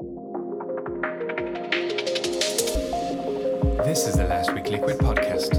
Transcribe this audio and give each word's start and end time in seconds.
This 0.00 0.08
is 4.06 4.16
the 4.16 4.24
Last 4.26 4.54
Week 4.54 4.66
Liquid 4.66 4.96
podcast. 4.96 5.52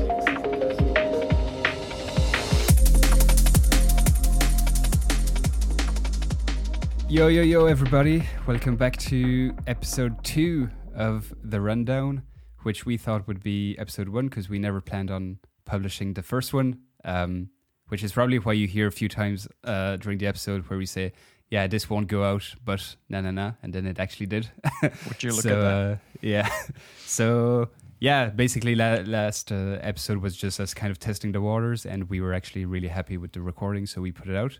Yo, 7.07 7.27
yo, 7.27 7.43
yo, 7.43 7.67
everybody. 7.67 8.23
Welcome 8.47 8.77
back 8.77 8.97
to 8.97 9.55
episode 9.67 10.23
two 10.23 10.71
of 10.95 11.31
The 11.43 11.61
Rundown, 11.61 12.23
which 12.63 12.83
we 12.83 12.97
thought 12.97 13.27
would 13.27 13.43
be 13.43 13.77
episode 13.77 14.09
one 14.09 14.27
because 14.27 14.49
we 14.49 14.57
never 14.57 14.81
planned 14.81 15.11
on 15.11 15.37
publishing 15.65 16.15
the 16.15 16.23
first 16.23 16.51
one, 16.51 16.79
um, 17.05 17.51
which 17.89 18.03
is 18.03 18.11
probably 18.11 18.39
why 18.39 18.53
you 18.53 18.65
hear 18.65 18.87
a 18.87 18.91
few 18.91 19.07
times 19.07 19.47
uh, 19.65 19.97
during 19.97 20.17
the 20.17 20.25
episode 20.25 20.67
where 20.67 20.79
we 20.79 20.87
say, 20.87 21.13
yeah, 21.51 21.67
this 21.67 21.89
won't 21.89 22.07
go 22.07 22.23
out, 22.23 22.55
but 22.63 22.95
na 23.09 23.19
na 23.19 23.31
na, 23.31 23.51
and 23.61 23.73
then 23.73 23.85
it 23.85 23.99
actually 23.99 24.25
did. 24.25 24.49
Would 24.81 25.21
you 25.21 25.33
look 25.33 25.43
so, 25.43 25.49
at 25.49 25.61
that? 25.61 25.91
Uh, 25.91 25.95
yeah. 26.21 26.49
so, 27.05 27.67
yeah, 27.99 28.29
basically, 28.29 28.73
la- 28.73 29.03
last 29.05 29.51
uh, 29.51 29.77
episode 29.81 30.19
was 30.19 30.37
just 30.37 30.61
us 30.61 30.73
kind 30.73 30.91
of 30.91 30.97
testing 30.97 31.33
the 31.33 31.41
waters, 31.41 31.85
and 31.85 32.09
we 32.09 32.21
were 32.21 32.33
actually 32.33 32.63
really 32.63 32.87
happy 32.87 33.17
with 33.17 33.33
the 33.33 33.41
recording, 33.41 33.85
so 33.85 34.01
we 34.01 34.13
put 34.13 34.29
it 34.29 34.35
out. 34.35 34.59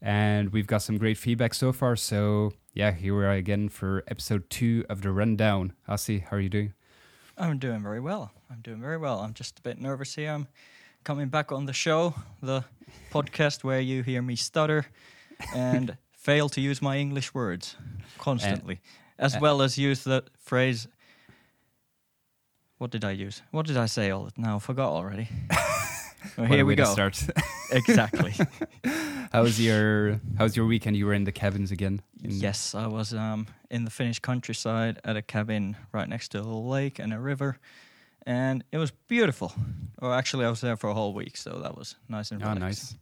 And 0.00 0.52
we've 0.52 0.68
got 0.68 0.82
some 0.82 0.96
great 0.96 1.18
feedback 1.18 1.54
so 1.54 1.72
far. 1.72 1.96
So, 1.96 2.52
yeah, 2.72 2.92
here 2.92 3.18
we 3.18 3.24
are 3.24 3.32
again 3.32 3.68
for 3.68 4.04
episode 4.06 4.48
two 4.48 4.84
of 4.88 5.02
the 5.02 5.10
rundown. 5.10 5.72
Asi, 5.88 6.20
how 6.20 6.36
are 6.36 6.40
you 6.40 6.48
doing? 6.48 6.72
I'm 7.36 7.58
doing 7.58 7.82
very 7.82 7.98
well. 7.98 8.30
I'm 8.48 8.60
doing 8.60 8.80
very 8.80 8.96
well. 8.96 9.18
I'm 9.18 9.34
just 9.34 9.58
a 9.58 9.62
bit 9.62 9.80
nervous 9.80 10.14
here. 10.14 10.30
I'm 10.30 10.46
coming 11.02 11.30
back 11.30 11.50
on 11.50 11.66
the 11.66 11.72
show, 11.72 12.14
the 12.40 12.64
podcast 13.10 13.64
where 13.64 13.80
you 13.80 14.04
hear 14.04 14.22
me 14.22 14.36
stutter 14.36 14.86
and 15.52 15.96
fail 16.28 16.48
to 16.50 16.60
use 16.60 16.82
my 16.82 16.98
English 16.98 17.32
words 17.34 17.76
constantly, 18.18 18.80
as 19.18 19.34
uh, 19.34 19.38
well 19.40 19.62
as 19.62 19.78
use 19.78 20.04
the 20.04 20.22
phrase. 20.38 20.88
What 22.78 22.90
did 22.90 23.02
I 23.04 23.12
use? 23.12 23.42
What 23.50 23.66
did 23.66 23.76
I 23.76 23.86
say? 23.86 24.10
All 24.10 24.24
that? 24.24 24.36
now 24.38 24.56
I 24.56 24.58
forgot 24.58 24.92
already. 24.92 25.28
Well, 26.36 26.46
here 26.48 26.66
we 26.66 26.74
go. 26.74 26.84
Start. 26.84 27.16
exactly. 27.72 28.34
how 29.32 29.42
was 29.42 29.60
your 29.60 30.20
How 30.36 30.44
was 30.44 30.56
your 30.56 30.66
weekend? 30.66 30.96
You 30.96 31.06
were 31.06 31.14
in 31.14 31.24
the 31.24 31.32
cabins 31.32 31.70
again. 31.70 32.00
in- 32.24 32.30
Yes, 32.40 32.74
I 32.74 32.86
was 32.88 33.12
um, 33.14 33.46
in 33.70 33.84
the 33.84 33.90
Finnish 33.90 34.18
countryside 34.18 34.98
at 35.04 35.16
a 35.16 35.22
cabin 35.22 35.76
right 35.92 36.08
next 36.08 36.28
to 36.32 36.40
a 36.40 36.42
lake 36.42 36.98
and 37.02 37.12
a 37.12 37.18
river, 37.20 37.58
and 38.26 38.64
it 38.72 38.78
was 38.78 38.90
beautiful. 39.08 39.52
Or 40.02 40.12
actually, 40.12 40.44
I 40.44 40.50
was 40.50 40.60
there 40.60 40.76
for 40.76 40.90
a 40.90 40.94
whole 40.94 41.14
week, 41.14 41.36
so 41.36 41.50
that 41.62 41.76
was 41.76 41.96
nice 42.08 42.32
and 42.32 42.42
Oh, 42.42 42.46
relaxing. 42.48 42.66
nice. 42.66 42.96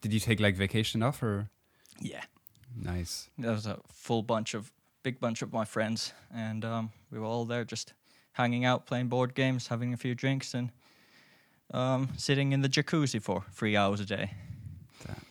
Did 0.00 0.12
you 0.14 0.20
take 0.20 0.40
like 0.40 0.56
vacation 0.56 1.02
off 1.02 1.22
or? 1.22 1.48
Yeah, 2.00 2.24
Nice. 2.82 3.30
there 3.38 3.52
was 3.52 3.66
a 3.66 3.78
full 3.88 4.22
bunch 4.22 4.54
of 4.54 4.70
big 5.02 5.20
bunch 5.20 5.42
of 5.42 5.52
my 5.52 5.64
friends, 5.64 6.12
and 6.34 6.64
um, 6.64 6.90
we 7.10 7.18
were 7.18 7.26
all 7.26 7.44
there 7.44 7.64
just 7.64 7.94
hanging 8.32 8.64
out, 8.64 8.86
playing 8.86 9.08
board 9.08 9.34
games, 9.34 9.68
having 9.68 9.94
a 9.94 9.96
few 9.96 10.14
drinks, 10.14 10.54
and 10.54 10.70
um, 11.72 12.08
sitting 12.16 12.52
in 12.52 12.62
the 12.62 12.68
jacuzzi 12.68 13.20
for 13.20 13.44
three 13.52 13.76
hours 13.76 14.00
a 14.00 14.04
day. 14.04 14.30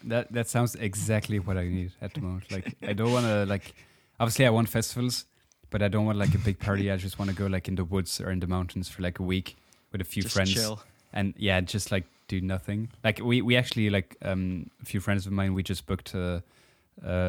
That 0.04 0.32
that 0.32 0.48
sounds 0.48 0.76
exactly 0.76 1.40
what 1.40 1.58
I 1.58 1.68
need 1.68 1.92
at 2.02 2.14
the 2.14 2.22
moment. 2.22 2.52
Like 2.52 2.76
I 2.82 2.94
don't 2.94 3.12
want 3.12 3.26
to 3.26 3.46
like. 3.46 3.74
Obviously, 4.20 4.46
I 4.46 4.50
want 4.50 4.70
festivals, 4.70 5.26
but 5.70 5.82
I 5.82 5.88
don't 5.88 6.06
want 6.06 6.18
like 6.18 6.34
a 6.36 6.38
big 6.38 6.60
party. 6.60 6.92
I 6.92 6.98
just 6.98 7.20
want 7.20 7.32
to 7.32 7.36
go 7.36 7.48
like 7.48 7.68
in 7.68 7.76
the 7.76 7.84
woods 7.84 8.22
or 8.22 8.32
in 8.32 8.40
the 8.40 8.48
mountains 8.48 8.88
for 8.88 9.02
like 9.02 9.20
a 9.20 9.24
week 9.24 9.58
with 9.92 10.02
a 10.02 10.06
few 10.06 10.24
just 10.24 10.36
friends, 10.36 10.54
chill. 10.54 10.82
and 11.12 11.34
yeah, 11.38 11.60
just 11.62 11.92
like 11.92 12.06
do 12.28 12.40
nothing. 12.40 12.90
Like 13.04 13.20
we 13.20 13.42
we 13.42 13.58
actually 13.58 13.90
like 13.90 14.16
um 14.22 14.70
a 14.82 14.86
few 14.86 15.00
friends 15.00 15.26
of 15.26 15.32
mine. 15.34 15.54
We 15.54 15.64
just 15.64 15.86
booked 15.86 16.14
a, 16.14 16.20
a 16.28 16.44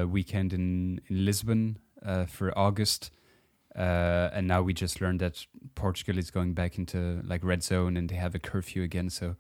weekend 0.09 0.53
in 0.53 1.01
in 1.09 1.25
Lisbon 1.25 1.79
uh, 2.05 2.27
for 2.27 2.57
August. 2.57 3.11
Uh, 3.77 4.31
and 4.33 4.49
now 4.49 4.63
we 4.63 4.73
just 4.73 5.01
learned 5.03 5.21
that 5.21 5.45
Portugal 5.75 6.17
is 6.19 6.31
going 6.31 6.55
back 6.55 6.79
into 6.79 7.21
like 7.25 7.45
red 7.45 7.63
zone 7.63 7.97
and 7.97 8.09
they 8.09 8.17
have 8.17 8.35
a 8.35 8.39
curfew 8.39 8.83
again. 8.83 9.11
So, 9.11 9.37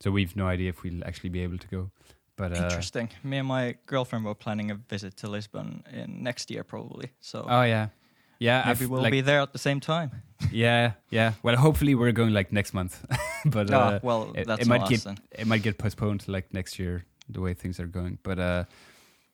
so 0.00 0.10
we've 0.10 0.34
no 0.34 0.48
idea 0.48 0.70
if 0.70 0.82
we'll 0.82 1.04
actually 1.04 1.30
be 1.30 1.42
able 1.42 1.58
to 1.58 1.68
go. 1.68 1.90
But 2.34 2.52
uh, 2.52 2.64
Interesting. 2.64 3.10
Me 3.22 3.38
and 3.38 3.46
my 3.46 3.76
girlfriend 3.86 4.24
were 4.24 4.34
planning 4.34 4.70
a 4.72 4.74
visit 4.74 5.16
to 5.18 5.28
Lisbon 5.28 5.84
in 5.92 6.22
next 6.22 6.50
year, 6.50 6.64
probably. 6.64 7.12
So 7.20 7.46
Oh 7.48 7.62
yeah, 7.62 7.88
yeah. 8.40 8.64
maybe 8.66 8.84
I've, 8.84 8.90
we'll 8.90 9.02
like, 9.02 9.12
be 9.12 9.20
there 9.20 9.40
at 9.40 9.52
the 9.52 9.58
same 9.58 9.80
time. 9.80 10.10
Yeah, 10.52 10.92
yeah. 11.08 11.32
Well, 11.42 11.56
hopefully 11.56 11.94
we're 11.94 12.12
going 12.12 12.34
like 12.34 12.52
next 12.52 12.74
month, 12.74 13.02
but 13.46 13.72
Ah, 13.72 13.76
uh, 13.76 14.00
well, 14.02 14.32
it, 14.34 14.46
that's 14.46 14.62
it 14.62 14.68
might 14.68 14.80
not 14.82 14.90
get 14.90 15.06
it 15.30 15.46
might 15.46 15.62
get 15.62 15.78
postponed 15.78 16.20
to 16.20 16.30
like 16.30 16.52
next 16.52 16.78
year 16.78 17.06
the 17.30 17.40
way 17.40 17.54
things 17.54 17.80
are 17.80 17.86
going. 17.86 18.18
But 18.22 18.38
uh, 18.38 18.64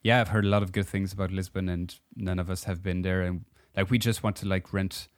yeah, 0.02 0.20
I've 0.20 0.28
heard 0.28 0.44
a 0.44 0.48
lot 0.48 0.62
of 0.62 0.72
good 0.72 0.86
things 0.86 1.12
about 1.12 1.30
Lisbon, 1.30 1.68
and 1.68 1.94
none 2.16 2.38
of 2.38 2.50
us 2.50 2.64
have 2.64 2.82
been 2.82 3.02
there. 3.02 3.22
And 3.22 3.44
like 3.76 3.90
we 3.90 3.98
just 3.98 4.22
want 4.22 4.36
to 4.36 4.46
like 4.46 4.72
rent 4.72 5.08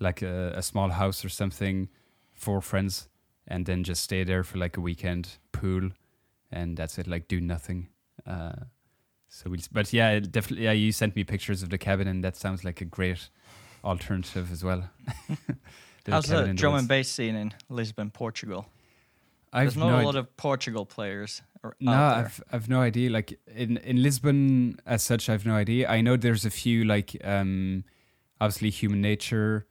like 0.00 0.22
a, 0.22 0.52
a 0.56 0.62
small 0.62 0.90
house 0.90 1.24
or 1.24 1.28
something 1.28 1.88
for 2.34 2.60
friends, 2.60 3.08
and 3.46 3.66
then 3.66 3.84
just 3.84 4.02
stay 4.02 4.24
there 4.24 4.42
for 4.42 4.58
like 4.58 4.76
a 4.76 4.80
weekend, 4.80 5.38
pool, 5.52 5.90
and 6.50 6.76
that's 6.76 6.98
it. 6.98 7.06
Like 7.06 7.28
do 7.28 7.40
nothing. 7.40 7.88
Uh, 8.26 8.52
so 9.28 9.48
we, 9.48 9.60
but 9.70 9.92
yeah, 9.92 10.18
definitely. 10.18 10.64
Yeah, 10.64 10.72
you 10.72 10.92
sent 10.92 11.14
me 11.14 11.24
pictures 11.24 11.62
of 11.62 11.70
the 11.70 11.78
cabin, 11.78 12.08
and 12.08 12.24
that 12.24 12.36
sounds 12.36 12.64
like 12.64 12.80
a 12.80 12.84
great 12.84 13.28
alternative 13.84 14.50
as 14.52 14.64
well. 14.64 14.90
How's 16.06 16.26
the 16.26 16.52
drum 16.52 16.74
and 16.74 16.88
bass 16.88 17.08
scene 17.08 17.36
in 17.36 17.52
Lisbon, 17.68 18.10
Portugal? 18.10 18.66
I've 19.52 19.66
There's 19.66 19.76
not 19.76 19.90
no 19.90 20.00
a 20.00 20.04
lot 20.04 20.16
of 20.16 20.36
Portugal 20.36 20.86
players 20.86 21.42
No. 21.80 21.92
I've 21.92 22.42
I've 22.52 22.68
no 22.68 22.80
idea. 22.80 23.10
Like 23.10 23.38
in 23.46 23.76
in 23.78 24.02
Lisbon, 24.02 24.80
as 24.86 25.02
such, 25.02 25.28
I've 25.28 25.46
no 25.46 25.54
idea. 25.54 25.88
I 25.88 26.00
know 26.00 26.16
there's 26.16 26.44
a 26.44 26.50
few 26.50 26.84
like 26.84 27.16
um, 27.24 27.84
obviously 28.40 28.70
Human 28.70 29.00
Nature. 29.00 29.66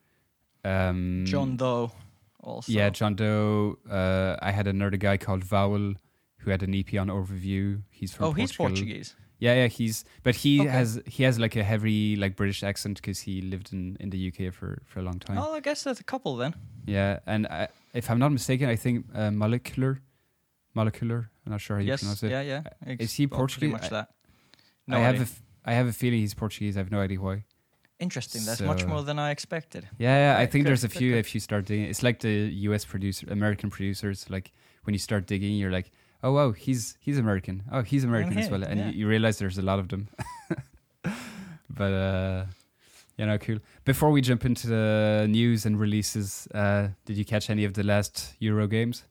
Um, 0.64 1.26
John 1.26 1.58
Doe 1.58 1.92
also. 2.40 2.72
Yeah, 2.72 2.90
John 2.90 3.16
Doe. 3.16 3.78
Uh, 3.90 4.38
I 4.42 4.52
had 4.52 4.68
another 4.68 4.98
guy 4.98 5.18
called 5.18 5.44
Vowel 5.44 5.96
who 6.38 6.52
had 6.52 6.64
an 6.64 6.74
EP 6.74 6.94
on 7.00 7.08
Overview. 7.08 7.82
He's 7.90 8.14
from 8.14 8.28
oh, 8.28 8.32
he's 8.32 8.56
Portuguese. 8.56 9.16
Yeah, 9.42 9.56
yeah. 9.56 9.68
He's 9.68 10.06
but 10.24 10.36
he 10.36 10.62
Okay. 10.62 10.70
has 10.70 11.02
he 11.08 11.24
has 11.24 11.38
like 11.40 11.56
a 11.60 11.64
heavy 11.64 12.16
like 12.16 12.36
British 12.36 12.64
accent 12.64 12.96
because 13.02 13.20
he 13.28 13.42
lived 13.42 13.74
in 13.74 13.98
in 14.00 14.10
the 14.12 14.28
UK 14.30 14.54
for 14.54 14.82
for 14.86 15.00
a 15.00 15.04
long 15.04 15.20
time. 15.20 15.38
Oh, 15.38 15.54
I 15.58 15.60
guess 15.62 15.84
there's 15.84 16.00
a 16.00 16.04
couple 16.04 16.38
then. 16.38 16.54
Yeah, 16.86 17.20
and 17.26 17.48
I, 17.48 17.68
if 17.94 18.10
I'm 18.10 18.20
not 18.20 18.32
mistaken, 18.32 18.70
I 18.70 18.76
think 18.78 19.06
uh, 19.16 19.32
molecular, 19.32 20.02
molecular. 20.74 21.30
I'm 21.46 21.52
not 21.52 21.62
sure 21.62 21.78
how 21.78 21.82
you 21.82 21.88
yes. 21.90 22.02
pronounce 22.02 22.24
it. 22.24 22.32
Yeah, 22.32 22.42
yeah. 22.42 22.62
Is 22.86 23.00
Ex- 23.00 23.14
he 23.14 23.28
Portuguese? 23.28 23.72
Pretty 23.72 23.74
much 23.74 23.90
that. 23.90 24.08
No 24.88 24.98
I 24.98 25.00
have 25.02 25.16
idea. 25.16 25.22
a 25.22 25.30
f- 25.30 25.42
I 25.66 25.74
have 25.74 25.88
a 25.90 25.94
feeling 25.94 26.20
he's 26.20 26.34
Portuguese. 26.36 26.78
I 26.78 26.80
have 26.80 26.92
no 26.92 27.00
idea 27.02 27.20
why. 27.20 27.44
Interesting. 28.00 28.46
That's 28.46 28.62
much 28.62 28.86
more 28.86 29.04
than 29.04 29.20
I 29.20 29.30
expected. 29.32 29.88
Yeah, 30.00 30.34
yeah. 30.36 30.44
I 30.44 30.48
think 30.48 30.66
there's 30.66 30.84
a 30.84 30.90
few 30.90 31.16
if 31.16 31.34
you 31.36 31.40
start 31.40 31.66
digging. 31.66 31.86
It's 31.86 32.02
like 32.02 32.20
the 32.20 32.34
U.S. 32.70 32.84
producer, 32.84 33.28
American 33.30 33.70
producers. 33.70 34.28
Like 34.30 34.52
when 34.86 34.94
you 34.96 35.00
start 35.00 35.28
digging, 35.28 35.54
you're 35.54 35.72
like, 35.72 35.92
oh 36.24 36.32
wow, 36.32 36.52
he's 36.52 36.98
he's 37.00 37.18
American. 37.18 37.64
Oh, 37.72 37.82
he's 37.82 38.04
American 38.04 38.38
as 38.38 38.50
well, 38.50 38.64
and 38.64 38.80
yeah. 38.80 38.86
you, 38.88 39.00
you 39.00 39.08
realize 39.08 39.38
there's 39.40 39.58
a 39.58 39.62
lot 39.62 39.80
of 39.80 39.90
them. 39.90 40.08
but 41.70 41.94
uh, 41.94 42.46
you 43.18 43.26
know, 43.26 43.38
cool. 43.38 43.60
Before 43.86 44.12
we 44.12 44.22
jump 44.22 44.46
into 44.46 44.68
the 44.68 45.28
news 45.30 45.66
and 45.66 45.80
releases, 45.80 46.48
uh, 46.54 46.90
did 47.06 47.18
you 47.18 47.26
catch 47.26 47.50
any 47.50 47.66
of 47.66 47.74
the 47.74 47.84
last 47.84 48.36
Euro 48.40 48.68
games? 48.68 49.04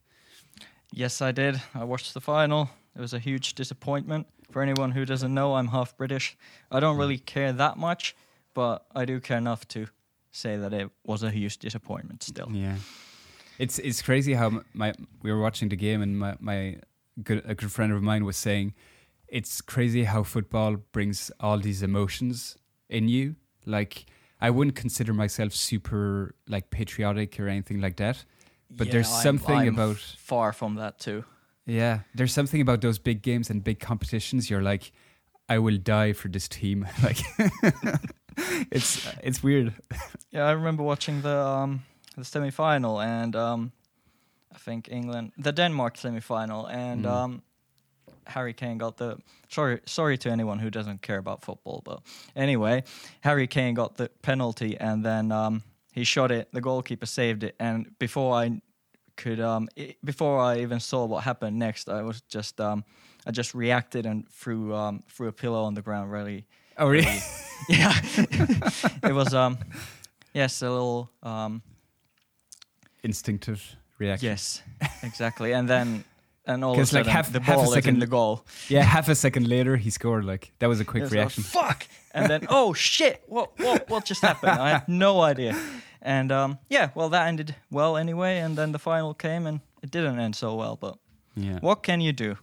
Yes, 0.92 1.22
I 1.22 1.32
did. 1.32 1.60
I 1.74 1.84
watched 1.84 2.14
the 2.14 2.20
final. 2.20 2.70
It 2.96 3.00
was 3.00 3.14
a 3.14 3.18
huge 3.18 3.54
disappointment. 3.54 4.26
For 4.50 4.62
anyone 4.62 4.90
who 4.90 5.04
doesn't 5.04 5.32
know, 5.32 5.54
I'm 5.54 5.68
half 5.68 5.96
British. 5.96 6.36
I 6.72 6.80
don't 6.80 6.96
really 6.96 7.18
care 7.18 7.52
that 7.52 7.76
much, 7.76 8.16
but 8.52 8.84
I 8.94 9.04
do 9.04 9.20
care 9.20 9.38
enough 9.38 9.66
to 9.68 9.86
say 10.32 10.56
that 10.56 10.72
it 10.72 10.90
was 11.04 11.22
a 11.22 11.30
huge 11.30 11.58
disappointment 11.58 12.24
still. 12.24 12.48
Yeah, 12.52 12.76
it's 13.58 13.78
it's 13.78 14.02
crazy 14.02 14.34
how 14.34 14.62
my 14.74 14.92
we 15.22 15.32
were 15.32 15.40
watching 15.40 15.68
the 15.68 15.76
game 15.76 16.02
and 16.02 16.18
my 16.18 16.34
my 16.40 16.76
good 17.22 17.42
a 17.46 17.54
good 17.54 17.70
friend 17.72 17.92
of 17.92 18.02
mine 18.02 18.24
was 18.24 18.36
saying 18.36 18.74
it's 19.28 19.60
crazy 19.60 20.04
how 20.04 20.22
football 20.24 20.76
brings 20.92 21.30
all 21.40 21.58
these 21.58 21.82
emotions 21.82 22.56
in 22.88 23.08
you. 23.08 23.36
Like 23.66 24.06
I 24.40 24.50
wouldn't 24.50 24.74
consider 24.76 25.12
myself 25.14 25.52
super 25.52 26.34
like 26.48 26.70
patriotic 26.70 27.38
or 27.38 27.46
anything 27.48 27.80
like 27.80 27.96
that, 27.96 28.24
but 28.70 28.86
Yeah, 28.86 28.92
there's 28.94 29.12
I'm- 29.12 29.22
something 29.22 29.58
I'm 29.58 29.74
about 29.74 29.96
far 30.18 30.52
from 30.52 30.76
that 30.76 30.98
too. 30.98 31.24
yeah, 31.66 32.00
there's 32.14 32.32
something 32.32 32.60
about 32.60 32.80
those 32.80 32.98
big 32.98 33.22
games 33.22 33.50
and 33.50 33.62
big 33.62 33.78
competitions. 33.80 34.48
You're 34.50 34.62
like, 34.62 34.90
I 35.48 35.58
will 35.58 35.76
die 35.78 36.12
for 36.14 36.28
this 36.28 36.48
team. 36.48 36.86
Like 37.02 37.18
it's 38.70 39.06
it's 39.22 39.42
weird. 39.42 39.74
Yeah, 40.30 40.44
I 40.44 40.52
remember 40.52 40.82
watching 40.82 41.22
the 41.22 41.36
um, 41.36 41.82
the 42.16 42.24
semi 42.24 42.50
final 42.50 43.00
and 43.00 43.36
um, 43.36 43.72
I 44.54 44.58
think 44.58 44.88
England 44.90 45.32
the 45.42 45.52
Denmark 45.52 45.96
semi 45.96 46.20
final 46.20 46.66
and 46.66 47.04
Mm. 47.04 47.10
um, 47.10 47.42
Harry 48.26 48.54
Kane 48.54 48.78
got 48.78 48.96
the 48.96 49.16
sorry 49.48 49.80
sorry 49.86 50.18
to 50.18 50.30
anyone 50.30 50.58
who 50.62 50.70
doesn't 50.70 51.00
care 51.02 51.18
about 51.18 51.42
football, 51.42 51.82
but 51.84 52.00
anyway, 52.36 52.82
Harry 53.20 53.46
Kane 53.46 53.74
got 53.74 53.94
the 53.96 54.08
penalty 54.22 54.76
and 54.80 55.04
then 55.04 55.32
um, 55.32 55.62
he 55.92 56.04
shot 56.04 56.30
it. 56.30 56.48
The 56.52 56.60
goalkeeper 56.60 57.06
saved 57.06 57.42
it, 57.42 57.54
and 57.58 57.86
before 57.98 58.44
I 58.44 58.60
could 59.16 59.40
um, 59.40 59.68
i 59.76 59.94
before 60.04 60.38
I 60.54 60.62
even 60.62 60.80
saw 60.80 61.06
what 61.06 61.24
happened 61.24 61.58
next, 61.58 61.88
I 61.88 62.02
was 62.02 62.22
just 62.34 62.60
um, 62.60 62.84
I 63.26 63.30
just 63.36 63.54
reacted 63.54 64.06
and 64.06 64.24
threw 64.28 64.74
um, 64.74 65.02
threw 65.08 65.28
a 65.28 65.32
pillow 65.32 65.64
on 65.64 65.74
the 65.74 65.82
ground, 65.82 66.12
really 66.12 66.44
Oh, 66.78 66.88
really? 66.88 67.18
yeah, 67.68 67.92
it 69.02 69.12
was 69.14 69.34
um, 69.34 69.58
yes, 70.34 70.62
a 70.62 70.70
little 70.70 71.10
um, 71.22 71.62
Instinctive 73.02 73.76
reaction. 74.00 74.26
yes, 74.28 74.62
exactly, 75.02 75.52
and 75.52 75.68
then 75.68 76.04
and 76.46 76.64
all 76.64 76.72
of 76.72 76.78
a 76.78 76.80
'Cause, 76.80 76.92
like, 76.92 77.04
sudden 77.04 77.12
half- 77.12 77.32
the 77.32 77.40
half 77.40 77.54
a 77.54 77.56
ball 77.58 77.64
is 77.70 77.76
in 77.76 77.82
second- 77.82 78.00
the 78.00 78.06
goal. 78.08 78.44
Yeah, 78.68 78.82
half 78.82 79.08
a 79.08 79.14
second 79.14 79.46
later, 79.46 79.76
he 79.76 79.90
scored. 79.90 80.24
Like 80.24 80.50
that 80.58 80.68
was 80.68 80.80
a 80.80 80.84
quick 80.84 81.02
was, 81.04 81.12
reaction. 81.12 81.42
Fuck, 81.44 81.86
and 82.14 82.28
then 82.30 82.46
oh 82.48 82.72
shit, 82.74 83.22
what 83.28 83.56
what 83.60 83.88
what 83.88 84.04
just 84.04 84.22
happened? 84.22 84.58
I 84.58 84.70
had 84.70 84.88
no 84.88 85.20
idea, 85.20 85.54
and 86.02 86.32
um, 86.32 86.58
yeah, 86.68 86.90
well 86.96 87.10
that 87.10 87.28
ended 87.28 87.54
well 87.70 87.96
anyway, 87.96 88.38
and 88.38 88.56
then 88.56 88.72
the 88.72 88.78
final 88.80 89.14
came 89.14 89.46
and 89.46 89.60
it 89.82 89.90
didn't 89.90 90.18
end 90.18 90.34
so 90.34 90.54
well, 90.56 90.76
but 90.76 90.98
Yeah. 91.36 91.58
what 91.60 91.82
can 91.82 92.00
you 92.00 92.12
do? 92.12 92.36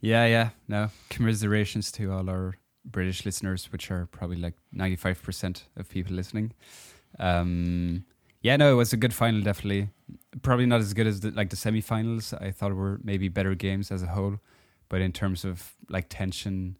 Yeah, 0.00 0.26
yeah. 0.26 0.50
No, 0.68 0.90
commiserations 1.10 1.90
to 1.92 2.12
all 2.12 2.28
our 2.30 2.54
British 2.84 3.24
listeners, 3.24 3.72
which 3.72 3.90
are 3.90 4.06
probably 4.06 4.36
like 4.36 4.54
ninety-five 4.72 5.22
percent 5.22 5.64
of 5.76 5.88
people 5.88 6.14
listening. 6.14 6.52
Um, 7.18 8.04
yeah, 8.42 8.56
no, 8.56 8.70
it 8.72 8.76
was 8.76 8.92
a 8.92 8.96
good 8.96 9.14
final, 9.14 9.40
definitely. 9.40 9.88
Probably 10.42 10.66
not 10.66 10.80
as 10.80 10.92
good 10.92 11.06
as 11.06 11.20
the, 11.20 11.30
like 11.30 11.50
the 11.50 11.56
semi-finals. 11.56 12.34
I 12.34 12.50
thought 12.50 12.74
were 12.74 13.00
maybe 13.02 13.28
better 13.28 13.54
games 13.54 13.90
as 13.90 14.02
a 14.02 14.08
whole, 14.08 14.38
but 14.88 15.00
in 15.00 15.12
terms 15.12 15.44
of 15.44 15.74
like 15.88 16.06
tension, 16.08 16.76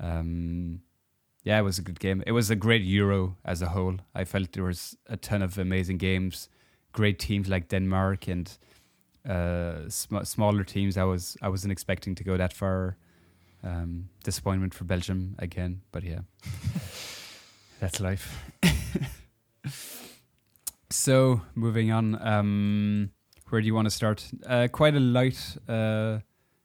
um, 0.00 0.80
yeah, 1.42 1.58
it 1.58 1.62
was 1.62 1.78
a 1.78 1.82
good 1.82 2.00
game. 2.00 2.22
It 2.26 2.32
was 2.32 2.50
a 2.50 2.56
great 2.56 2.82
Euro 2.82 3.36
as 3.44 3.60
a 3.60 3.68
whole. 3.68 3.96
I 4.14 4.24
felt 4.24 4.52
there 4.52 4.64
was 4.64 4.96
a 5.08 5.16
ton 5.16 5.42
of 5.42 5.58
amazing 5.58 5.98
games, 5.98 6.48
great 6.92 7.18
teams 7.18 7.48
like 7.48 7.68
Denmark 7.68 8.28
and 8.28 8.50
uh, 9.28 9.88
sm- 9.88 10.24
smaller 10.24 10.64
teams. 10.64 10.96
I 10.96 11.04
was 11.04 11.36
I 11.42 11.48
wasn't 11.48 11.72
expecting 11.72 12.14
to 12.16 12.24
go 12.24 12.36
that 12.36 12.52
far. 12.52 12.96
Um, 13.62 14.10
disappointment 14.22 14.74
for 14.74 14.84
Belgium 14.84 15.36
again, 15.38 15.80
but 15.90 16.02
yeah, 16.02 16.20
that's 17.80 18.00
life. 18.00 18.42
so 20.94 21.40
moving 21.54 21.90
on, 21.90 22.20
um, 22.26 23.10
where 23.48 23.60
do 23.60 23.66
you 23.66 23.74
want 23.74 23.86
to 23.86 23.90
start? 23.90 24.30
Uh, 24.46 24.68
quite 24.70 24.94
a 24.94 25.00
light 25.00 25.56
uh, 25.68 26.20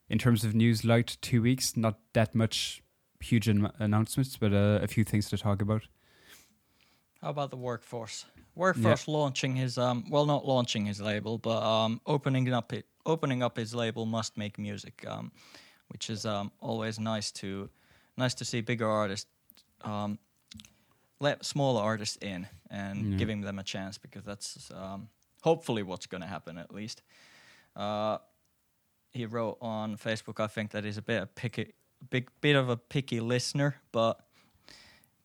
in 0.08 0.18
terms 0.18 0.44
of 0.44 0.54
news. 0.54 0.84
Light 0.84 1.16
two 1.20 1.42
weeks, 1.42 1.76
not 1.76 1.98
that 2.12 2.34
much 2.34 2.82
huge 3.20 3.48
an- 3.48 3.70
announcements, 3.78 4.36
but 4.36 4.52
uh, 4.52 4.78
a 4.82 4.86
few 4.86 5.04
things 5.04 5.28
to 5.30 5.38
talk 5.38 5.60
about. 5.60 5.82
How 7.20 7.30
about 7.30 7.50
the 7.50 7.56
workforce? 7.56 8.24
Workforce 8.54 9.06
launching 9.06 9.56
his 9.56 9.78
um 9.78 10.04
well 10.10 10.26
not 10.26 10.46
launching 10.46 10.86
his 10.86 11.00
label, 11.00 11.38
but 11.38 11.62
um 11.62 12.00
opening 12.06 12.52
up 12.52 12.72
it 12.72 12.86
opening 13.04 13.42
up 13.42 13.56
his 13.56 13.74
label 13.74 14.06
must 14.06 14.36
make 14.36 14.58
music, 14.58 15.04
um, 15.06 15.30
which 15.88 16.08
is 16.08 16.24
um 16.24 16.50
always 16.60 16.98
nice 16.98 17.30
to 17.32 17.68
nice 18.16 18.34
to 18.34 18.44
see 18.44 18.60
bigger 18.60 18.88
artists 18.88 19.30
um 19.82 20.18
let 21.20 21.44
smaller 21.44 21.82
artists 21.82 22.16
in 22.22 22.46
and 22.70 23.12
Yeah. 23.12 23.18
giving 23.18 23.42
them 23.42 23.58
a 23.58 23.62
chance 23.62 23.98
because 23.98 24.24
that's 24.24 24.70
um 24.70 25.08
hopefully 25.42 25.82
what's 25.82 26.06
gonna 26.06 26.26
happen 26.26 26.58
at 26.58 26.72
least. 26.74 27.02
Uh 27.76 28.18
he 29.12 29.26
wrote 29.26 29.58
on 29.60 29.96
Facebook 29.96 30.40
I 30.40 30.46
think 30.48 30.70
that 30.70 30.84
he's 30.84 30.98
a 30.98 31.02
bit 31.02 31.22
a 31.22 31.26
picky 31.26 31.74
big 32.10 32.30
bit 32.40 32.56
of 32.56 32.68
a 32.68 32.76
picky 32.76 33.20
listener, 33.20 33.76
but 33.92 34.20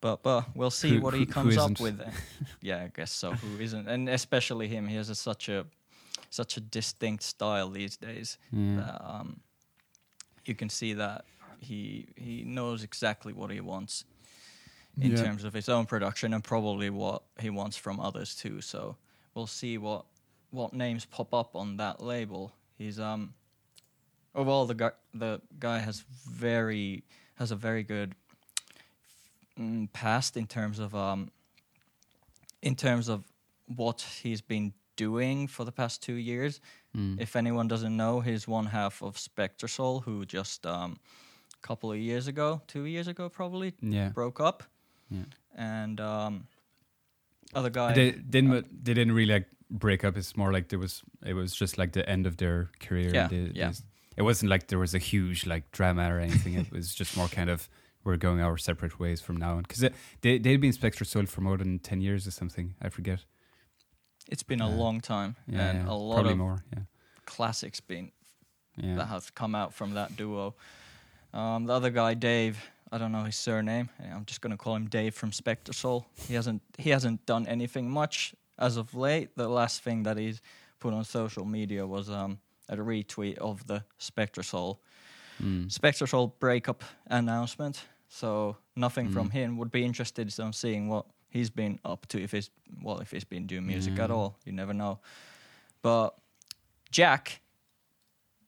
but 0.00 0.22
but 0.22 0.54
we'll 0.54 0.70
see 0.70 0.96
Who- 0.96 1.00
what 1.00 1.14
he 1.14 1.24
comes 1.26 1.56
up 1.56 1.80
with. 1.80 2.00
yeah, 2.60 2.84
I 2.84 2.88
guess 2.94 3.10
so. 3.12 3.32
Who 3.32 3.58
isn't? 3.62 3.88
And 3.88 4.08
especially 4.08 4.68
him. 4.68 4.86
He 4.88 4.96
has 4.96 5.08
a, 5.10 5.14
such 5.14 5.48
a 5.48 5.66
such 6.30 6.56
a 6.56 6.60
distinct 6.60 7.22
style 7.22 7.70
these 7.70 7.96
days. 7.96 8.36
Yeah. 8.52 8.76
That, 8.76 9.00
um, 9.04 9.40
you 10.44 10.54
can 10.54 10.68
see 10.68 10.92
that 10.94 11.24
he 11.60 12.08
he 12.16 12.44
knows 12.44 12.82
exactly 12.84 13.32
what 13.32 13.50
he 13.50 13.60
wants 13.60 14.04
in 15.00 15.12
Yeah. 15.12 15.22
terms 15.22 15.44
of 15.44 15.52
his 15.52 15.68
own 15.68 15.86
production 15.86 16.32
and 16.32 16.42
probably 16.42 16.90
what 16.90 17.22
he 17.38 17.50
wants 17.50 17.76
from 17.76 18.00
others 18.00 18.34
too. 18.34 18.60
So 18.60 18.96
we'll 19.34 19.46
see 19.46 19.78
what 19.78 20.06
what 20.50 20.72
names 20.72 21.04
pop 21.04 21.34
up 21.34 21.54
on 21.54 21.76
that 21.76 22.00
label. 22.02 22.52
He's 22.78 22.98
um 22.98 23.34
overall 24.34 24.66
the 24.66 24.74
guy 24.74 24.92
the 25.14 25.40
guy 25.58 25.78
has 25.80 26.00
very 26.28 27.04
has 27.34 27.50
a 27.50 27.56
very 27.56 27.82
good 27.82 28.14
mm, 29.58 29.92
past 29.92 30.36
in 30.36 30.46
terms 30.46 30.78
of 30.78 30.94
um 30.94 31.30
in 32.62 32.74
terms 32.74 33.08
of 33.08 33.24
what 33.66 34.00
he's 34.22 34.40
been 34.40 34.72
doing 34.96 35.46
for 35.46 35.64
the 35.64 35.72
past 35.72 36.02
two 36.02 36.14
years. 36.14 36.60
Mm. 36.96 37.20
If 37.20 37.36
anyone 37.36 37.68
doesn't 37.68 37.94
know, 37.96 38.20
he's 38.20 38.48
one 38.48 38.66
half 38.66 39.02
of 39.02 39.16
SpectraSoul, 39.16 40.02
who 40.04 40.24
just 40.24 40.64
um, 40.66 40.98
a 41.62 41.66
couple 41.66 41.92
of 41.92 41.98
years 41.98 42.26
ago, 42.28 42.62
two 42.66 42.84
years 42.84 43.06
ago 43.06 43.28
probably, 43.28 43.74
yeah. 43.82 44.08
broke 44.08 44.40
up, 44.40 44.62
Yeah. 45.10 45.24
and 45.56 46.00
um, 46.00 46.46
other 47.54 47.70
guy. 47.70 47.92
They 47.94 48.10
didn't. 48.12 48.84
they 48.84 48.94
didn't 48.94 49.14
really 49.14 49.32
like 49.34 49.46
break 49.70 50.04
up. 50.04 50.16
It's 50.16 50.36
more 50.36 50.52
like 50.52 50.68
there 50.68 50.78
was. 50.78 51.02
It 51.24 51.34
was 51.34 51.54
just 51.54 51.78
like 51.78 51.92
the 51.92 52.08
end 52.08 52.26
of 52.26 52.36
their 52.36 52.70
career. 52.80 53.10
Yeah, 53.14 53.28
They- 53.28 53.50
yeah. 53.54 53.70
they- 53.70 53.84
It 54.18 54.22
wasn't 54.22 54.50
like 54.50 54.68
there 54.68 54.78
was 54.78 54.94
a 54.94 54.98
huge 54.98 55.46
like 55.46 55.70
drama 55.72 56.08
or 56.14 56.18
anything. 56.20 56.54
it 56.54 56.72
was 56.72 56.94
just 56.94 57.16
more 57.16 57.28
kind 57.28 57.50
of 57.50 57.68
we're 58.04 58.16
going 58.16 58.40
our 58.40 58.56
separate 58.56 58.98
ways 58.98 59.20
from 59.20 59.36
now 59.36 59.56
on 59.56 59.62
because 59.62 59.90
they 60.22 60.38
they'd 60.38 60.60
been 60.60 60.72
SpectraSoul 60.72 61.28
for 61.28 61.40
more 61.42 61.56
than 61.58 61.78
ten 61.80 62.00
years 62.00 62.26
or 62.26 62.30
something. 62.30 62.74
I 62.82 62.88
forget. 62.88 63.24
it's 64.28 64.42
been 64.44 64.60
a 64.62 64.68
Yeah. 64.68 64.74
long 64.84 65.00
time, 65.00 65.36
Yeah, 65.46 65.68
and 65.70 65.78
yeah. 65.86 65.92
a 65.92 65.94
lot 65.94 66.14
probably 66.14 66.32
of 66.32 66.38
more. 66.38 66.64
Yeah, 66.72 66.82
classics 67.26 67.80
been 67.80 68.10
yeah. 68.76 68.96
that 68.96 69.06
have 69.08 69.34
come 69.34 69.54
out 69.54 69.72
from 69.74 69.94
that 69.94 70.16
duo. 70.16 70.54
Um, 71.32 71.66
the 71.66 71.72
other 71.74 71.90
guy, 71.90 72.14
Dave, 72.14 72.56
I 72.92 72.98
don't 72.98 73.10
know 73.12 73.24
his 73.24 73.36
surname. 73.36 73.88
I'm 74.12 74.24
just 74.24 74.40
gonna 74.40 74.56
call 74.56 74.76
him 74.76 74.88
Dave 74.88 75.14
from 75.14 75.30
SpectraSoul. 75.32 76.04
He 76.28 76.34
hasn't 76.34 76.62
he 76.78 76.90
hasn't 76.90 77.26
done 77.26 77.46
anything 77.46 77.90
much 77.90 78.34
as 78.58 78.76
of 78.76 78.94
late. 78.94 79.36
The 79.36 79.48
last 79.48 79.82
thing 79.82 80.04
that 80.04 80.16
he's 80.16 80.40
put 80.78 80.94
on 80.94 81.04
social 81.04 81.44
media 81.44 81.86
was 81.86 82.08
um, 82.10 82.38
a 82.68 82.76
retweet 82.76 83.38
of 83.38 83.66
the 83.66 83.84
SpectraSoul 84.00 84.78
Mm. 85.42 85.66
SpectraSoul 85.68 86.32
breakup 86.38 86.82
announcement. 87.08 87.84
So 88.08 88.56
nothing 88.74 89.10
from 89.10 89.28
Mm. 89.28 89.32
him. 89.32 89.56
Would 89.58 89.70
be 89.70 89.84
interested 89.84 90.32
in 90.38 90.52
seeing 90.54 90.88
what 90.88 91.04
he's 91.28 91.50
been 91.50 91.78
up 91.84 92.06
to 92.08 92.22
if 92.22 92.32
he's 92.32 92.48
well 92.82 93.00
if 93.00 93.10
he's 93.10 93.24
been 93.24 93.46
doing 93.46 93.66
music 93.66 93.98
at 93.98 94.10
all. 94.10 94.38
You 94.46 94.52
never 94.52 94.72
know. 94.72 95.00
But 95.82 96.16
Jack 96.90 97.42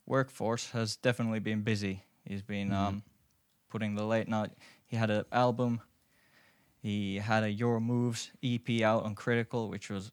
Workforce 0.06 0.70
has 0.70 0.96
definitely 0.96 1.41
been 1.41 1.62
busy. 1.62 2.05
He's 2.25 2.43
been 2.43 2.70
Mhm. 2.70 2.75
um, 2.75 3.02
putting 3.69 3.94
the 3.94 4.05
late 4.05 4.29
night. 4.29 4.50
He 4.87 4.97
had 4.97 5.11
an 5.11 5.25
album. 5.32 5.81
He 6.81 7.17
had 7.17 7.43
a 7.43 7.50
Your 7.50 7.81
Moves 7.81 8.31
EP 8.43 8.82
out 8.82 9.05
on 9.05 9.15
Critical, 9.15 9.69
which 9.69 9.91
was 9.91 10.13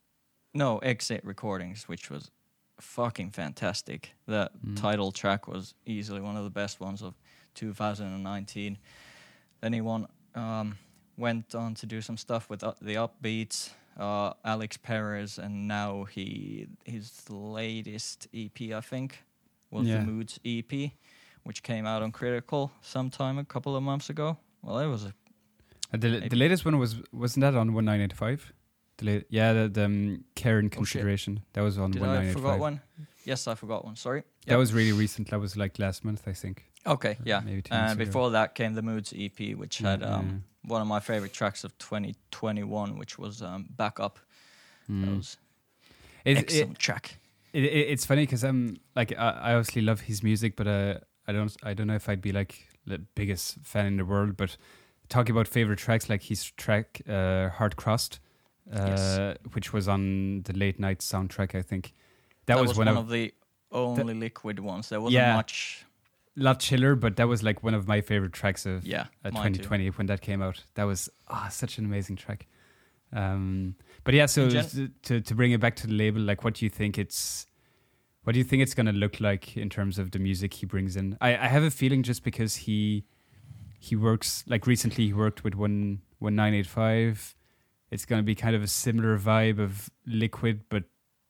no 0.54 0.80
Exit 0.80 1.24
Recordings, 1.24 1.88
which 1.88 2.10
was 2.10 2.32
fucking 2.80 3.32
fantastic. 3.32 4.14
That 4.28 4.52
Mm. 4.66 4.76
title 4.80 5.12
track 5.12 5.48
was 5.48 5.76
easily 5.86 6.22
one 6.22 6.36
of 6.36 6.44
the 6.44 6.50
best 6.50 6.80
ones 6.80 7.02
of 7.02 7.14
2019. 7.54 8.78
Then 9.62 9.74
he 9.74 9.82
won, 9.82 10.08
um, 10.34 10.78
went 11.18 11.56
on 11.56 11.76
to 11.76 11.86
do 11.86 12.02
some 12.02 12.18
stuff 12.18 12.50
with 12.50 12.64
uh, 12.64 12.74
the 12.82 12.96
Upbeats, 12.96 13.72
uh, 13.98 14.34
Alix 14.44 14.76
Perez, 14.78 15.38
and 15.40 15.68
now 15.68 16.04
he 16.04 16.68
his 16.86 17.30
latest 17.30 18.28
EP, 18.34 18.74
I 18.74 18.82
think, 18.82 19.24
was 19.72 19.88
Yeah. 19.88 20.00
the 20.00 20.06
Moods 20.06 20.40
EP, 20.44 20.92
which 21.46 21.64
came 21.64 21.86
out 21.86 22.02
on 22.04 22.12
Critical 22.12 22.72
sometime 22.82 23.38
a 23.40 23.46
couple 23.46 23.76
of 23.78 23.84
months 23.84 24.10
ago. 24.10 24.38
Well, 24.62 24.80
it 24.80 24.88
was 24.88 25.06
a 25.06 25.14
Uh, 25.94 25.98
the 25.98 26.10
Maybe. 26.10 26.30
the 26.30 26.36
latest 26.36 26.66
one 26.66 26.78
was 26.80 26.92
wasn't 27.14 27.42
that 27.46 27.56
on 27.56 27.74
one 27.74 27.86
nine 27.86 28.02
eight 28.02 28.14
five? 28.14 28.52
The 28.98 29.24
yeah, 29.30 29.54
the, 29.54 29.70
the 29.70 29.86
um, 29.86 30.24
care 30.36 30.58
and 30.60 30.72
Oh, 30.74 30.78
consideration 30.78 31.42
that 31.54 31.62
was 31.64 31.78
on 31.78 31.92
Did 31.92 32.02
one 32.02 32.10
I 32.18 32.32
forgot 32.34 32.60
one? 32.60 32.82
Yes, 33.26 33.48
I 33.48 33.56
forgot 33.56 33.84
one. 33.86 33.96
Sorry. 33.96 34.24
That 34.48 34.58
was 34.58 34.74
really 34.74 34.92
recent. 34.94 35.30
That 35.30 35.40
was 35.40 35.56
like 35.58 35.80
last 35.80 36.04
month, 36.06 36.28
I 36.28 36.34
think. 36.34 36.64
okay. 36.86 37.18
Yeah. 37.26 37.42
maybe 37.46 37.62
two 37.62 37.74
months 37.74 37.92
And 37.92 38.02
ago. 38.02 38.06
before 38.08 38.32
that 38.32 38.56
came 38.56 38.74
the 38.76 38.82
Moods 38.82 39.14
EP, 39.18 39.40
which 39.58 39.80
had 39.80 40.02
Yeah, 40.02 40.16
um, 40.16 40.44
one 40.64 40.82
of 40.82 40.88
my 40.88 41.00
favorite 41.00 41.34
tracks 41.34 41.64
of 41.64 41.72
2021, 41.78 42.98
which 42.98 43.18
was 43.20 43.42
um, 43.42 43.68
"Back 43.70 44.00
Up." 44.00 44.20
yeah. 44.88 44.96
That 44.96 45.12
Mm. 45.12 45.18
was 45.18 45.38
It's- 46.26 46.38
it- 46.44 46.46
excellent 46.46 46.80
track. 46.80 47.18
It, 47.54 47.64
it, 47.64 47.88
it's 47.94 48.06
funny 48.06 48.24
because 48.24 48.44
I'm 48.44 48.78
like 48.96 49.12
I, 49.18 49.30
I 49.48 49.54
obviously 49.56 49.82
love 49.82 50.02
his 50.02 50.22
music, 50.24 50.56
but 50.56 50.68
uh, 50.68 51.00
I 51.28 51.32
don't 51.34 51.56
I 51.64 51.74
don't 51.74 51.88
know 51.88 51.96
if 51.96 52.08
I'd 52.10 52.22
be 52.22 52.32
like 52.32 52.68
the 52.86 53.00
biggest 53.16 53.58
fan 53.64 53.86
in 53.86 53.98
the 53.98 54.06
world. 54.06 54.38
But 54.38 54.58
talking 55.10 55.36
about 55.36 55.48
favorite 55.48 55.80
tracks, 55.80 56.10
like 56.10 56.24
his 56.24 56.52
track 56.52 57.02
uh, 57.10 57.50
"Hard 57.50 57.76
Crossed," 57.76 58.20
uh, 58.72 58.86
Yes. 58.88 59.38
which 59.54 59.74
was 59.74 59.88
on 59.88 60.44
the 60.44 60.54
late 60.54 60.80
night 60.80 61.00
soundtrack, 61.00 61.56
I 61.56 61.62
think 61.62 61.94
that, 62.46 62.56
That, 62.56 62.62
was, 62.62 62.70
was, 62.70 62.78
one, 62.78 62.88
one 62.88 62.98
of, 62.98 63.04
of 63.06 63.10
the 63.10 63.34
only 63.72 64.14
liquid 64.14 64.60
ones. 64.60 64.90
There 64.90 65.02
wasn't 65.02 65.16
Yeah. 65.24 65.36
much. 65.36 65.86
lot 66.38 66.60
chiller, 66.60 66.96
but 66.96 67.16
that 67.16 67.28
was 67.30 67.42
like 67.44 67.64
one 67.64 67.74
of 67.74 67.88
my 67.88 68.02
favorite 68.02 68.34
tracks 68.34 68.66
of 68.66 68.86
Yeah, 68.86 69.06
uh, 69.24 69.32
mine 69.32 69.54
too. 69.54 69.60
2020 69.64 69.88
when 69.92 70.08
that 70.08 70.22
came 70.22 70.42
out. 70.42 70.64
That 70.76 70.84
was 70.84 71.10
ah 71.30 71.48
such 71.50 71.78
an 71.80 71.86
amazing 71.86 72.18
track. 72.18 72.46
Um, 73.14 73.76
but 74.04 74.14
yeah, 74.14 74.26
so 74.26 74.50
gen- 74.50 74.94
to 75.04 75.22
to 75.22 75.36
bring 75.36 75.52
it 75.54 75.60
back 75.62 75.76
to 75.78 75.88
the 75.88 75.94
label, 75.94 76.20
like, 76.22 76.44
what 76.44 76.56
do 76.56 76.66
you 76.66 76.70
think 76.70 76.98
it's? 76.98 77.48
What 78.26 78.34
do 78.34 78.40
you 78.40 78.44
think 78.44 78.64
it's 78.64 78.74
going 78.74 78.88
to 78.88 78.92
look 78.92 79.22
like 79.22 79.56
in 79.56 79.70
terms 79.70 80.00
of 80.00 80.10
the 80.10 80.18
music 80.20 80.56
he 80.56 80.66
brings 80.66 80.96
in? 80.96 81.16
I, 81.22 81.38
I 81.38 81.48
have 81.48 81.62
a 81.64 81.70
feeling 81.70 82.02
just 82.04 82.24
because 82.24 82.56
he 82.56 83.06
he 83.80 83.96
works 83.96 84.44
like 84.48 84.66
recently 84.66 85.06
he 85.06 85.14
worked 85.14 85.44
with 85.44 85.54
one 85.54 86.02
one 86.18 86.36
nine 86.36 86.56
eight 86.56 86.66
five. 86.66 87.36
It's 87.92 88.04
gonna 88.04 88.24
be 88.24 88.34
kind 88.34 88.56
of 88.56 88.64
a 88.64 88.68
similar 88.68 89.18
vibe 89.20 89.60
of 89.60 89.92
liquid 90.08 90.62
but 90.70 90.86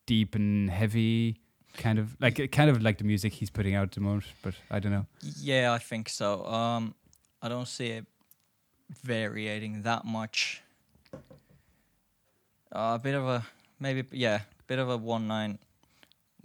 deep 0.06 0.34
and 0.34 0.70
heavy, 0.70 1.42
kind 1.76 1.98
of 1.98 2.16
like 2.18 2.50
kind 2.50 2.70
of 2.70 2.82
like 2.82 2.96
the 2.96 3.04
music 3.04 3.34
he's 3.34 3.50
putting 3.50 3.74
out 3.74 3.82
at 3.84 3.92
the 3.92 4.00
moment. 4.00 4.24
But 4.42 4.54
I 4.70 4.78
don't 4.78 4.92
know. 4.92 5.04
Yeah, 5.38 5.74
I 5.74 5.78
think 5.78 6.08
so. 6.08 6.46
Um, 6.46 6.94
I 7.42 7.50
don't 7.50 7.68
see 7.68 7.88
it 7.88 8.06
varying 9.02 9.82
that 9.82 10.06
much. 10.06 10.62
Uh, 12.72 12.94
a 12.94 12.98
bit 12.98 13.14
of 13.14 13.24
a 13.26 13.46
maybe, 13.78 14.04
yeah, 14.12 14.36
a 14.36 14.62
bit 14.66 14.78
of 14.78 14.88
a 14.88 14.96
one 14.96 15.28
nine, 15.28 15.58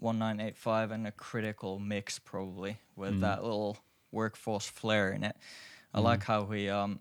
one 0.01 0.17
nine 0.19 0.39
eight 0.39 0.57
five, 0.57 0.91
and 0.91 1.05
a 1.07 1.11
critical 1.11 1.79
mix 1.79 2.17
probably 2.19 2.77
with 2.95 3.15
Mm. 3.15 3.21
that 3.21 3.43
little 3.43 3.77
workforce 4.11 4.65
flair 4.67 5.11
in 5.11 5.23
it. 5.23 5.35
I 5.93 5.99
Mm. 5.99 6.03
like 6.03 6.23
how 6.23 6.45
he, 6.47 6.69
um, 6.69 6.99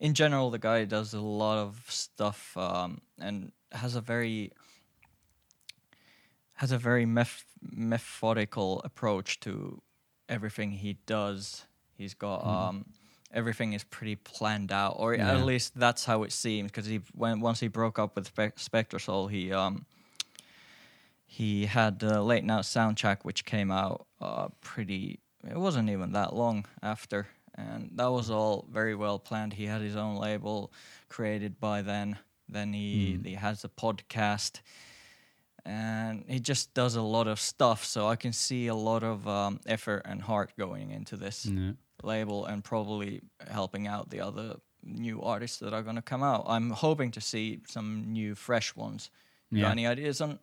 in 0.00 0.14
general, 0.14 0.50
the 0.50 0.58
guy 0.58 0.84
does 0.84 1.14
a 1.14 1.20
lot 1.20 1.58
of 1.58 1.84
stuff 1.88 2.56
um, 2.56 3.00
and 3.18 3.52
has 3.72 3.94
a 3.94 4.00
very 4.00 4.52
has 6.54 6.70
a 6.72 6.78
very 6.78 7.04
meth- 7.06 7.44
methodical 7.60 8.80
approach 8.84 9.40
to 9.40 9.82
everything 10.28 10.70
he 10.72 10.94
does. 11.06 11.64
He's 11.96 12.14
got 12.14 12.42
Mhm. 12.44 12.46
um, 12.46 12.84
everything 13.32 13.72
is 13.72 13.82
pretty 13.84 14.14
planned 14.16 14.70
out, 14.70 14.94
or 14.98 15.14
Yeah. 15.14 15.32
at 15.32 15.44
least 15.44 15.74
that's 15.74 16.04
how 16.04 16.22
it 16.22 16.32
seems. 16.32 16.70
Because 16.70 16.86
he 16.86 16.98
when 17.14 17.40
once 17.40 17.60
he 17.60 17.68
broke 17.68 17.98
up 17.98 18.14
with 18.16 18.26
Spe- 18.28 18.56
SpectraSoul, 18.56 19.30
he 19.30 19.52
um, 19.52 19.86
he 21.38 21.64
had 21.64 21.98
the 21.98 22.20
late 22.22 22.44
night 22.44 22.64
soundtrack, 22.64 23.18
which 23.22 23.46
came 23.46 23.70
out 23.70 24.06
uh, 24.20 24.48
pretty. 24.60 25.18
It 25.48 25.56
wasn't 25.56 25.88
even 25.88 26.12
that 26.12 26.34
long 26.34 26.66
after, 26.82 27.26
and 27.54 27.90
that 27.94 28.10
was 28.12 28.30
all 28.30 28.66
very 28.70 28.94
well 28.94 29.18
planned. 29.18 29.54
He 29.54 29.64
had 29.64 29.80
his 29.80 29.96
own 29.96 30.16
label 30.16 30.72
created 31.08 31.58
by 31.58 31.80
then. 31.80 32.18
Then 32.48 32.74
he 32.74 33.16
Mm. 33.18 33.26
he 33.26 33.34
has 33.34 33.64
a 33.64 33.70
podcast, 33.70 34.60
and 35.64 36.24
he 36.28 36.38
just 36.38 36.74
does 36.74 36.96
a 36.96 37.02
lot 37.02 37.26
of 37.26 37.40
stuff. 37.40 37.84
So 37.84 38.08
I 38.08 38.16
can 38.16 38.32
see 38.32 38.66
a 38.66 38.74
lot 38.74 39.02
of 39.02 39.26
um, 39.26 39.60
effort 39.66 40.02
and 40.04 40.20
heart 40.22 40.52
going 40.58 40.90
into 40.90 41.16
this 41.16 41.46
Yeah. 41.46 41.72
label, 42.02 42.44
and 42.44 42.62
probably 42.62 43.22
helping 43.50 43.86
out 43.86 44.10
the 44.10 44.20
other 44.20 44.56
new 44.82 45.22
artists 45.22 45.58
that 45.60 45.72
are 45.72 45.82
going 45.82 45.96
to 45.96 46.02
come 46.02 46.22
out. 46.22 46.44
I'm 46.46 46.70
hoping 46.70 47.10
to 47.12 47.20
see 47.20 47.62
some 47.68 48.12
new, 48.12 48.34
fresh 48.34 48.74
ones. 48.76 49.10
You 49.50 49.62
got 49.62 49.70
any 49.72 49.86
ideas 49.86 50.20
on 50.20 50.38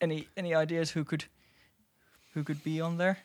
any 0.00 0.28
any 0.36 0.54
ideas 0.54 0.90
who 0.90 1.04
could 1.04 1.24
who 2.34 2.44
could 2.44 2.62
be 2.62 2.80
on 2.80 2.98
there? 2.98 3.18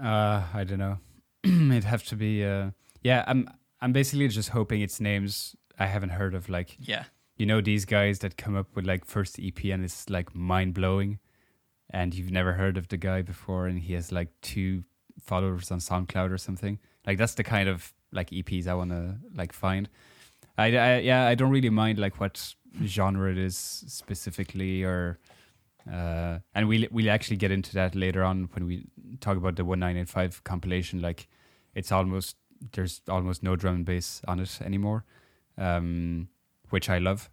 Uh, 0.00 0.42
I 0.54 0.64
don't 0.64 0.78
know. 0.78 0.98
It'd 1.44 1.84
have 1.84 2.04
to 2.04 2.16
be. 2.16 2.44
Uh, 2.44 2.70
yeah, 3.02 3.24
I'm. 3.26 3.48
I'm 3.80 3.92
basically 3.92 4.28
just 4.28 4.50
hoping 4.50 4.80
it's 4.80 5.00
names 5.00 5.56
I 5.78 5.86
haven't 5.86 6.10
heard 6.10 6.34
of. 6.34 6.48
Like 6.48 6.76
Yeah, 6.80 7.04
you 7.36 7.46
know 7.46 7.60
these 7.60 7.84
guys 7.84 8.20
that 8.20 8.36
come 8.36 8.56
up 8.56 8.68
with 8.74 8.86
like 8.86 9.04
first 9.04 9.38
EP 9.42 9.64
and 9.64 9.84
it's 9.84 10.08
like 10.08 10.34
mind 10.34 10.74
blowing, 10.74 11.18
and 11.90 12.14
you've 12.14 12.30
never 12.30 12.52
heard 12.52 12.76
of 12.76 12.88
the 12.88 12.96
guy 12.96 13.22
before, 13.22 13.66
and 13.66 13.80
he 13.80 13.94
has 13.94 14.12
like 14.12 14.28
two 14.40 14.84
followers 15.20 15.70
on 15.70 15.78
SoundCloud 15.78 16.30
or 16.30 16.38
something. 16.38 16.78
Like 17.06 17.18
that's 17.18 17.34
the 17.34 17.44
kind 17.44 17.68
of 17.68 17.92
like 18.12 18.30
EPs 18.30 18.66
I 18.68 18.74
want 18.74 18.90
to 18.90 19.16
like 19.34 19.52
find. 19.52 19.88
I, 20.56 20.76
I 20.76 20.98
yeah 20.98 21.26
I 21.26 21.34
don't 21.34 21.50
really 21.50 21.70
mind 21.70 21.98
like 21.98 22.20
what 22.20 22.54
genre 22.84 23.30
it 23.30 23.38
is 23.38 23.56
specifically 23.56 24.84
or. 24.84 25.18
Uh, 25.90 26.38
and 26.54 26.68
we'll 26.68 26.86
we'll 26.90 27.10
actually 27.10 27.36
get 27.36 27.50
into 27.50 27.72
that 27.74 27.94
later 27.94 28.22
on 28.22 28.48
when 28.52 28.66
we 28.66 28.84
talk 29.20 29.36
about 29.36 29.56
the 29.56 29.64
one 29.64 29.80
nine 29.80 29.96
eight 29.96 30.08
five 30.08 30.42
compilation. 30.44 31.00
Like, 31.00 31.28
it's 31.74 31.90
almost 31.90 32.36
there's 32.72 33.00
almost 33.08 33.42
no 33.42 33.56
drum 33.56 33.76
and 33.76 33.84
bass 33.84 34.20
on 34.28 34.38
it 34.38 34.60
anymore, 34.62 35.04
um, 35.58 36.28
which 36.70 36.88
I 36.88 36.98
love. 36.98 37.30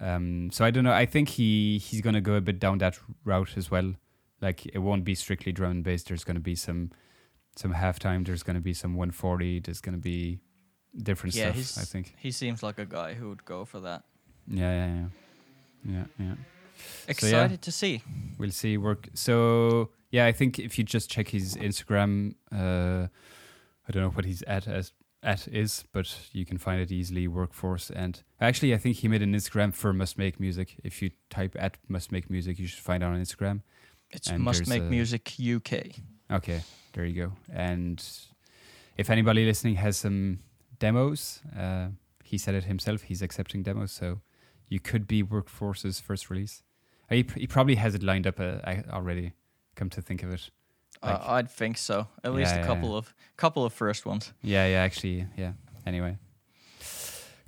Um, 0.00 0.50
so 0.50 0.64
I 0.64 0.70
don't 0.70 0.84
know. 0.84 0.92
I 0.92 1.06
think 1.06 1.28
he 1.28 1.78
he's 1.78 2.00
gonna 2.00 2.20
go 2.20 2.34
a 2.34 2.40
bit 2.40 2.58
down 2.58 2.78
that 2.78 2.98
route 3.24 3.56
as 3.56 3.70
well. 3.70 3.94
Like, 4.40 4.66
it 4.66 4.78
won't 4.78 5.04
be 5.04 5.14
strictly 5.14 5.52
drum 5.52 5.70
and 5.70 5.84
bass. 5.84 6.02
There's 6.02 6.24
gonna 6.24 6.40
be 6.40 6.56
some 6.56 6.90
some 7.56 7.74
halftime. 7.74 8.26
There's 8.26 8.42
gonna 8.42 8.60
be 8.60 8.74
some 8.74 8.94
one 8.94 9.12
forty. 9.12 9.60
There's 9.60 9.80
gonna 9.80 9.98
be 9.98 10.40
different 10.96 11.34
yeah. 11.34 11.52
stuff. 11.52 11.82
I 11.82 11.86
think. 11.86 12.14
he 12.18 12.30
seems 12.30 12.62
like 12.62 12.78
a 12.78 12.86
guy 12.86 13.14
who 13.14 13.28
would 13.28 13.44
go 13.44 13.64
for 13.64 13.80
that. 13.80 14.02
Yeah, 14.48 14.86
yeah, 14.86 14.94
yeah, 14.94 15.92
yeah, 15.94 16.04
yeah. 16.18 16.34
Excited 17.08 17.62
to 17.62 17.72
see. 17.72 18.02
We'll 18.38 18.50
see 18.50 18.76
work. 18.76 19.08
So 19.14 19.90
yeah, 20.10 20.26
I 20.26 20.32
think 20.32 20.58
if 20.58 20.78
you 20.78 20.84
just 20.84 21.10
check 21.10 21.28
his 21.28 21.56
Instagram, 21.56 22.34
uh, 22.52 23.08
I 23.88 23.92
don't 23.92 24.02
know 24.02 24.10
what 24.10 24.24
he's 24.24 24.42
at 24.42 24.66
as 24.66 24.92
at 25.22 25.48
is, 25.48 25.84
but 25.92 26.18
you 26.32 26.44
can 26.44 26.58
find 26.58 26.80
it 26.80 26.92
easily. 26.92 27.26
Workforce 27.28 27.90
and 27.90 28.22
actually, 28.40 28.74
I 28.74 28.78
think 28.78 28.96
he 28.96 29.08
made 29.08 29.22
an 29.22 29.32
Instagram 29.34 29.72
for 29.74 29.92
Must 29.92 30.18
Make 30.18 30.38
Music. 30.38 30.76
If 30.84 31.00
you 31.02 31.10
type 31.30 31.56
at 31.58 31.78
Must 31.88 32.12
Make 32.12 32.28
Music, 32.30 32.58
you 32.58 32.66
should 32.66 32.82
find 32.82 33.02
it 33.02 33.06
on 33.06 33.16
Instagram. 33.20 33.62
It's 34.10 34.28
And 34.28 34.42
Must 34.42 34.68
Make 34.68 34.82
a- 34.82 34.84
Music 34.84 35.32
UK. 35.40 35.96
Okay, 36.30 36.60
there 36.92 37.04
you 37.04 37.14
go. 37.26 37.32
And 37.52 38.02
if 38.96 39.10
anybody 39.10 39.44
listening 39.44 39.76
has 39.76 39.96
some 39.96 40.40
demos, 40.78 41.40
uh, 41.56 41.88
he 42.22 42.38
said 42.38 42.54
it 42.54 42.64
himself. 42.64 43.02
He's 43.02 43.22
accepting 43.22 43.62
demos, 43.62 43.92
so 43.92 44.20
you 44.68 44.78
could 44.80 45.06
be 45.06 45.22
Workforce's 45.22 46.00
first 46.00 46.30
release. 46.30 46.62
Uh, 47.10 47.14
He, 47.16 47.26
he 47.36 47.46
probably 47.46 47.74
has 47.76 47.94
it 47.94 48.02
lined 48.02 48.26
up 48.26 48.40
uh, 48.40 48.58
I- 48.64 48.84
already. 48.90 49.32
Come 49.76 49.90
to 49.90 50.02
think 50.02 50.22
of 50.22 50.32
it. 50.32 50.50
Like- 51.02 51.14
uh, 51.14 51.32
I'd 51.32 51.50
think 51.50 51.78
so. 51.78 52.06
At 52.22 52.34
least 52.34 52.54
a 52.54 52.62
couple 52.64 52.90
yeah. 52.90 52.98
of 52.98 53.14
couple 53.36 53.64
of 53.64 53.72
first 53.72 54.06
ones. 54.06 54.32
Yeah, 54.42 54.66
yeah, 54.66 54.78
actually, 54.82 55.26
yeah. 55.36 55.52
Anyway, 55.86 56.16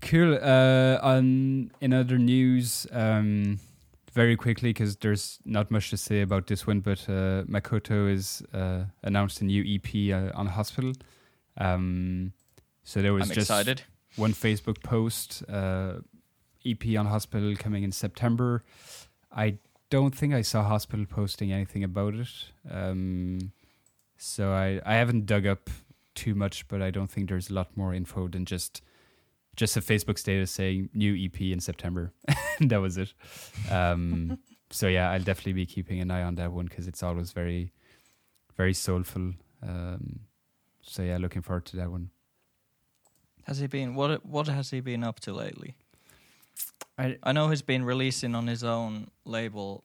cool. 0.02 0.34
Uh, 0.42 0.98
on 1.02 1.70
in 1.80 1.92
other 1.92 2.18
news, 2.18 2.86
um, 2.92 3.58
very 4.12 4.36
quickly 4.36 4.70
because 4.70 4.96
there's 4.96 5.38
not 5.44 5.70
much 5.70 5.90
to 5.90 5.96
say 5.96 6.20
about 6.22 6.46
this 6.46 6.66
one, 6.66 6.80
but 6.80 7.08
uh, 7.08 7.44
Makoto 7.44 8.10
is 8.12 8.42
uh, 8.52 8.84
announced 9.02 9.40
a 9.40 9.44
new 9.44 9.62
EP 9.64 10.12
uh, 10.12 10.36
on 10.38 10.46
Hospital. 10.46 10.92
Um, 11.56 12.32
so 12.84 13.00
there 13.00 13.12
was 13.14 13.28
I'm 13.30 13.34
just 13.34 13.50
excited. 13.50 13.82
one 14.16 14.32
Facebook 14.32 14.82
post, 14.82 15.42
uh, 15.48 15.94
EP 16.64 16.96
on 16.98 17.06
Hospital 17.06 17.54
coming 17.56 17.84
in 17.84 17.92
September. 17.92 18.64
I 19.36 19.58
don't 19.90 20.14
think 20.14 20.34
I 20.34 20.42
saw 20.42 20.64
Hospital 20.64 21.04
posting 21.06 21.52
anything 21.52 21.84
about 21.84 22.14
it. 22.14 22.28
Um, 22.68 23.52
so 24.16 24.52
I, 24.52 24.80
I 24.84 24.94
haven't 24.94 25.26
dug 25.26 25.46
up 25.46 25.68
too 26.14 26.34
much, 26.34 26.66
but 26.68 26.80
I 26.80 26.90
don't 26.90 27.10
think 27.10 27.28
there's 27.28 27.50
a 27.50 27.54
lot 27.54 27.76
more 27.76 27.94
info 27.94 28.28
than 28.28 28.46
just 28.46 28.82
just 29.54 29.76
a 29.76 29.80
Facebook 29.80 30.18
status 30.18 30.50
saying 30.50 30.90
new 30.92 31.14
EP 31.14 31.40
in 31.40 31.60
September. 31.60 32.12
that 32.60 32.78
was 32.78 32.98
it. 32.98 33.14
Um, 33.70 34.38
so 34.70 34.86
yeah, 34.88 35.10
I'll 35.10 35.22
definitely 35.22 35.54
be 35.54 35.66
keeping 35.66 36.00
an 36.00 36.10
eye 36.10 36.22
on 36.22 36.34
that 36.34 36.52
one 36.52 36.66
because 36.66 36.86
it's 36.86 37.02
always 37.02 37.32
very, 37.32 37.72
very 38.56 38.74
soulful. 38.74 39.32
Um, 39.62 40.20
so 40.82 41.02
yeah, 41.02 41.16
looking 41.18 41.42
forward 41.42 41.64
to 41.66 41.76
that 41.76 41.90
one. 41.90 42.10
Has 43.44 43.58
he 43.58 43.66
been 43.66 43.94
what 43.94 44.26
what 44.26 44.48
has 44.48 44.70
he 44.70 44.80
been 44.80 45.04
up 45.04 45.20
to 45.20 45.32
lately? 45.32 45.76
I 46.98 47.16
I 47.22 47.32
know 47.32 47.48
he's 47.50 47.62
been 47.62 47.84
releasing 47.84 48.34
on 48.34 48.46
his 48.46 48.64
own 48.64 49.10
label. 49.24 49.84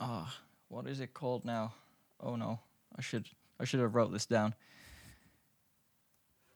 Ah, 0.00 0.34
what 0.68 0.86
is 0.86 1.00
it 1.00 1.14
called 1.14 1.44
now? 1.44 1.72
Oh 2.20 2.36
no, 2.36 2.60
I 2.96 3.02
should 3.02 3.28
I 3.60 3.64
should 3.64 3.80
have 3.80 3.94
wrote 3.94 4.12
this 4.12 4.26
down. 4.26 4.54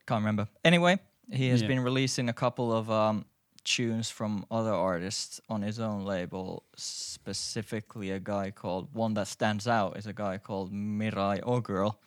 Can't 0.06 0.20
remember. 0.20 0.48
Anyway, 0.64 0.98
he 1.32 1.48
has 1.48 1.62
Yeah. 1.62 1.68
been 1.68 1.80
releasing 1.80 2.28
a 2.28 2.32
couple 2.32 2.72
of 2.72 2.88
um, 2.90 3.24
tunes 3.64 4.08
from 4.10 4.44
other 4.50 4.72
artists 4.72 5.40
on 5.48 5.62
his 5.62 5.80
own 5.80 6.04
label. 6.04 6.62
Specifically, 6.76 8.10
a 8.12 8.20
guy 8.20 8.50
called 8.52 8.94
one 8.94 9.14
that 9.14 9.26
stands 9.26 9.66
out 9.66 9.96
is 9.96 10.06
a 10.06 10.12
guy 10.12 10.38
called 10.38 10.72
Mirai 10.72 11.40
or 11.44 11.60
girl 11.60 11.98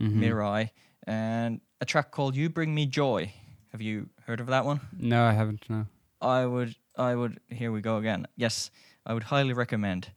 Mhm. 0.00 0.14
Mirai, 0.20 0.70
and 1.06 1.60
a 1.80 1.84
track 1.84 2.10
called 2.12 2.34
"You 2.36 2.48
Bring 2.48 2.74
Me 2.74 2.86
Joy." 2.86 3.32
Have 3.72 3.82
you 3.82 4.08
heard 4.24 4.40
of 4.40 4.46
that 4.46 4.64
one? 4.64 4.80
No, 4.96 5.24
I 5.26 5.32
haven't. 5.32 5.68
No. 5.68 5.86
I 6.22 6.46
would, 6.46 6.74
I 6.98 7.14
would. 7.14 7.40
Here 7.48 7.70
we 7.72 7.80
go 7.80 7.96
again. 7.98 8.26
Yes, 8.36 8.70
I 9.06 9.14
would 9.14 9.22
highly 9.24 9.52
recommend, 9.54 10.10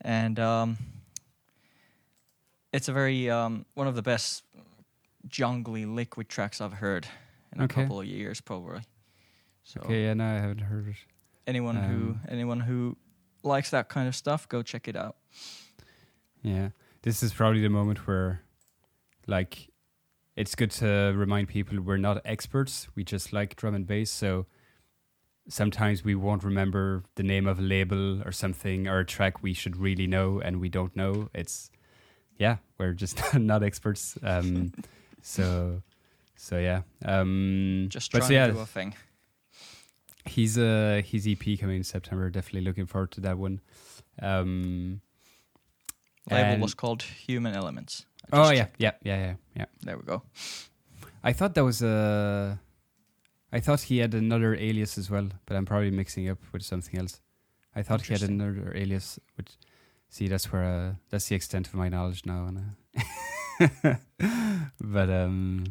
and 0.00 0.38
um, 0.38 0.76
it's 2.72 2.88
a 2.88 2.92
very 2.92 3.28
um, 3.30 3.66
one 3.74 3.86
of 3.86 3.94
the 3.94 4.02
best 4.02 4.44
jungly 5.28 5.84
liquid 5.86 6.28
tracks 6.28 6.60
I've 6.60 6.74
heard 6.74 7.06
in 7.54 7.60
a 7.60 7.64
Okay. 7.64 7.82
couple 7.82 8.00
of 8.00 8.06
years, 8.06 8.40
probably. 8.40 8.80
So 9.64 9.80
Okay, 9.84 10.04
yeah, 10.04 10.14
no, 10.14 10.24
I 10.24 10.34
haven't 10.40 10.58
heard 10.60 10.88
it. 10.88 10.96
anyone 11.46 11.76
Um, 11.76 11.82
who 11.84 12.16
anyone 12.32 12.60
who 12.60 12.96
likes 13.42 13.70
that 13.70 13.88
kind 13.88 14.08
of 14.08 14.14
stuff, 14.16 14.48
go 14.48 14.62
check 14.62 14.88
it 14.88 14.96
out. 14.96 15.16
Yeah, 16.42 16.70
this 17.02 17.22
is 17.22 17.32
probably 17.32 17.60
the 17.60 17.68
moment 17.68 18.06
where, 18.06 18.42
like, 19.26 19.68
it's 20.34 20.54
good 20.56 20.70
to 20.72 21.12
remind 21.14 21.48
people 21.48 21.80
we're 21.80 21.98
not 21.98 22.20
experts. 22.24 22.88
We 22.96 23.04
just 23.04 23.32
like 23.32 23.54
drum 23.54 23.74
and 23.74 23.86
bass. 23.86 24.10
So 24.10 24.46
sometimes 25.48 26.04
we 26.04 26.14
won't 26.14 26.44
remember 26.44 27.02
the 27.16 27.22
name 27.22 27.46
of 27.46 27.58
a 27.58 27.62
label 27.62 28.22
or 28.22 28.32
something 28.32 28.86
or 28.88 29.00
a 29.00 29.04
track 29.04 29.42
we 29.42 29.52
should 29.54 29.76
really 29.76 30.06
know 30.06 30.40
and 30.40 30.60
we 30.60 30.68
don't 30.68 30.94
know. 30.96 31.28
It's, 31.34 31.70
yeah, 32.38 32.56
we're 32.78 32.92
just 32.92 33.34
not 33.38 33.62
experts. 33.62 34.16
Um, 34.22 34.72
So, 35.24 35.82
so 36.36 36.58
yeah. 36.58 36.82
Um, 37.04 37.86
Just 37.88 38.10
trying 38.10 38.24
so, 38.24 38.32
yeah, 38.32 38.48
to 38.48 38.52
do 38.54 38.58
a 38.58 38.66
thing. 38.66 38.94
he's 40.26 40.58
uh 40.58 41.00
his 41.04 41.26
EP 41.28 41.58
coming 41.60 41.76
in 41.76 41.84
September. 41.84 42.28
Definitely 42.28 42.62
looking 42.62 42.86
forward 42.86 43.12
to 43.12 43.20
that 43.20 43.38
one. 43.38 43.60
Um, 44.20 45.00
Label 46.30 46.60
was 46.60 46.74
called 46.74 47.02
Human 47.02 47.54
Elements. 47.54 48.04
Oh 48.32 48.50
yeah, 48.50 48.66
yeah, 48.78 48.92
yeah, 49.04 49.16
yeah, 49.16 49.34
yeah. 49.54 49.64
There 49.82 49.96
we 49.96 50.02
go. 50.02 50.22
I 51.22 51.32
thought 51.32 51.54
that 51.54 51.64
was 51.64 51.82
a. 51.82 52.58
I 53.52 53.60
thought 53.60 53.82
he 53.82 53.98
had 53.98 54.14
another 54.14 54.54
alias 54.54 54.96
as 54.96 55.10
well, 55.10 55.28
but 55.46 55.56
I'm 55.56 55.66
probably 55.66 55.90
mixing 55.90 56.28
up 56.28 56.38
with 56.52 56.62
something 56.62 56.98
else. 56.98 57.20
I 57.74 57.82
thought 57.82 58.02
he 58.02 58.12
had 58.12 58.22
another 58.22 58.72
alias. 58.74 59.18
Which, 59.36 59.52
see, 60.08 60.28
that's 60.28 60.52
where 60.52 60.64
uh, 60.64 60.92
that's 61.10 61.28
the 61.28 61.36
extent 61.36 61.66
of 61.68 61.74
my 61.74 61.88
knowledge 61.88 62.24
now. 62.24 62.46
And, 62.46 62.74
uh, 63.60 63.94
but 64.80 65.10
um, 65.10 65.64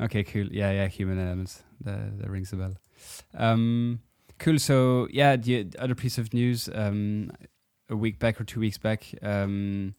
okay, 0.00 0.24
cool. 0.24 0.48
Yeah, 0.50 0.72
yeah, 0.72 0.88
human 0.88 1.18
elements. 1.18 1.62
That 1.80 2.18
that 2.18 2.30
rings 2.30 2.52
a 2.52 2.56
bell. 2.56 2.74
Um, 3.34 4.00
cool. 4.38 4.58
So 4.58 5.06
yeah, 5.10 5.36
the 5.36 5.68
other 5.78 5.94
piece 5.94 6.18
of 6.18 6.34
news. 6.34 6.68
Um, 6.72 7.30
a 7.90 7.96
week 7.96 8.18
back 8.18 8.40
or 8.40 8.44
two 8.44 8.60
weeks 8.60 8.78
back, 8.78 9.12
um, 9.20 9.94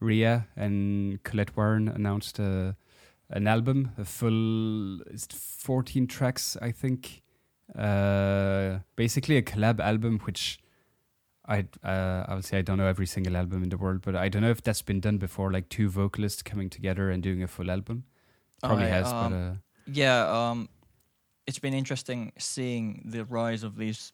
Riya 0.00 0.46
and 0.56 1.22
Collette 1.22 1.56
Warren 1.56 1.88
announced 1.88 2.38
a 2.38 2.76
an 3.30 3.46
album, 3.46 3.92
a 3.98 4.04
full 4.04 5.00
it's 5.02 5.26
14 5.26 6.06
tracks, 6.06 6.56
I 6.60 6.72
think. 6.72 7.22
Uh, 7.76 8.78
basically 8.94 9.36
a 9.36 9.42
collab 9.42 9.80
album, 9.80 10.20
which 10.20 10.60
I 11.48 11.66
uh, 11.82 12.24
I 12.28 12.34
would 12.34 12.44
say 12.44 12.58
I 12.58 12.62
don't 12.62 12.78
know 12.78 12.86
every 12.86 13.06
single 13.06 13.36
album 13.36 13.62
in 13.62 13.68
the 13.68 13.76
world, 13.76 14.02
but 14.02 14.14
I 14.14 14.28
don't 14.28 14.42
know 14.42 14.50
if 14.50 14.62
that's 14.62 14.82
been 14.82 15.00
done 15.00 15.18
before, 15.18 15.50
like 15.52 15.68
two 15.68 15.88
vocalists 15.88 16.42
coming 16.42 16.70
together 16.70 17.10
and 17.10 17.22
doing 17.22 17.42
a 17.42 17.48
full 17.48 17.70
album. 17.70 18.04
Probably 18.62 18.84
I, 18.84 18.88
has, 18.88 19.12
um, 19.12 19.32
but 19.32 19.36
uh, 19.36 19.52
Yeah, 19.86 20.50
um, 20.50 20.68
it's 21.46 21.58
been 21.58 21.74
interesting 21.74 22.32
seeing 22.38 23.02
the 23.04 23.24
rise 23.24 23.62
of 23.64 23.76
these, 23.76 24.12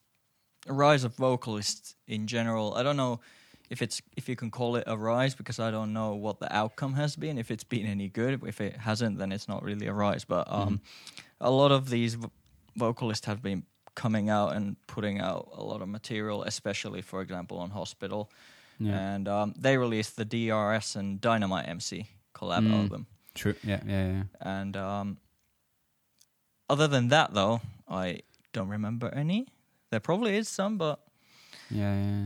rise 0.67 1.03
of 1.03 1.15
vocalists 1.15 1.95
in 2.07 2.27
general. 2.27 2.73
I 2.73 2.83
don't 2.83 2.97
know 2.97 3.19
if 3.73 3.81
it's 3.81 3.97
if 4.19 4.29
you 4.29 4.35
can 4.41 4.49
call 4.51 4.75
it 4.79 4.83
a 4.87 4.95
rise 4.95 5.33
because 5.35 5.57
I 5.67 5.69
don't 5.71 5.91
know 5.99 6.11
what 6.25 6.35
the 6.39 6.49
outcome 6.61 6.93
has 6.95 7.15
been. 7.15 7.37
If 7.43 7.49
it's 7.53 7.63
been 7.75 7.85
any 7.97 8.07
good, 8.19 8.33
if 8.47 8.59
it 8.67 8.73
hasn't, 8.89 9.17
then 9.19 9.31
it's 9.35 9.47
not 9.53 9.61
really 9.69 9.87
a 9.87 9.93
rise. 10.05 10.25
But 10.25 10.45
um, 10.59 10.79
a 11.41 11.49
lot 11.61 11.71
of 11.71 11.89
these 11.89 12.13
vo- 12.15 12.31
vocalists 12.75 13.25
have 13.27 13.41
been 13.41 13.63
coming 13.95 14.29
out 14.29 14.49
and 14.55 14.75
putting 14.87 15.19
out 15.29 15.43
a 15.61 15.63
lot 15.71 15.81
of 15.81 15.87
material, 15.89 16.43
especially 16.43 17.01
for 17.01 17.21
example 17.21 17.57
on 17.57 17.69
Hospital, 17.71 18.29
yeah, 18.79 19.13
and 19.15 19.27
um, 19.27 19.53
they 19.65 19.77
released 19.77 20.15
the 20.15 20.25
DRS 20.25 20.95
and 20.95 21.19
Dynamite 21.21 21.67
MC 21.67 22.07
collab 22.35 22.63
Mm. 22.67 22.73
album. 22.81 23.05
true. 23.35 23.55
Yeah, 23.63 23.81
yeah, 23.87 24.07
yeah. 24.13 24.23
And 24.59 24.75
um, 24.77 25.17
other 26.69 26.87
than 26.87 27.09
that, 27.09 27.33
though, 27.33 27.61
I 27.87 28.21
don't 28.53 28.69
remember 28.69 29.09
any. 29.13 29.47
There 29.89 29.99
probably 29.99 30.37
is 30.37 30.47
some, 30.49 30.77
but 30.77 30.99
Yeah, 31.69 31.93
yeah. 31.95 32.25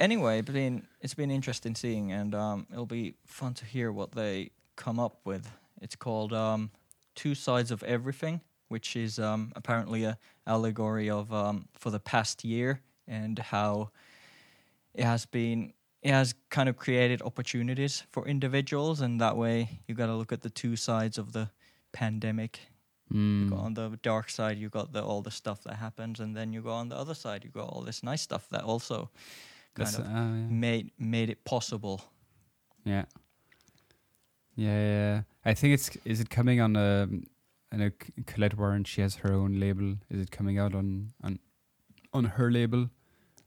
Anyway, 0.00 0.38
it's 0.40 0.50
been 0.50 0.86
it's 1.00 1.14
been 1.14 1.30
interesting 1.30 1.74
seeing, 1.74 2.10
and 2.10 2.34
um, 2.34 2.66
it'll 2.72 2.86
be 2.86 3.14
fun 3.26 3.54
to 3.54 3.64
hear 3.64 3.92
what 3.92 4.12
they 4.12 4.50
come 4.76 4.98
up 4.98 5.20
with. 5.24 5.48
It's 5.80 5.94
called 5.96 6.32
um, 6.32 6.70
Two 7.14 7.34
Sides 7.34 7.70
of 7.70 7.82
Everything, 7.84 8.40
which 8.68 8.96
is 8.96 9.18
um, 9.18 9.52
apparently 9.54 10.04
a 10.04 10.18
allegory 10.46 11.08
of 11.10 11.32
um, 11.32 11.68
for 11.74 11.90
the 11.90 12.00
past 12.00 12.44
year 12.44 12.80
and 13.06 13.38
how 13.38 13.90
it 14.94 15.04
has 15.04 15.26
been 15.26 15.72
it 16.02 16.12
has 16.12 16.34
kind 16.48 16.68
of 16.68 16.76
created 16.76 17.20
opportunities 17.22 18.04
for 18.10 18.26
individuals, 18.26 19.00
and 19.02 19.20
that 19.20 19.36
way 19.36 19.80
you 19.86 19.94
got 19.94 20.06
to 20.06 20.14
look 20.14 20.32
at 20.32 20.40
the 20.42 20.50
two 20.50 20.74
sides 20.76 21.18
of 21.18 21.32
the 21.32 21.50
pandemic 21.92 22.60
Mm. 23.12 23.42
you 23.42 23.50
go 23.50 23.56
on 23.56 23.74
the 23.74 23.98
dark 24.02 24.30
side 24.30 24.56
you 24.56 24.68
got 24.68 24.92
the 24.92 25.02
all 25.02 25.20
the 25.20 25.32
stuff 25.32 25.64
that 25.64 25.74
happens 25.74 26.20
and 26.20 26.36
then 26.36 26.52
you 26.52 26.62
go 26.62 26.70
on 26.70 26.88
the 26.88 26.94
other 26.96 27.14
side 27.14 27.42
you 27.42 27.50
got 27.50 27.68
all 27.68 27.82
this 27.82 28.04
nice 28.04 28.22
stuff 28.22 28.48
that 28.50 28.62
also 28.62 29.10
kind 29.74 29.86
That's, 29.86 29.98
of 29.98 30.04
uh, 30.06 30.08
yeah. 30.08 30.48
made 30.48 30.90
made 30.98 31.30
it 31.30 31.44
possible 31.44 32.00
Yeah. 32.84 33.04
Yeah, 34.56 34.78
yeah. 34.78 35.22
I 35.44 35.54
think 35.54 35.74
it's 35.74 35.90
is 36.04 36.20
it 36.20 36.28
coming 36.30 36.60
on 36.60 36.76
um 36.76 37.24
I 37.72 37.76
know 37.76 37.90
Collette 38.26 38.56
Warren 38.58 38.84
she 38.84 39.00
has 39.00 39.16
her 39.16 39.32
own 39.32 39.60
label. 39.60 39.96
Is 40.10 40.20
it 40.20 40.30
coming 40.30 40.58
out 40.58 40.74
on 40.74 41.12
on 41.22 41.38
on 42.12 42.24
her 42.24 42.50
label? 42.50 42.90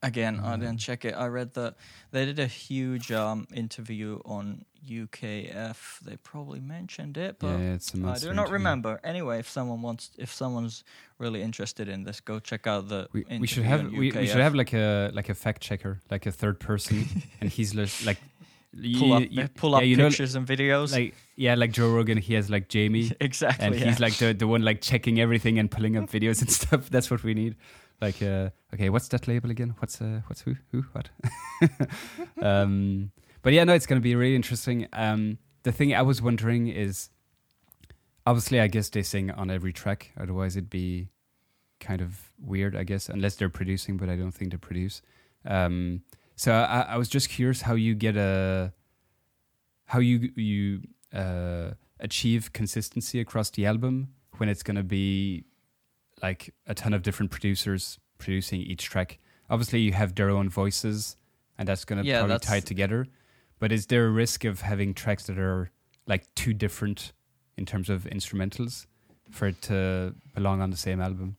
Again 0.03 0.39
i 0.43 0.55
Mm. 0.55 0.59
didn't 0.61 0.77
check 0.87 1.05
it 1.05 1.13
i 1.15 1.25
read 1.27 1.53
that 1.53 1.73
they 2.11 2.23
did 2.25 2.37
a 2.39 2.45
huge 2.47 3.11
um, 3.11 3.47
interview 3.63 4.19
on 4.25 4.65
ukf 4.87 5.99
they 6.01 6.17
probably 6.17 6.59
mentioned 6.59 7.17
it 7.17 7.39
but 7.39 7.57
yeah, 7.57 7.77
I 8.13 8.17
do 8.19 8.33
not 8.33 8.49
remember. 8.51 8.99
Anyway, 9.03 9.39
if 9.39 9.47
someone 9.49 9.81
wants, 9.81 10.11
if 10.17 10.31
someone's 10.33 10.83
really 11.19 11.41
interested 11.41 11.87
in 11.87 12.03
this, 12.03 12.19
go 12.19 12.39
check 12.39 12.67
out 12.67 12.89
the. 12.89 13.07
We, 13.13 13.23
we 13.39 13.47
should 13.47 13.63
have 13.63 13.81
we, 13.91 14.11
we 14.11 14.27
should 14.27 14.41
have 14.47 14.55
like 14.55 14.73
a 14.73 15.09
like 15.13 15.29
a 15.29 15.33
fact 15.35 15.61
checker, 15.61 16.01
like 16.11 16.25
a 16.25 16.31
third 16.31 16.59
person, 16.59 17.05
and 17.41 17.49
he's 17.49 17.73
like 18.05 18.17
pull 18.99 19.13
up, 19.13 19.23
you- 19.29 19.47
pull 19.55 19.71
yeah, 19.71 19.93
up 19.93 19.97
know, 19.97 20.07
pictures 20.09 20.35
and 20.35 20.45
videos. 20.47 20.91
like 20.91 21.15
yeah, 21.35 21.55
like 21.55 21.71
Joe 21.71 21.89
Rogan, 21.95 22.17
he 22.17 22.33
has 22.33 22.49
like 22.49 22.67
Jamie, 22.67 23.11
exactly. 23.21 23.65
and 23.65 23.75
yeah. 23.75 23.85
he's 23.85 23.99
like 23.99 24.15
the 24.17 24.33
the 24.33 24.47
one 24.47 24.63
like 24.63 24.81
checking 24.81 25.19
everything 25.19 25.59
and 25.59 25.69
pulling 25.71 25.95
up 25.97 26.09
videos 26.17 26.41
and 26.41 26.51
stuff. 26.51 26.89
That's 26.89 27.09
what 27.09 27.23
we 27.23 27.33
need. 27.33 27.55
Like, 28.01 28.21
uh, 28.21 28.49
okay, 28.73 28.89
what's 28.89 29.07
that 29.09 29.27
label 29.27 29.49
again? 29.49 29.75
What's 29.79 30.01
uh, 30.01 30.21
what's 30.27 30.41
who 30.41 30.55
who 30.71 30.83
what? 30.91 31.09
um, 32.41 33.11
but 33.41 33.53
yeah, 33.53 33.63
no, 33.63 33.73
it's 33.73 33.85
gonna 33.85 34.01
be 34.01 34.15
really 34.15 34.35
interesting. 34.35 34.87
Um, 34.93 35.37
the 35.63 35.71
thing 35.71 35.93
I 35.93 36.01
was 36.01 36.21
wondering 36.21 36.67
is, 36.67 37.09
obviously, 38.25 38.59
I 38.59 38.67
guess 38.67 38.89
they 38.89 39.03
sing 39.03 39.31
on 39.31 39.49
every 39.49 39.71
track. 39.71 40.11
Otherwise, 40.19 40.57
it'd 40.57 40.69
be 40.69 41.09
kind 41.79 42.01
of 42.01 42.31
weird, 42.39 42.75
I 42.75 42.83
guess, 42.83 43.09
unless 43.09 43.35
they're 43.35 43.49
producing. 43.49 43.97
But 43.97 44.09
I 44.09 44.15
don't 44.15 44.33
think 44.33 44.51
they 44.51 44.57
produce. 44.57 45.01
Um, 45.45 46.01
so 46.35 46.53
I, 46.53 46.81
I 46.81 46.97
was 46.97 47.09
just 47.09 47.29
curious 47.29 47.61
how 47.61 47.75
you 47.75 47.95
get 47.95 48.17
a 48.17 48.73
how 49.85 49.99
you 49.99 50.31
you 50.35 50.81
uh, 51.13 51.71
achieve 51.99 52.53
consistency 52.53 53.19
across 53.19 53.49
the 53.51 53.65
album 53.65 54.09
when 54.37 54.49
it's 54.49 54.63
going 54.63 54.75
to 54.75 54.83
be 54.83 55.45
like 56.23 56.53
a 56.65 56.73
ton 56.73 56.93
of 56.93 57.03
different 57.03 57.31
producers 57.31 57.99
producing 58.17 58.61
each 58.61 58.85
track. 58.85 59.19
Obviously, 59.49 59.81
you 59.81 59.91
have 59.91 60.15
their 60.15 60.29
own 60.29 60.49
voices, 60.49 61.17
and 61.57 61.67
that's 61.67 61.85
going 61.85 62.01
to 62.01 62.07
Yeah, 62.07 62.19
probably 62.21 62.39
tie 62.39 62.57
it 62.57 62.65
together. 62.65 63.05
But 63.59 63.71
is 63.71 63.85
there 63.87 64.07
a 64.07 64.09
risk 64.09 64.45
of 64.45 64.61
having 64.61 64.93
tracks 64.93 65.25
that 65.27 65.37
are 65.37 65.69
like 66.07 66.33
too 66.35 66.53
different 66.53 67.13
in 67.57 67.65
terms 67.65 67.89
of 67.89 68.05
instrumentals 68.05 68.87
for 69.29 69.47
it 69.47 69.61
to 69.63 70.15
belong 70.33 70.61
on 70.61 70.69
the 70.71 70.77
same 70.77 71.01
album? 71.01 71.37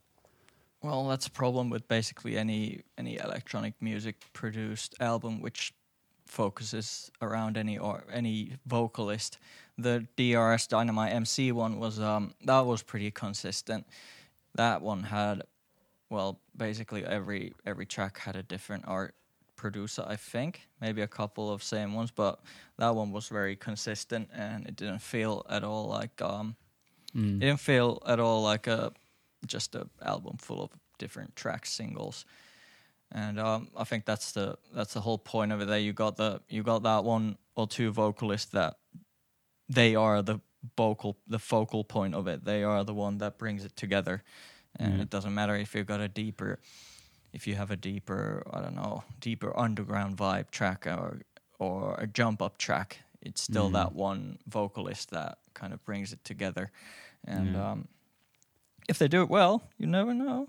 Well, 0.83 1.09
that's 1.09 1.27
a 1.27 1.31
problem 1.31 1.71
with 1.71 1.89
basically 1.89 2.37
any 2.37 2.83
any 2.99 3.17
electronic 3.19 3.75
music 3.81 4.17
produced 4.35 4.95
album 5.01 5.41
which 5.41 5.73
focuses 6.27 7.11
around 7.21 7.57
any 7.57 7.79
or 7.79 8.05
any 8.13 8.53
vocalist. 8.67 9.39
The 9.79 10.07
DRS 10.17 10.67
Dynamite 10.67 11.13
MC 11.13 11.53
one 11.53 11.79
was 11.79 11.99
um 11.99 12.35
that 12.45 12.67
was 12.67 12.83
pretty 12.83 13.11
consistent. 13.11 13.87
That 14.55 14.83
one 14.83 15.03
had 15.05 15.43
well, 16.11 16.41
basically 16.57 17.05
every 17.05 17.53
every 17.67 17.87
track 17.87 18.19
had 18.19 18.37
a 18.37 18.43
different 18.43 18.85
art 18.87 19.15
producer, 19.57 20.05
I 20.07 20.17
think. 20.17 20.69
Maybe 20.81 21.03
a 21.03 21.09
couple 21.09 21.51
of 21.53 21.63
same 21.63 21.95
ones, 21.95 22.11
but 22.11 22.41
that 22.79 22.95
one 22.95 23.11
was 23.13 23.29
very 23.29 23.57
consistent 23.57 24.29
and 24.33 24.67
it 24.67 24.77
didn't 24.77 25.01
feel 25.03 25.45
at 25.49 25.65
all 25.65 25.87
like 25.89 26.21
um 26.23 26.57
Mm. 27.15 27.37
it 27.37 27.41
didn't 27.47 27.61
feel 27.61 28.03
at 28.09 28.19
all 28.19 28.43
like 28.43 28.67
a 28.67 28.93
just 29.47 29.77
a 29.77 29.87
album 30.03 30.37
full 30.39 30.61
of 30.65 30.71
different 30.99 31.37
tracks, 31.37 31.71
singles, 31.73 32.25
and 33.13 33.39
um, 33.39 33.69
I 33.77 33.85
think 33.85 34.05
that's 34.05 34.33
the 34.33 34.57
that's 34.75 34.95
the 34.95 35.01
whole 35.01 35.19
point 35.19 35.53
of 35.53 35.61
it. 35.61 35.67
That 35.69 35.81
you 35.83 35.93
got 35.93 36.17
the 36.17 36.41
you 36.49 36.65
got 36.65 36.83
that 36.83 37.05
one 37.05 37.37
or 37.55 37.69
two 37.69 37.93
vocalists 37.93 38.51
that 38.51 38.79
they 39.69 39.95
are 39.95 40.23
the 40.23 40.41
vocal 40.77 41.17
the 41.27 41.39
focal 41.39 41.85
point 41.85 42.15
of 42.15 42.27
it. 42.27 42.45
They 42.45 42.63
are 42.65 42.85
the 42.85 42.95
one 42.95 43.19
that 43.19 43.39
brings 43.39 43.65
it 43.65 43.77
together, 43.77 44.23
and 44.79 44.97
Yeah. 44.97 45.03
it 45.03 45.11
doesn't 45.11 45.35
matter 45.35 45.57
if 45.57 45.75
you've 45.75 45.87
got 45.87 46.01
a 46.01 46.09
deeper, 46.09 46.59
if 47.33 47.47
you 47.47 47.55
have 47.57 47.71
a 47.71 47.77
deeper 47.77 48.43
I 48.53 48.61
don't 48.61 48.75
know 48.75 49.05
deeper 49.21 49.53
underground 49.59 50.17
vibe 50.17 50.51
track 50.51 50.87
or 50.87 51.21
or 51.59 51.95
a 51.99 52.07
jump 52.07 52.43
up 52.43 52.59
track. 52.59 52.99
It's 53.23 53.41
still 53.43 53.71
Mhm. 53.71 53.73
that 53.75 53.95
one 53.95 54.39
vocalist 54.47 55.11
that 55.11 55.39
kind 55.55 55.73
of 55.73 55.83
brings 55.85 56.13
it 56.13 56.23
together, 56.25 56.71
and 57.27 57.55
Yeah. 57.55 57.71
um, 57.71 57.89
if 58.89 58.99
they 58.99 59.09
do 59.09 59.23
it 59.23 59.31
well, 59.31 59.63
you 59.79 59.87
never 59.87 60.13
know. 60.13 60.49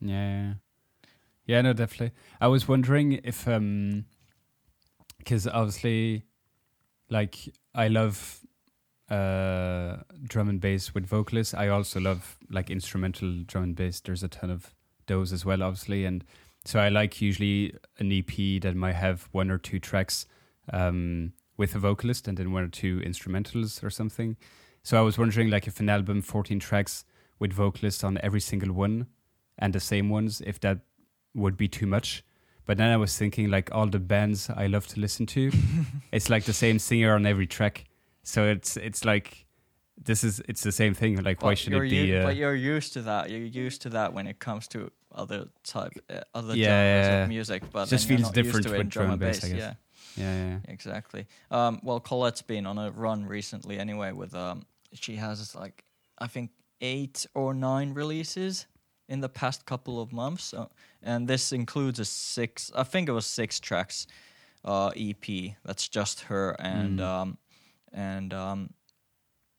Yeah, 0.00 0.54
yeah. 1.46 1.62
No, 1.62 1.72
definitely. 1.72 2.12
I 2.40 2.48
was 2.48 2.68
wondering 2.68 3.20
if, 3.24 3.46
um, 3.48 4.04
because 5.18 5.46
obviously, 5.46 6.24
like 7.08 7.36
I 7.74 7.88
love 7.88 8.39
uh 9.10 9.96
drum 10.24 10.48
and 10.48 10.60
bass 10.60 10.94
with 10.94 11.06
vocalists. 11.06 11.54
I 11.54 11.68
also 11.68 12.00
love 12.00 12.38
like 12.50 12.70
instrumental 12.70 13.42
drum 13.46 13.64
and 13.64 13.76
bass. 13.76 14.00
There's 14.00 14.22
a 14.22 14.28
ton 14.28 14.50
of 14.50 14.74
those 15.06 15.32
as 15.32 15.44
well, 15.44 15.62
obviously, 15.62 16.04
and 16.04 16.24
so 16.64 16.78
I 16.78 16.88
like 16.88 17.20
usually 17.20 17.74
an 17.98 18.12
EP 18.12 18.62
that 18.62 18.76
might 18.76 18.94
have 18.94 19.28
one 19.32 19.50
or 19.50 19.58
two 19.58 19.78
tracks 19.78 20.26
um 20.72 21.32
with 21.56 21.74
a 21.74 21.78
vocalist 21.78 22.26
and 22.26 22.38
then 22.38 22.52
one 22.52 22.64
or 22.64 22.68
two 22.68 23.00
instrumentals 23.00 23.84
or 23.84 23.90
something. 23.90 24.36
So 24.82 24.98
I 24.98 25.02
was 25.02 25.18
wondering, 25.18 25.50
like, 25.50 25.66
if 25.66 25.78
an 25.78 25.90
album, 25.90 26.22
14 26.22 26.58
tracks 26.58 27.04
with 27.38 27.52
vocalists 27.52 28.02
on 28.02 28.18
every 28.22 28.40
single 28.40 28.72
one 28.72 29.06
and 29.58 29.74
the 29.74 29.80
same 29.80 30.08
ones, 30.08 30.40
if 30.46 30.58
that 30.60 30.78
would 31.34 31.56
be 31.56 31.68
too 31.68 31.86
much. 31.86 32.24
But 32.64 32.78
then 32.78 32.90
I 32.90 32.96
was 32.96 33.16
thinking, 33.16 33.50
like, 33.50 33.68
all 33.72 33.86
the 33.86 33.98
bands 33.98 34.48
I 34.48 34.66
love 34.68 34.86
to 34.88 35.00
listen 35.00 35.26
to, 35.26 35.50
it's 36.12 36.30
like 36.30 36.44
the 36.44 36.52
same 36.52 36.78
singer 36.78 37.14
on 37.14 37.26
every 37.26 37.46
track. 37.46 37.84
So 38.22 38.44
it's 38.46 38.76
it's 38.76 39.04
like 39.04 39.46
this 40.02 40.24
is 40.24 40.40
it's 40.48 40.62
the 40.62 40.72
same 40.72 40.94
thing. 40.94 41.22
Like, 41.22 41.42
why 41.42 41.54
should 41.54 41.72
it 41.74 41.80
be? 41.90 41.96
u- 41.96 42.16
Uh, 42.18 42.24
but 42.24 42.36
you're 42.36 42.54
used 42.54 42.92
to 42.94 43.02
that. 43.02 43.30
You're 43.30 43.64
used 43.66 43.82
to 43.82 43.90
that 43.90 44.12
when 44.14 44.26
it 44.26 44.38
comes 44.38 44.68
to 44.68 44.90
other 45.12 45.48
type, 45.64 45.92
uh, 46.08 46.20
other 46.34 46.54
Yeah, 46.56 46.66
genres 46.66 47.06
yeah, 47.06 47.10
yeah. 47.16 47.22
of 47.24 47.28
music. 47.28 47.62
But 47.72 47.88
Just 47.88 48.06
feels 48.08 48.30
different 48.30 48.66
to 48.66 48.74
it 48.74 48.78
with 48.78 48.88
drum 48.90 49.10
and 49.10 49.20
bass, 49.20 49.44
I 49.44 49.48
guess. 49.48 49.74
Yeah, 50.16 50.34
yeah, 50.50 50.58
exactly. 50.68 51.26
Um, 51.50 51.80
well, 51.82 52.00
Collette's 52.00 52.42
been 52.42 52.66
on 52.66 52.78
a 52.78 52.90
run 52.90 53.26
recently, 53.26 53.78
anyway. 53.78 54.12
With 54.12 54.34
um, 54.34 54.64
she 54.92 55.16
has 55.16 55.54
like 55.54 55.84
I 56.18 56.26
think 56.28 56.50
eight 56.80 57.26
or 57.34 57.54
nine 57.54 57.92
releases 57.94 58.66
in 59.08 59.20
the 59.20 59.28
past 59.28 59.66
couple 59.66 60.00
of 60.00 60.12
months, 60.12 60.44
so, 60.44 60.70
and 61.02 61.28
this 61.28 61.52
includes 61.52 61.98
a 62.00 62.04
six. 62.04 62.70
I 62.74 62.84
think 62.84 63.08
it 63.08 63.12
was 63.12 63.26
six 63.26 63.60
tracks 63.60 64.06
uh, 64.64 64.90
EP. 64.96 65.56
That's 65.64 65.88
just 65.88 66.20
her 66.22 66.56
and 66.60 66.98
Mm. 67.00 67.04
um, 67.04 67.38
and 67.92 68.32
um, 68.34 68.70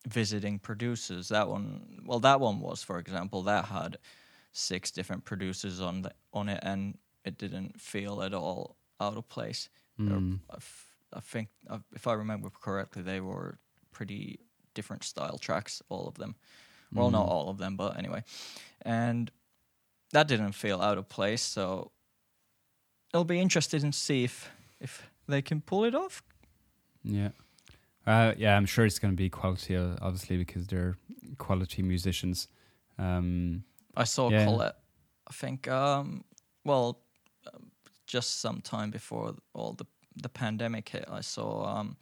visiting 0.07 0.59
producers. 0.59 1.29
That 1.29 1.47
one, 1.47 2.01
well, 2.05 2.19
that 2.19 2.39
one 2.39 2.59
was, 2.59 2.83
for 2.83 2.99
example, 2.99 3.43
that 3.43 3.65
had 3.65 3.97
six 4.51 4.91
different 4.91 5.23
producers 5.25 5.79
on 5.81 6.01
the, 6.03 6.11
on 6.33 6.49
it, 6.49 6.59
and 6.63 6.97
it 7.23 7.37
didn't 7.37 7.79
feel 7.79 8.21
at 8.21 8.33
all 8.33 8.75
out 8.99 9.17
of 9.17 9.27
place. 9.29 9.69
Mm. 9.99 10.39
I, 10.49 10.55
f- 10.55 10.87
I 11.13 11.19
think, 11.19 11.49
uh, 11.69 11.79
if 11.93 12.07
I 12.07 12.13
remember 12.13 12.49
correctly, 12.49 13.01
they 13.01 13.19
were 13.21 13.57
pretty 13.91 14.39
different 14.73 15.03
style 15.03 15.37
tracks, 15.37 15.81
all 15.89 16.07
of 16.07 16.15
them. 16.15 16.35
Well, 16.93 17.11
not 17.11 17.25
Mm. 17.27 17.29
all 17.29 17.49
of 17.49 17.57
them, 17.57 17.77
but 17.77 17.97
anyway. 17.97 18.23
And 18.81 19.31
that 20.11 20.27
didn't 20.27 20.53
feel 20.53 20.81
out 20.81 20.97
of 20.97 21.07
place, 21.07 21.41
so 21.41 21.91
it'll 23.13 23.23
be 23.23 23.39
interesting 23.39 23.81
to 23.81 23.91
see 23.97 24.23
if 24.25 24.49
if 24.79 25.09
they 25.27 25.41
can 25.41 25.61
pull 25.61 25.85
it 25.85 25.93
off. 25.95 26.23
Yeah. 27.03 27.29
Uh, 28.05 28.33
yeah, 28.37 28.57
I'm 28.57 28.65
sure 28.65 28.85
it's 28.85 28.99
going 28.99 29.13
to 29.13 29.17
be 29.17 29.29
quality, 29.29 29.77
obviously, 29.77 30.37
because 30.37 30.67
they're 30.67 30.97
quality 31.37 31.83
musicians. 31.83 32.47
Um, 32.97 33.63
I 33.95 34.05
saw 34.05 34.29
Yeah. 34.29 34.45
Collette. 34.45 34.77
I 35.27 35.33
think, 35.33 35.67
um, 35.67 36.23
well, 36.65 36.99
just 38.07 38.41
some 38.41 38.61
time 38.61 38.91
before 38.91 39.35
all 39.53 39.73
the 39.73 39.85
the 40.21 40.29
pandemic 40.29 40.89
hit, 40.89 41.05
I 41.09 41.21
saw 41.21 41.63
um, 41.65 41.95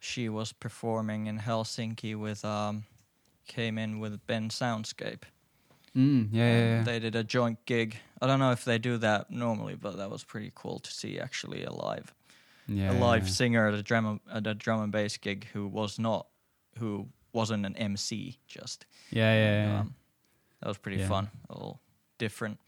she 0.00 0.30
was 0.30 0.52
performing 0.52 1.26
in 1.26 1.38
Helsinki 1.40 2.16
with 2.18 2.42
um, 2.44 2.84
came 3.46 3.76
in 3.76 4.00
with 4.00 4.26
Ben 4.26 4.48
Soundscape. 4.48 5.22
mm, 5.94 6.28
yeah, 6.32 6.46
yeah, 6.46 6.76
yeah. 6.78 6.82
They 6.84 6.98
did 6.98 7.14
a 7.14 7.22
joint 7.22 7.58
gig. 7.66 7.98
I 8.22 8.26
don't 8.26 8.38
know 8.38 8.52
if 8.52 8.64
they 8.64 8.78
do 8.78 8.96
that 8.98 9.30
normally, 9.30 9.74
but 9.74 9.98
that 9.98 10.10
was 10.10 10.24
pretty 10.24 10.52
cool 10.54 10.78
to 10.78 10.90
see 10.90 11.20
actually 11.20 11.64
a 11.64 11.72
live 11.72 12.14
yeah, 12.68 12.92
a 12.92 12.94
live 12.98 13.24
yeah. 13.24 13.32
singer 13.32 13.68
at 13.68 13.74
a 13.74 13.82
drum 13.82 14.20
at 14.32 14.46
a 14.46 14.54
drum 14.54 14.82
and 14.82 14.92
bass 14.92 15.16
gig 15.16 15.46
who 15.52 15.66
was 15.66 15.98
not 15.98 16.26
who 16.78 17.08
wasn't 17.32 17.66
an 17.66 17.76
MC 17.76 18.38
just. 18.46 18.86
Yeah, 19.10 19.34
yeah, 19.34 19.66
yeah. 19.66 19.80
um, 19.80 19.94
that 20.60 20.68
was 20.68 20.78
pretty 20.78 21.02
fun, 21.02 21.28
a 21.50 21.54
little 21.54 21.80
different. 22.18 22.60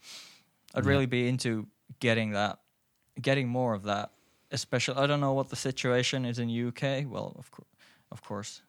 I'd 0.73 0.85
really 0.85 1.05
be 1.05 1.27
into 1.27 1.67
getting 1.99 2.31
that, 2.31 2.59
getting 3.21 3.47
more 3.47 3.73
of 3.73 3.83
that. 3.83 4.11
Especially, 4.51 4.95
I 4.97 5.07
don't 5.07 5.21
know 5.21 5.33
what 5.33 5.49
the 5.49 5.55
situation 5.55 6.25
is 6.25 6.39
in 6.39 6.49
UK. 6.49 7.05
Well, 7.07 7.35
of 7.37 7.49
course, 7.51 7.67
of 8.11 8.21
course, 8.23 8.61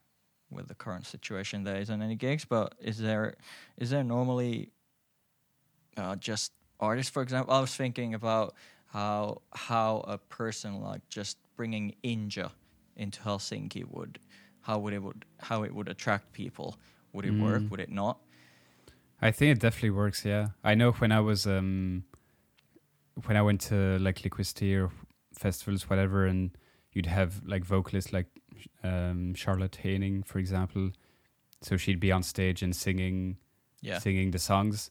with 0.50 0.68
the 0.68 0.74
current 0.74 1.06
situation, 1.06 1.64
there 1.64 1.76
isn't 1.76 2.02
any 2.02 2.14
gigs. 2.14 2.44
But 2.44 2.74
is 2.80 2.98
there, 2.98 3.34
is 3.76 3.90
there 3.90 4.04
normally, 4.04 4.70
uh, 5.96 6.16
just 6.16 6.52
artists? 6.80 7.10
For 7.10 7.22
example, 7.22 7.52
I 7.52 7.60
was 7.60 7.74
thinking 7.74 8.14
about 8.14 8.54
how 8.96 9.42
how 9.52 10.02
a 10.08 10.16
person 10.16 10.80
like 10.80 11.02
just 11.10 11.36
bringing 11.54 11.94
Inja 12.02 12.50
into 12.96 13.20
Helsinki 13.20 13.84
would, 13.90 14.18
how 14.62 14.78
would 14.78 14.94
it 14.94 15.02
would 15.02 15.24
how 15.38 15.64
it 15.64 15.72
would 15.74 15.88
attract 15.88 16.32
people. 16.32 16.78
Would 17.12 17.26
it 17.26 17.32
work? 17.46 17.62
Mm. 17.62 17.70
Would 17.70 17.80
it 17.80 17.90
not? 17.90 18.16
I 19.20 19.30
think 19.30 19.48
it 19.52 19.60
definitely 19.60 19.90
works. 19.90 20.24
Yeah, 20.24 20.48
I 20.64 20.74
know 20.74 20.92
when 20.92 21.12
I 21.12 21.20
was 21.20 21.46
um, 21.46 22.04
when 23.26 23.36
I 23.36 23.42
went 23.42 23.60
to 23.68 23.98
like 23.98 24.24
Liquidity 24.24 24.74
or 24.76 24.90
festivals, 25.34 25.90
whatever, 25.90 26.24
and 26.24 26.56
you'd 26.92 27.06
have 27.18 27.42
like 27.46 27.64
vocalists 27.64 28.12
like 28.14 28.28
um, 28.82 29.34
Charlotte 29.34 29.76
Haining, 29.76 30.22
for 30.22 30.38
example. 30.38 30.90
So 31.60 31.76
she'd 31.76 32.00
be 32.00 32.12
on 32.12 32.22
stage 32.22 32.62
and 32.62 32.74
singing, 32.74 33.36
Yeah. 33.82 33.98
singing 33.98 34.30
the 34.30 34.38
songs. 34.38 34.90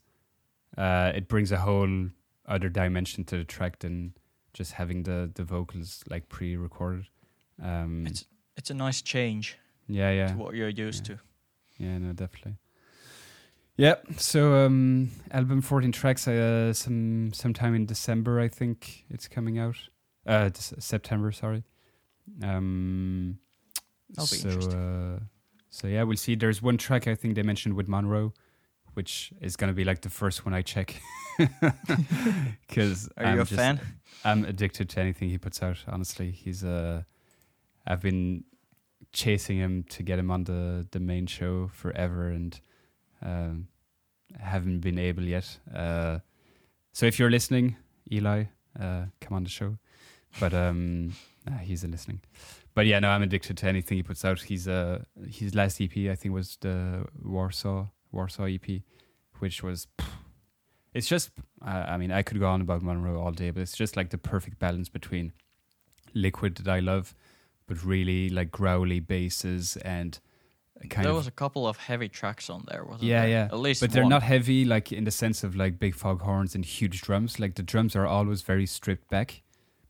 Uh, 0.77 1.11
it 1.15 1.27
brings 1.27 1.51
a 1.51 1.57
whole 1.57 2.09
other 2.47 2.69
dimension 2.69 3.23
to 3.25 3.37
the 3.37 3.43
track 3.43 3.79
than 3.79 4.13
just 4.53 4.73
having 4.73 5.03
the 5.03 5.31
the 5.33 5.43
vocals 5.43 6.03
like 6.09 6.29
pre-recorded. 6.29 7.07
Um, 7.61 8.05
It's 8.07 8.25
it's 8.57 8.69
a 8.69 8.73
nice 8.73 9.01
change 9.01 9.57
yeah, 9.87 10.11
yeah. 10.11 10.27
to 10.27 10.37
what 10.37 10.55
you're 10.55 10.69
used 10.87 11.07
Yeah. 11.09 11.15
to. 11.15 11.21
Yeah, 11.77 11.97
no, 11.97 12.13
definitely. 12.13 12.57
Yeah, 13.77 13.95
so 14.17 14.65
um, 14.65 15.09
album 15.31 15.61
fourteen 15.61 15.91
tracks. 15.91 16.27
Uh, 16.27 16.71
some 16.73 17.33
sometime 17.33 17.75
in 17.75 17.85
December, 17.85 18.39
I 18.39 18.47
think 18.47 19.05
it's 19.09 19.27
coming 19.27 19.59
out. 19.59 19.75
Uh, 20.25 20.49
September, 20.53 21.31
sorry. 21.33 21.63
Um, 22.41 23.37
That'll 24.09 24.23
be 24.31 24.37
so, 24.37 24.49
interesting. 24.49 24.79
Uh, 24.79 25.19
so 25.69 25.87
yeah, 25.87 26.03
we'll 26.03 26.17
see. 26.17 26.35
There's 26.35 26.61
one 26.61 26.77
track 26.77 27.07
I 27.07 27.15
think 27.15 27.35
they 27.35 27.43
mentioned 27.43 27.75
with 27.75 27.87
Monroe, 27.89 28.33
which 28.95 29.31
is 29.41 29.55
gonna 29.55 29.73
be 29.73 29.83
like 29.83 30.01
the 30.01 30.09
first 30.09 30.45
one 30.45 30.53
I 30.53 30.61
check. 30.61 31.01
Because 32.67 33.09
Are 33.17 33.35
you 33.35 33.41
a 33.41 33.45
fan? 33.45 33.79
I'm 34.23 34.45
addicted 34.45 34.89
to 34.89 34.99
anything 35.01 35.29
he 35.29 35.37
puts 35.37 35.61
out. 35.61 35.77
Honestly, 35.87 36.31
he's 36.31 36.63
uh, 36.63 37.03
I've 37.85 38.01
been 38.01 38.45
chasing 39.13 39.57
him 39.57 39.83
to 39.89 40.03
get 40.03 40.17
him 40.17 40.31
on 40.31 40.45
the 40.45 40.87
the 40.91 40.99
main 40.99 41.27
show 41.27 41.69
forever, 41.73 42.29
and 42.29 42.59
um, 43.21 43.67
haven't 44.39 44.79
been 44.79 44.97
able 44.97 45.23
yet. 45.23 45.57
Uh, 45.73 46.19
so 46.93 47.05
if 47.05 47.19
you're 47.19 47.31
listening, 47.31 47.75
Eli, 48.11 48.45
uh, 48.79 49.05
come 49.21 49.35
on 49.35 49.43
the 49.43 49.49
show. 49.49 49.77
But 50.39 50.53
um, 50.53 51.13
nah, 51.45 51.57
he's 51.57 51.83
a 51.83 51.87
listening. 51.87 52.21
But 52.73 52.85
yeah, 52.85 52.99
no, 52.99 53.09
I'm 53.09 53.23
addicted 53.23 53.57
to 53.57 53.67
anything 53.67 53.97
he 53.97 54.03
puts 54.03 54.25
out. 54.25 54.41
He's 54.41 54.67
uh, 54.67 55.03
his 55.29 55.55
last 55.55 55.79
EP 55.81 55.95
I 56.09 56.15
think 56.15 56.33
was 56.33 56.57
the 56.61 57.05
Warsaw 57.23 57.87
Warsaw 58.15 58.45
EP, 58.45 58.81
which 59.39 59.61
was. 59.61 59.87
It's 60.93 61.07
just, 61.07 61.31
uh, 61.61 61.85
I 61.89 61.97
mean, 61.97 62.09
I 62.11 62.21
could 62.21 62.39
go 62.39 62.47
on 62.47 62.61
about 62.61 62.81
Monroe 62.81 63.19
all 63.21 63.33
day, 63.33 63.51
but 63.51 63.59
it's 63.61 63.75
just 63.75 63.97
like 63.97 64.11
the 64.11 64.17
perfect 64.17 64.59
balance 64.59 64.87
between 64.87 65.33
liquid 66.13 66.55
that 66.55 66.69
I 66.69 66.79
love, 66.79 67.13
but 67.67 67.83
really 67.83 68.29
like 68.29 68.49
growly 68.49 69.01
basses 69.01 69.75
and 69.83 70.17
kind 70.89 71.03
there 71.03 71.11
of 71.11 71.17
was 71.17 71.27
a 71.27 71.31
couple 71.31 71.67
of 71.67 71.75
heavy 71.77 72.07
tracks 72.07 72.49
on 72.49 72.63
there, 72.69 72.85
wasn't 72.85 73.03
Yeah, 73.09 73.21
there? 73.23 73.29
yeah. 73.29 73.45
At 73.51 73.59
least 73.59 73.81
but 73.81 73.91
they're 73.91 74.07
not 74.07 74.23
heavy 74.23 74.63
like 74.63 74.93
in 74.93 75.03
the 75.03 75.11
sense 75.11 75.43
of 75.43 75.55
like 75.57 75.79
big 75.79 75.95
fog 75.95 76.21
horns 76.21 76.55
and 76.55 76.63
huge 76.63 77.01
drums 77.01 77.39
like 77.41 77.55
the 77.55 77.63
drums 77.63 77.93
are 77.95 78.05
always 78.07 78.41
very 78.41 78.65
stripped 78.65 79.09
back 79.09 79.41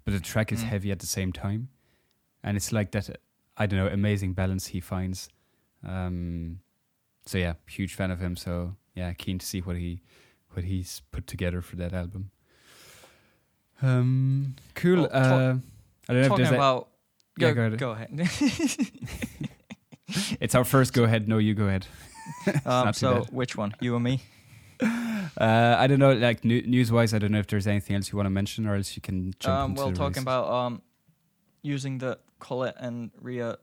but 0.05 0.13
the 0.13 0.19
track 0.19 0.51
is 0.51 0.61
Mm. 0.63 0.67
heavy 0.67 0.91
at 0.91 0.99
the 0.99 1.07
same 1.07 1.31
time 1.33 1.69
and 2.43 2.55
it's 2.57 2.71
like 2.71 2.91
that 2.91 3.09
i 3.57 3.65
don't 3.65 3.79
know 3.79 3.87
amazing 3.87 4.33
balance 4.33 4.67
he 4.67 4.79
finds 4.79 5.27
um 5.83 6.59
so 7.25 7.37
yeah 7.37 7.53
huge 7.67 7.93
fan 7.93 8.11
of 8.11 8.19
him 8.19 8.35
so 8.35 8.75
yeah 8.95 9.11
keen 9.13 9.37
to 9.39 9.45
see 9.45 9.59
what 9.61 9.75
he 9.75 10.01
what 10.51 10.63
he's 10.65 11.01
put 11.11 11.25
together 11.27 11.61
for 11.61 11.75
that 11.75 11.93
album 11.93 12.31
um 13.81 14.55
cool 14.75 14.97
Well, 15.01 15.09
talk- 15.09 15.21
uh 15.21 15.55
i 16.09 16.13
don't 16.13 16.15
know 16.15 16.19
if 16.21 16.27
Talking 16.27 16.43
there's 16.45 16.51
about. 16.55 16.89
Yeah, 17.37 17.51
Go, 17.51 17.69
go 17.69 17.75
go 17.75 17.91
ahead. 17.91 18.17
ahead. 18.17 18.87
it's 20.39 20.55
our 20.55 20.63
first 20.63 20.93
go 20.93 21.03
ahead 21.03 21.27
no 21.27 21.37
you 21.37 21.53
go 21.53 21.65
ahead 21.67 21.85
um, 22.65 22.93
so, 22.93 23.21
bad. 23.21 23.29
which 23.33 23.55
one? 23.55 23.75
You 23.81 23.93
or 23.95 23.99
me? 23.99 24.19
Uh, 24.81 25.75
I 25.77 25.85
don't 25.85 25.99
know, 25.99 26.13
like 26.13 26.43
new, 26.43 26.61
news-wise, 26.63 27.13
I 27.13 27.19
don't 27.19 27.31
know 27.31 27.37
if 27.37 27.45
there's 27.47 27.67
anything 27.67 27.95
else 27.97 28.11
you 28.11 28.15
want 28.17 28.25
to 28.25 28.31
mention, 28.31 28.65
or 28.65 28.75
else 28.75 28.95
you 28.95 29.01
can 29.03 29.33
jump 29.39 29.53
Um, 29.55 29.69
into 29.71 29.81
well, 29.83 29.91
talking 29.91 30.23
about 30.23 30.49
um, 30.51 30.81
using 31.61 31.99
the 31.99 32.17
Collette 32.39 32.75
and 32.79 33.11
Riya 33.21 33.57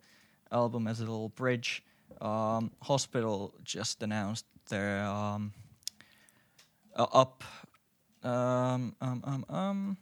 album 0.52 0.86
as 0.86 1.00
a 1.00 1.02
little 1.02 1.30
bridge. 1.30 1.82
Um, 2.20 2.70
Hospital 2.82 3.54
just 3.62 4.02
announced 4.02 4.46
their 4.68 5.04
um, 5.04 5.52
uh, 6.96 7.06
up 7.12 7.44
um, 8.22 8.94
um, 9.00 9.22
um, 9.24 9.44
um, 9.48 9.96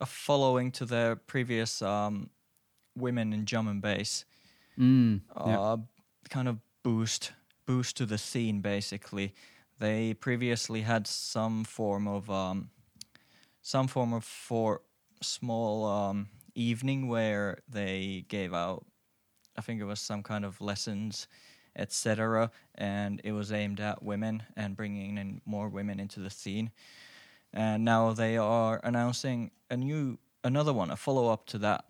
a 0.00 0.06
following 0.06 0.70
to 0.72 0.84
their 0.84 1.16
previous 1.16 1.82
um, 1.82 2.30
women 2.96 3.32
in 3.32 3.44
drum 3.44 3.68
and 3.68 3.82
bass. 3.82 4.24
Mm, 4.78 5.22
uh, 5.36 5.76
kind 6.28 6.48
of 6.48 6.58
boost 6.82 7.32
boost 7.66 7.96
to 7.96 8.06
the 8.06 8.16
scene 8.16 8.60
basically 8.60 9.34
they 9.78 10.14
previously 10.14 10.82
had 10.82 11.06
some 11.06 11.64
form 11.64 12.08
of 12.08 12.28
um, 12.30 12.70
some 13.62 13.86
form 13.86 14.12
of 14.12 14.24
for 14.24 14.82
small 15.22 15.86
um, 15.86 16.28
evening 16.54 17.08
where 17.08 17.58
they 17.68 18.24
gave 18.28 18.52
out 18.52 18.84
I 19.58 19.60
think 19.60 19.80
it 19.80 19.84
was 19.84 20.00
some 20.00 20.22
kind 20.22 20.44
of 20.44 20.60
lessons, 20.60 21.26
etc. 21.76 22.50
And 22.76 23.20
it 23.24 23.32
was 23.32 23.52
aimed 23.52 23.80
at 23.80 24.02
women 24.02 24.44
and 24.56 24.76
bringing 24.76 25.18
in 25.18 25.40
more 25.44 25.68
women 25.68 25.98
into 26.00 26.20
the 26.20 26.30
scene. 26.30 26.70
And 27.52 27.84
now 27.84 28.12
they 28.12 28.36
are 28.36 28.80
announcing 28.84 29.50
a 29.70 29.76
new, 29.76 30.18
another 30.44 30.72
one, 30.72 30.90
a 30.90 30.96
follow 30.96 31.28
up 31.28 31.46
to 31.46 31.58
that, 31.58 31.84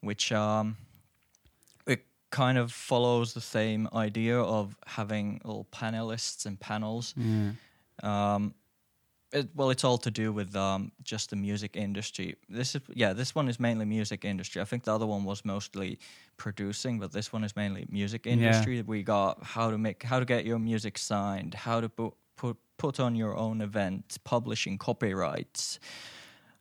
which 0.00 0.32
um, 0.32 0.76
it 1.86 2.06
kind 2.30 2.56
of 2.58 2.72
follows 2.72 3.34
the 3.34 3.40
same 3.40 3.88
idea 3.92 4.40
of 4.40 4.76
having 4.86 5.40
little 5.44 5.66
panelists 5.72 6.46
and 6.46 6.58
panels. 6.58 7.14
Um, 8.02 8.54
it, 9.32 9.48
well, 9.54 9.70
it's 9.70 9.84
all 9.84 9.98
to 9.98 10.10
do 10.10 10.32
with 10.32 10.54
um, 10.56 10.92
just 11.02 11.30
the 11.30 11.36
music 11.36 11.76
industry. 11.76 12.36
This 12.48 12.74
is 12.74 12.82
yeah, 12.94 13.12
this 13.12 13.34
one 13.34 13.48
is 13.48 13.60
mainly 13.60 13.84
music 13.84 14.24
industry. 14.24 14.60
I 14.60 14.64
think 14.64 14.84
the 14.84 14.94
other 14.94 15.06
one 15.06 15.24
was 15.24 15.44
mostly 15.44 15.98
producing, 16.36 16.98
but 16.98 17.12
this 17.12 17.32
one 17.32 17.44
is 17.44 17.54
mainly 17.56 17.86
music 17.90 18.26
industry. 18.26 18.82
We 18.82 19.02
got 19.02 19.42
how 19.42 19.70
to 19.70 19.78
make 19.78 20.02
how 20.02 20.18
to 20.18 20.24
get 20.24 20.44
your 20.44 20.58
music 20.58 20.98
signed, 20.98 21.54
how 21.54 21.80
to 21.80 21.88
put 21.88 22.14
put 22.36 22.56
put 22.78 22.98
on 23.00 23.14
your 23.14 23.36
own 23.36 23.60
event, 23.60 24.18
publishing 24.24 24.78
copyrights, 24.78 25.78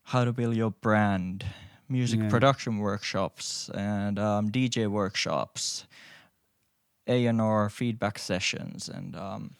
how 0.03 0.25
to 0.25 0.33
build 0.33 0.55
your 0.55 0.71
brand, 0.71 1.45
music 1.87 2.19
Yeah. 2.19 2.29
production 2.29 2.77
workshops, 2.77 3.69
and 3.73 4.19
um, 4.19 4.49
DJ 4.51 4.87
workshops, 4.87 5.85
A 7.07 7.25
and 7.25 7.41
R 7.41 7.69
feedback 7.69 8.19
sessions, 8.19 8.89
and 8.89 9.15
um, 9.15 9.55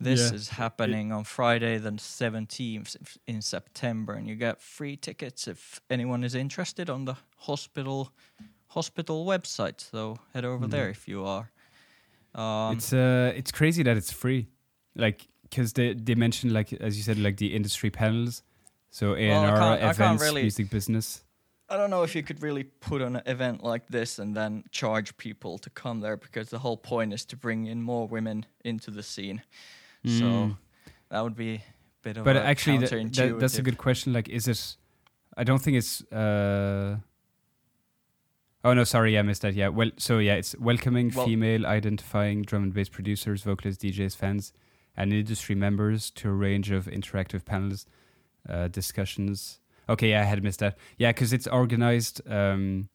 this 0.00 0.30
Yeah. 0.30 0.36
is 0.36 0.48
happening 0.48 1.12
on 1.12 1.24
Friday, 1.24 1.78
the 1.78 1.90
17th 1.98 3.18
in 3.26 3.42
September, 3.42 4.14
and 4.14 4.26
you 4.28 4.34
get 4.34 4.60
free 4.62 4.96
tickets 4.96 5.46
if 5.46 5.80
anyone 5.90 6.24
is 6.24 6.34
interested 6.34 6.88
on 6.90 7.04
the 7.04 7.16
hospital 7.36 8.12
hospital 8.68 9.26
website. 9.26 9.80
So 9.80 10.16
head 10.32 10.44
over 10.44 10.66
Mhm. 10.66 10.70
there 10.70 10.88
if 10.90 11.08
you 11.08 11.24
are. 11.26 11.50
Um, 12.34 12.76
it's 12.76 12.92
uh, 12.92 13.32
it's 13.36 13.50
crazy 13.52 13.82
that 13.82 13.96
it's 13.96 14.12
free, 14.12 14.46
like 14.94 15.26
because 15.42 15.72
they 15.72 15.94
they 15.94 16.14
mentioned 16.14 16.52
like 16.52 16.72
as 16.74 16.96
you 16.96 17.02
said 17.02 17.18
like 17.18 17.36
the 17.36 17.54
industry 17.54 17.90
panels, 17.90 18.42
so 18.90 19.14
A 19.14 19.18
and 19.30 19.46
R 19.50 19.58
can't- 19.58 19.82
I 19.82 19.86
can't 19.86 19.96
events, 19.96 20.22
really- 20.22 20.42
music 20.42 20.70
business. 20.70 21.24
I 21.72 21.76
don't 21.76 21.90
know 21.90 22.02
if 22.02 22.14
you 22.16 22.22
could 22.24 22.42
really 22.42 22.64
put 22.64 23.00
on 23.00 23.14
an 23.16 23.22
event 23.26 23.62
like 23.62 23.86
this 23.88 24.18
and 24.18 24.36
then 24.36 24.64
charge 24.72 25.16
people 25.16 25.56
to 25.58 25.70
come 25.70 26.00
there 26.00 26.16
because 26.16 26.48
the 26.50 26.58
whole 26.58 26.76
point 26.76 27.12
is 27.12 27.24
to 27.26 27.36
bring 27.36 27.66
in 27.66 27.80
more 27.82 28.08
women 28.08 28.44
into 28.64 28.90
the 28.90 29.02
scene. 29.04 29.42
So 30.04 30.10
Mm. 30.24 30.56
that 31.10 31.20
would 31.22 31.36
be 31.36 31.54
a 31.56 31.62
bit 32.02 32.16
of 32.16 32.24
but 32.24 32.36
a 32.36 32.42
actually, 32.42 32.78
that, 32.78 33.36
that's 33.38 33.58
a 33.58 33.62
good 33.62 33.76
question. 33.78 34.12
Like, 34.12 34.28
is 34.28 34.48
it? 34.48 34.76
I 35.36 35.44
don't 35.44 35.60
think 35.62 35.76
it's. 35.76 36.02
uh 36.12 36.96
Oh 38.62 38.74
no, 38.74 38.84
sorry, 38.84 39.14
yeah, 39.14 39.20
I 39.20 39.22
missed 39.22 39.40
that. 39.42 39.54
Yeah, 39.54 39.68
well, 39.68 39.90
so 39.96 40.18
yeah, 40.18 40.34
it's 40.34 40.54
welcoming 40.58 41.10
Well- 41.14 41.24
female 41.26 41.64
identifying 41.66 42.42
drum 42.42 42.62
and 42.64 42.74
bass 42.74 42.90
producers, 42.90 43.42
vocalists, 43.42 43.82
DJs, 43.82 44.14
fans, 44.16 44.52
and 44.96 45.12
industry 45.14 45.54
members 45.54 46.10
to 46.10 46.28
a 46.28 46.32
range 46.34 46.70
of 46.70 46.84
interactive 46.86 47.44
panels, 47.46 47.86
uh, 48.48 48.68
discussions. 48.68 49.60
Okay, 49.88 50.10
yeah, 50.10 50.20
I 50.20 50.24
had 50.24 50.42
missed 50.42 50.60
that. 50.60 50.76
Yeah, 50.98 51.10
because 51.12 51.32
it's 51.32 51.46
organized 51.46 52.20
um, 52.30 52.90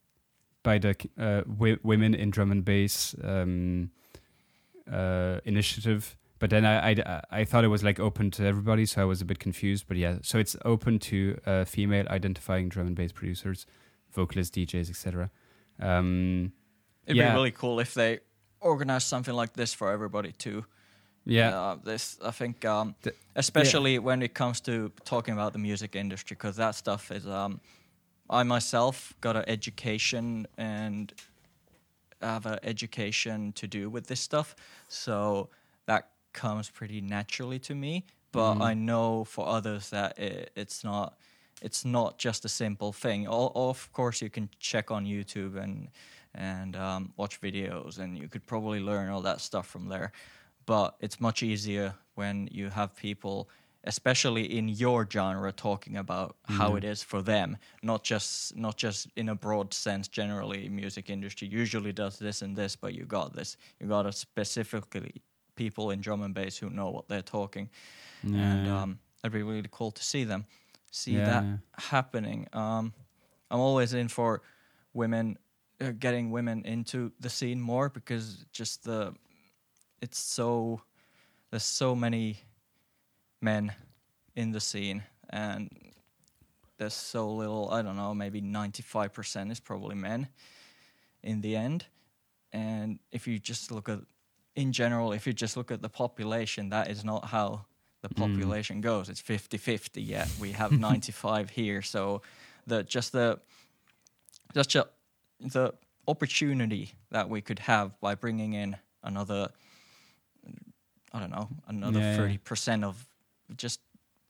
by 0.62 0.78
the 0.78 0.96
uh, 1.18 1.42
wi- 1.42 1.80
Women 1.82 2.14
in 2.14 2.30
Drum 2.30 2.52
and 2.52 2.64
Bass 2.64 3.16
um, 3.24 3.90
uh, 4.92 5.40
initiative. 5.46 6.16
But 6.40 6.50
then 6.50 6.66
I, 6.66 6.92
I, 6.92 7.22
I 7.32 7.46
thought 7.46 7.64
it 7.64 7.70
was 7.70 7.84
like 7.84 8.00
open 8.00 8.30
to 8.32 8.46
everybody, 8.46 8.86
so 8.86 9.02
I 9.02 9.06
was 9.06 9.22
a 9.22 9.26
bit 9.26 9.40
confused. 9.40 9.86
But 9.88 9.98
yeah, 9.98 10.18
so 10.22 10.38
it's 10.38 10.56
open 10.66 11.00
to 11.00 11.40
uh, 11.46 11.64
female 11.66 12.06
identifying 12.10 12.68
drum 12.70 12.88
and 12.88 12.96
bass 12.96 13.12
producers, 13.14 13.66
vocalists, 14.12 14.56
DJs, 14.56 14.90
etc. 14.90 15.30
Um, 15.80 16.52
It'd 17.08 17.18
yeah. 17.18 17.30
be 17.32 17.36
really 17.36 17.52
cool 17.52 17.80
if 17.80 17.94
they 17.94 18.20
organized 18.60 19.08
something 19.08 19.34
like 19.34 19.54
this 19.54 19.74
for 19.74 19.92
everybody 19.92 20.32
too. 20.34 20.66
yeah, 21.26 21.58
Uh, 21.58 21.76
this 21.84 22.18
I 22.24 22.32
think, 22.32 22.66
um, 22.66 22.96
The- 23.02 23.14
especially 23.36 24.00
when 24.00 24.22
it 24.22 24.34
comes 24.34 24.60
to 24.62 24.92
talking 25.06 25.34
about 25.34 25.54
the 25.54 25.60
music 25.60 25.96
industry, 25.96 26.36
because 26.36 26.56
that 26.58 26.76
stuff 26.76 27.12
is. 27.12 27.26
Um, 27.28 27.62
I 28.30 28.44
myself 28.44 29.14
got 29.22 29.36
an 29.36 29.44
education 29.48 30.48
and 30.58 31.14
have 32.22 32.46
an 32.46 32.60
education 32.64 33.54
to 33.54 33.68
do 33.68 33.90
with 33.90 34.08
this 34.08 34.20
stuff, 34.20 34.56
so 34.90 35.50
comes 36.36 36.70
pretty 36.70 37.02
naturally 37.02 37.60
to 37.60 37.76
me. 37.76 38.06
But 38.32 38.58
Mhm. 38.58 38.72
I 38.72 38.76
know 38.76 39.24
for 39.26 39.48
others 39.48 39.90
that 39.92 40.20
it, 40.20 40.52
it's 40.56 40.84
not. 40.84 41.18
It's 41.62 41.86
not 41.86 42.20
just 42.20 42.46
a 42.46 42.50
simple 42.50 42.92
thing. 42.94 43.28
All, 43.28 43.52
of 43.56 43.92
course, 43.94 44.22
you 44.22 44.30
can 44.30 44.50
check 44.60 44.92
on 44.92 45.06
YouTube 45.06 45.56
and 45.56 45.90
and 46.34 46.76
um, 46.76 47.14
watch 47.18 47.40
videos, 47.42 47.98
and 47.98 48.18
you 48.18 48.28
could 48.28 48.46
probably 48.46 48.82
learn 48.82 49.10
all 49.10 49.22
that 49.22 49.40
stuff 49.42 49.68
from 49.68 49.88
there 49.88 50.12
but 50.66 50.96
it's 51.00 51.20
much 51.20 51.44
easier 51.44 51.96
when 52.16 52.48
you 52.52 52.70
have 52.70 52.96
people 52.96 53.50
especially 53.88 54.58
in 54.58 54.68
your 54.68 55.08
genre 55.08 55.52
talking 55.52 55.96
about 55.98 56.38
how 56.46 56.74
Mhm. 56.74 56.76
it 56.76 56.84
is 56.84 57.04
for 57.04 57.22
them 57.22 57.58
not 57.84 58.04
just 58.04 58.56
not 58.56 58.78
just 58.78 59.08
in 59.16 59.30
a 59.30 59.36
broad 59.36 59.74
sense 59.74 60.08
generally 60.08 60.68
music 60.70 61.10
industry 61.10 61.48
usually 61.48 61.94
does 61.94 62.18
this 62.18 62.42
and 62.42 62.56
this 62.56 62.76
but 62.76 62.94
you 62.96 63.06
got 63.06 63.34
this 63.34 63.58
you 63.80 63.88
got 63.88 64.06
a 64.08 64.12
specifically 64.12 65.22
people 65.56 65.92
in 65.92 66.02
drum 66.02 66.22
and 66.22 66.34
bass 66.34 66.58
who 66.58 66.70
know 66.70 66.90
what 66.90 67.08
they're 67.08 67.22
talking 67.22 67.70
and 68.24 68.66
yeah, 68.66 68.82
um, 68.82 69.00
it'd 69.24 69.34
be 69.34 69.44
really 69.44 69.68
cool 69.72 69.92
to 69.92 70.04
see 70.04 70.24
them 70.24 70.46
see 70.96 71.12
yeah, 71.12 71.26
that 71.26 71.44
yeah. 71.44 71.58
happening. 71.78 72.48
Um, 72.54 72.94
I'm 73.52 73.60
always 73.60 73.94
in 73.94 74.08
for 74.08 74.42
women, 74.94 75.38
uh, 75.82 75.92
getting 76.00 76.32
women 76.32 76.64
into 76.66 77.12
the 77.20 77.30
scene 77.30 77.60
more 77.60 77.90
because 77.90 78.46
just 78.52 78.86
the, 78.86 79.14
it's 80.02 80.18
so, 80.18 80.82
there's 81.52 81.66
so 81.66 81.96
many 81.96 82.40
men 83.42 83.74
in 84.36 84.52
the 84.52 84.62
scene 84.62 85.04
and 85.30 85.70
there's 86.78 86.94
so 86.94 87.30
little, 87.30 87.70
I 87.72 87.82
don't 87.82 87.98
know, 87.98 88.14
maybe 88.14 88.42
95% 88.42 89.52
is 89.52 89.60
probably 89.60 89.96
men 89.96 90.30
in 91.24 91.42
the 91.42 91.56
end. 91.56 91.86
And 92.54 93.00
if 93.12 93.28
you 93.28 93.38
just 93.38 93.70
look 93.70 93.90
at, 93.90 94.00
in 94.56 94.72
general, 94.72 95.12
if 95.14 95.28
you 95.28 95.34
just 95.34 95.58
look 95.58 95.72
at 95.72 95.82
the 95.82 95.90
population, 95.90 96.70
that 96.70 96.90
is 96.90 97.04
not 97.04 97.26
how 97.26 97.66
the 98.02 98.10
Mm. 98.10 98.16
population 98.18 98.82
goes. 98.82 99.10
It's 99.10 99.20
50 99.22 99.58
50 99.58 100.02
yet. 100.02 100.30
We 100.40 100.52
have 100.54 100.72
95 100.80 101.50
here. 101.50 101.82
So 101.82 102.22
the 102.68 102.84
just 102.84 103.12
the 103.12 103.40
just 104.54 104.70
ju- 104.70 104.84
the 105.40 105.74
opportunity 106.08 106.94
that 107.12 107.30
we 107.30 107.42
could 107.42 107.60
have 107.60 108.00
by 108.00 108.16
bringing 108.16 108.54
in 108.54 108.78
another, 109.04 109.50
I 111.14 111.20
don't 111.20 111.32
know, 111.32 111.50
another 111.68 112.00
Yeah, 112.00 112.28
yeah. 112.28 112.38
30% 112.38 112.84
of 112.84 113.08
just 113.58 113.80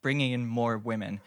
bringing 0.01 0.31
in 0.31 0.45
more 0.45 0.77
women. 0.77 1.19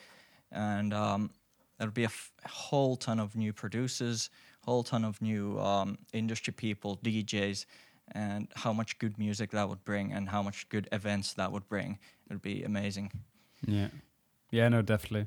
And 0.51 0.95
um, 0.95 1.31
there'll 1.79 1.93
be 1.93 2.05
a 2.05 2.07
f- 2.07 2.33
whole 2.47 2.97
ton 2.97 3.21
of 3.21 3.37
new 3.37 3.53
producers, 3.53 4.31
whole 4.65 4.83
ton 4.83 5.05
of 5.05 5.21
new 5.21 5.59
um, 5.61 5.99
industry 6.13 6.53
people, 6.53 6.97
DJs, 7.05 7.67
and 8.12 8.49
how 8.57 8.73
much 8.73 8.99
good 8.99 9.18
music 9.18 9.51
that 9.51 9.68
would 9.68 9.85
bring 9.85 10.12
and 10.12 10.29
how 10.29 10.42
much 10.42 10.68
good 10.68 10.88
events 10.92 11.35
that 11.35 11.53
would 11.53 11.68
bring. 11.68 11.99
It 12.29 12.33
would 12.35 12.42
be 12.42 12.62
amazing. 12.62 13.12
Yeah, 13.66 13.88
yeah, 14.51 14.68
no, 14.68 14.83
definitely. 14.83 15.27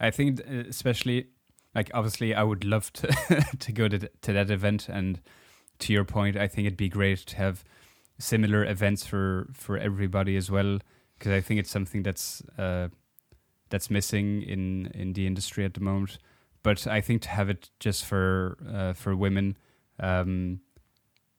I 0.00 0.10
think, 0.10 0.40
uh, 0.40 0.64
especially, 0.68 1.28
like, 1.74 1.90
obviously, 1.94 2.34
I 2.34 2.42
would 2.42 2.64
love 2.64 2.92
to 2.94 3.46
to 3.58 3.72
go 3.72 3.88
to 3.88 3.98
to 3.98 4.32
that 4.32 4.50
event, 4.50 4.88
and 4.88 5.20
to 5.78 5.92
your 5.92 6.04
point, 6.04 6.36
I 6.36 6.48
think 6.48 6.66
it'd 6.66 6.76
be 6.76 6.88
great 6.88 7.18
to 7.18 7.36
have 7.36 7.64
similar 8.18 8.64
events 8.64 9.06
for 9.06 9.48
for 9.52 9.78
everybody 9.78 10.36
as 10.36 10.50
well, 10.50 10.78
because 11.18 11.32
I 11.32 11.40
think 11.40 11.60
it's 11.60 11.70
something 11.70 12.02
that's 12.02 12.42
uh, 12.58 12.88
that's 13.70 13.90
missing 13.90 14.42
in 14.42 14.90
in 14.94 15.12
the 15.14 15.26
industry 15.26 15.64
at 15.64 15.74
the 15.74 15.80
moment. 15.80 16.18
But 16.62 16.86
I 16.86 17.00
think 17.00 17.22
to 17.22 17.28
have 17.28 17.48
it 17.48 17.70
just 17.80 18.04
for 18.04 18.58
uh, 18.68 18.92
for 18.92 19.16
women. 19.16 19.56
Um, 20.00 20.60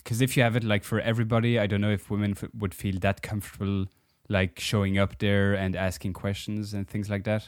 because 0.04 0.22
if 0.22 0.36
you 0.38 0.44
have 0.44 0.56
it 0.56 0.64
like 0.64 0.84
for 0.84 1.00
everybody, 1.00 1.58
I 1.60 1.68
don't 1.68 1.82
know 1.82 1.92
if 1.92 2.10
women 2.10 2.32
f- 2.32 2.50
would 2.54 2.74
feel 2.74 3.00
that 3.00 3.22
comfortable 3.22 3.86
like 4.30 4.60
showing 4.60 4.98
up 4.98 5.18
there 5.20 5.54
and 5.54 5.76
asking 5.76 6.14
questions 6.14 6.74
and 6.74 6.88
things 6.88 7.10
like 7.10 7.24
that. 7.24 7.48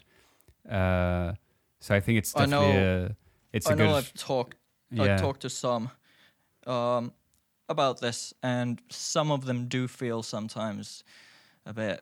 Uh, 0.69 1.33
so 1.79 1.95
I 1.95 1.99
think 1.99 2.17
it's 2.17 2.35
I 2.35 2.39
definitely 2.45 2.73
know- 2.73 3.05
a, 3.11 3.15
it's 3.53 3.67
I 3.67 3.73
a 3.73 3.75
know 3.75 3.87
good 3.87 3.95
I've 3.95 4.13
talked 4.13 4.57
yeah 4.91 5.15
I 5.15 5.17
talked 5.17 5.41
to 5.41 5.49
some 5.49 5.89
um, 6.67 7.11
about 7.69 7.99
this, 8.01 8.33
and 8.43 8.81
some 8.89 9.31
of 9.31 9.45
them 9.45 9.67
do 9.67 9.87
feel 9.87 10.23
sometimes 10.23 11.03
a 11.65 11.73
bit 11.73 12.01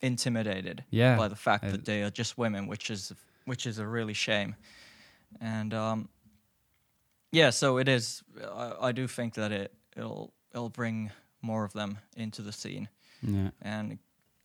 intimidated 0.00 0.84
yeah 0.90 1.16
by 1.16 1.26
the 1.28 1.36
fact 1.36 1.64
that 1.70 1.84
they 1.84 2.02
are 2.02 2.10
just 2.10 2.38
women, 2.38 2.66
which 2.66 2.90
is 2.90 3.12
which 3.44 3.66
is 3.66 3.78
a 3.78 3.86
really 3.86 4.14
shame. 4.14 4.54
And 5.40 5.74
um, 5.74 6.08
yeah, 7.32 7.50
so 7.50 7.78
it 7.78 7.88
is. 7.88 8.22
I, 8.42 8.88
I 8.88 8.92
do 8.92 9.06
think 9.08 9.34
that 9.34 9.52
it 9.52 9.72
it'll 9.96 10.32
it'll 10.54 10.70
bring 10.70 11.10
more 11.42 11.64
of 11.64 11.72
them 11.72 11.98
into 12.16 12.42
the 12.42 12.52
scene 12.52 12.88
yeah 13.22 13.50
and 13.62 13.98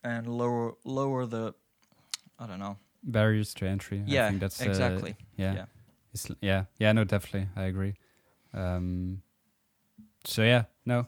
and 0.03 0.27
lower 0.27 0.73
lower 0.83 1.25
the 1.25 1.53
I 2.39 2.45
don't 2.47 2.59
know. 2.59 2.77
barriers 3.03 3.53
to 3.55 3.65
entry. 3.67 3.99
I 3.99 4.03
Yeah, 4.07 4.29
think 4.29 4.41
that's 4.41 4.61
uh, 4.61 4.65
exactly. 4.69 5.15
yeah. 5.37 5.53
yeah. 5.55 5.65
It's, 6.13 6.29
yeah, 6.41 6.65
yeah, 6.79 6.91
no, 6.91 7.03
definitely, 7.03 7.49
I 7.55 7.63
agree. 7.63 7.95
Um, 8.53 9.21
so 10.25 10.43
yeah, 10.43 10.65
no. 10.85 11.07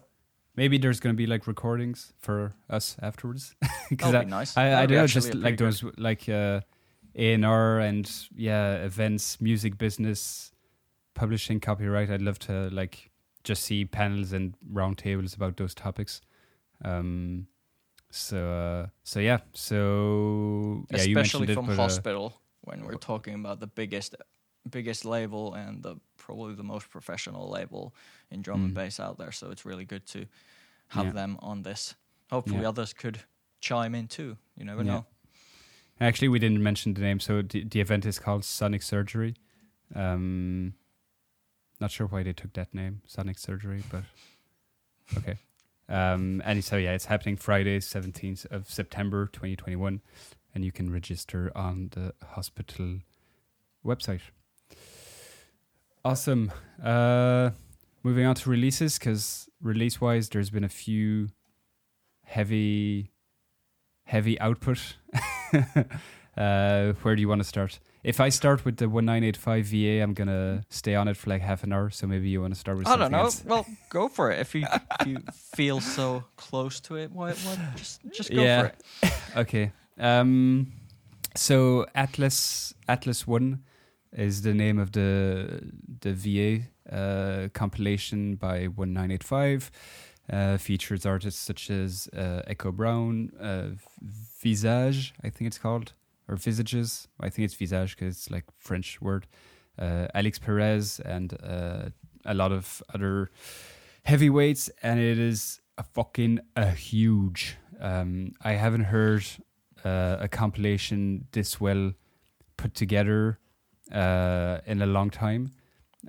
Maybe 0.56 0.78
there's 0.78 1.00
gonna 1.00 1.14
be 1.16 1.28
like 1.28 1.48
recordings 1.48 2.14
for 2.18 2.54
us 2.70 2.96
afterwards. 3.02 3.56
That'd 3.92 4.16
I, 4.16 4.24
be 4.24 4.30
nice. 4.30 4.56
I, 4.58 4.84
I 4.84 4.86
don't 4.86 4.98
know, 4.98 5.08
just 5.08 5.36
like 5.36 5.58
those 5.58 5.84
like 5.98 6.30
uh, 6.30 6.62
A&R 7.16 7.80
and 7.80 8.10
yeah, 8.36 8.76
events, 8.86 9.40
music 9.42 9.78
business, 9.78 10.52
publishing, 11.16 11.60
copyright. 11.60 12.10
I'd 12.12 12.22
love 12.22 12.38
to 12.40 12.70
like 12.72 13.10
just 13.44 13.64
see 13.64 13.86
panels 13.86 14.32
and 14.34 14.56
roundtables 14.72 15.36
about 15.36 15.58
those 15.58 15.74
topics. 15.74 16.22
Um, 16.84 17.48
so 18.12 18.38
uh, 18.50 18.88
so 19.04 19.20
yeah, 19.20 19.40
so 19.54 20.86
yeah, 20.92 20.98
you 21.04 21.18
especially 21.18 21.48
mentioned 21.48 21.50
it, 21.50 21.54
from 21.56 21.70
uh, 21.70 21.76
hospital 21.76 22.40
when 22.62 22.86
we're 22.86 22.96
talking 22.96 23.34
about 23.36 23.60
the 23.60 23.68
biggest 23.68 24.16
biggest 24.70 25.06
label 25.06 25.54
and 25.54 25.84
the 25.84 25.96
probably 26.18 26.56
the 26.56 26.64
most 26.64 26.90
professional 26.90 27.50
label 27.50 27.94
in 28.32 28.42
drum 28.42 28.64
and 28.66 28.72
Mm. 28.72 28.76
bass 28.76 29.00
out 29.00 29.18
there 29.20 29.32
so 29.32 29.52
it's 29.52 29.64
really 29.66 29.86
good 29.86 30.06
to 30.08 30.26
have 30.88 31.06
Yeah. 31.08 31.12
them 31.12 31.38
on 31.42 31.62
this 31.64 31.96
hopefully 32.32 32.62
Yeah. 32.62 32.70
others 32.70 32.92
could 32.94 33.20
chime 33.62 33.94
in 33.94 34.08
too 34.08 34.38
you 34.58 34.66
never 34.66 34.84
Yeah. 34.84 34.92
know 34.92 35.06
Actually, 36.02 36.28
we 36.28 36.40
didn't 36.40 36.62
mention 36.62 36.94
the 36.94 37.00
name. 37.02 37.22
So 37.22 37.42
the, 37.42 37.64
the 37.64 37.80
event 37.80 38.06
is 38.06 38.20
called 38.20 38.44
Sonic 38.44 38.82
Surgery. 38.84 39.34
Um, 39.96 40.74
not 41.80 41.92
sure 41.92 42.08
why 42.08 42.24
they 42.24 42.34
took 42.34 42.54
that 42.54 42.74
name, 42.74 43.02
Sonic 43.06 43.38
Surgery, 43.38 43.84
but 43.92 44.04
okay. 45.18 45.38
Um, 45.88 46.42
and 46.46 46.64
so 46.64 46.78
yeah, 46.78 46.94
it's 46.94 47.06
happening 47.06 47.38
Friday, 47.38 47.80
seventeenth 47.80 48.46
of 48.50 48.70
September, 48.70 49.28
twenty 49.28 49.56
twenty 49.56 49.76
one, 49.76 50.02
and 50.54 50.66
you 50.66 50.72
can 50.72 50.92
register 50.92 51.52
on 51.56 51.90
the 51.94 52.14
hospital 52.26 53.00
website. 53.86 54.22
Awesome. 56.04 56.52
Uh, 56.84 57.52
moving 58.04 58.26
on 58.26 58.36
to 58.36 58.50
releases, 58.50 58.98
because 59.00 59.50
release 59.62 60.00
wise, 60.00 60.30
there's 60.30 60.50
been 60.52 60.64
a 60.64 60.70
few 60.70 61.30
heavy, 62.24 63.12
heavy 64.04 64.40
output. 64.40 64.98
uh, 66.38 66.94
where 67.02 67.16
do 67.16 67.22
you 67.22 67.28
want 67.28 67.42
to 67.42 67.48
start? 67.48 67.80
If 68.06 68.20
I 68.20 68.30
start 68.30 68.64
with 68.66 68.78
the 68.78 68.86
1985 68.88 69.66
VA, 69.66 70.02
I'm 70.04 70.14
gonna 70.14 70.64
stay 70.70 70.94
on 70.96 71.08
it 71.08 71.18
for 71.18 71.30
like 71.32 71.42
half 71.42 71.64
an 71.64 71.74
hour. 71.74 71.90
So 71.90 72.06
maybe 72.08 72.30
you 72.30 72.40
want 72.42 72.54
to 72.54 72.60
start 72.60 72.78
with 72.78 72.88
i 72.88 72.96
don't 72.96 73.12
know 73.12 73.24
else. 73.26 73.44
well 73.46 73.66
go 73.90 74.08
for 74.08 74.32
it 74.32 74.40
if 74.40 74.54
you 74.56 74.64
if 75.02 75.08
you 75.08 75.18
feel 75.56 75.80
so 75.82 76.24
close 76.38 76.80
to 76.82 76.96
it 76.98 77.12
why, 77.12 77.32
why 77.34 77.58
just 77.76 78.02
just 78.12 78.30
go 78.32 78.42
Yeah. 78.44 78.62
for 78.62 78.68
it 78.68 79.14
Okay. 79.44 79.72
Um, 80.00 80.72
so 81.36 81.86
Atlas 81.96 82.74
Atlas 82.88 83.26
One 83.28 83.64
is 84.14 84.42
the 84.44 84.54
name 84.54 84.78
of 84.80 84.92
the 84.92 85.62
the 86.02 86.14
VA 86.14 86.52
uh, 86.96 87.48
compilation 87.54 88.36
by 88.36 88.66
One 88.66 88.94
Nine 88.94 89.12
Eight 89.12 89.24
Five. 89.24 89.72
Uh, 90.32 90.58
features 90.58 91.06
artists 91.06 91.40
such 91.40 91.70
as 91.70 92.08
uh, 92.18 92.42
Echo 92.48 92.72
Brown, 92.72 93.30
uh, 93.40 93.70
Visage, 94.42 95.14
I 95.24 95.30
think 95.30 95.48
it's 95.50 95.60
called, 95.60 95.94
or 96.28 96.36
Visages. 96.36 97.08
I 97.20 97.30
think 97.30 97.46
it's 97.46 97.54
Visage 97.54 97.96
because 97.96 98.16
it's 98.16 98.32
like 98.32 98.46
French 98.58 99.02
word. 99.02 99.28
Uh, 99.78 100.08
Alix 100.14 100.40
Perez 100.40 101.02
and 101.02 101.38
uh, 101.44 101.90
a 102.26 102.34
lot 102.34 102.52
of 102.52 102.82
other 102.94 103.30
heavyweights, 104.04 104.70
and 104.82 105.00
it 105.00 105.20
is 105.20 105.60
a 105.78 105.84
fucking 105.84 106.40
a 106.56 106.72
huge. 106.72 107.58
Um, 107.80 108.32
I 108.42 108.54
haven't 108.54 108.86
heard 108.86 109.26
uh, 109.84 110.18
a 110.20 110.28
compilation 110.28 111.28
this 111.32 111.60
well 111.60 111.92
put 112.58 112.74
together 112.74 113.40
uh, 113.92 114.60
in 114.66 114.82
a 114.82 114.86
long 114.86 115.10
time. 115.10 115.52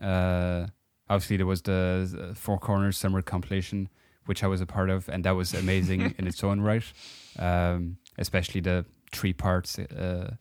Uh, 0.01 0.67
obviously, 1.09 1.37
there 1.37 1.47
was 1.47 1.63
the 1.63 2.33
Four 2.37 2.59
Corners 2.59 2.97
Summer 2.97 3.23
compilation, 3.23 3.89
which 4.27 4.45
I 4.45 4.47
was 4.47 4.61
a 4.61 4.67
part 4.67 4.91
of, 4.91 5.09
and 5.09 5.25
that 5.25 5.33
was 5.33 5.55
amazing 5.55 6.15
in 6.19 6.27
its 6.27 6.43
own 6.45 6.61
right. 6.61 6.85
Um, 7.39 7.99
especially 8.19 8.61
the 8.61 8.87
three 9.13 9.33
parts 9.33 9.79
uh, 9.79 10.35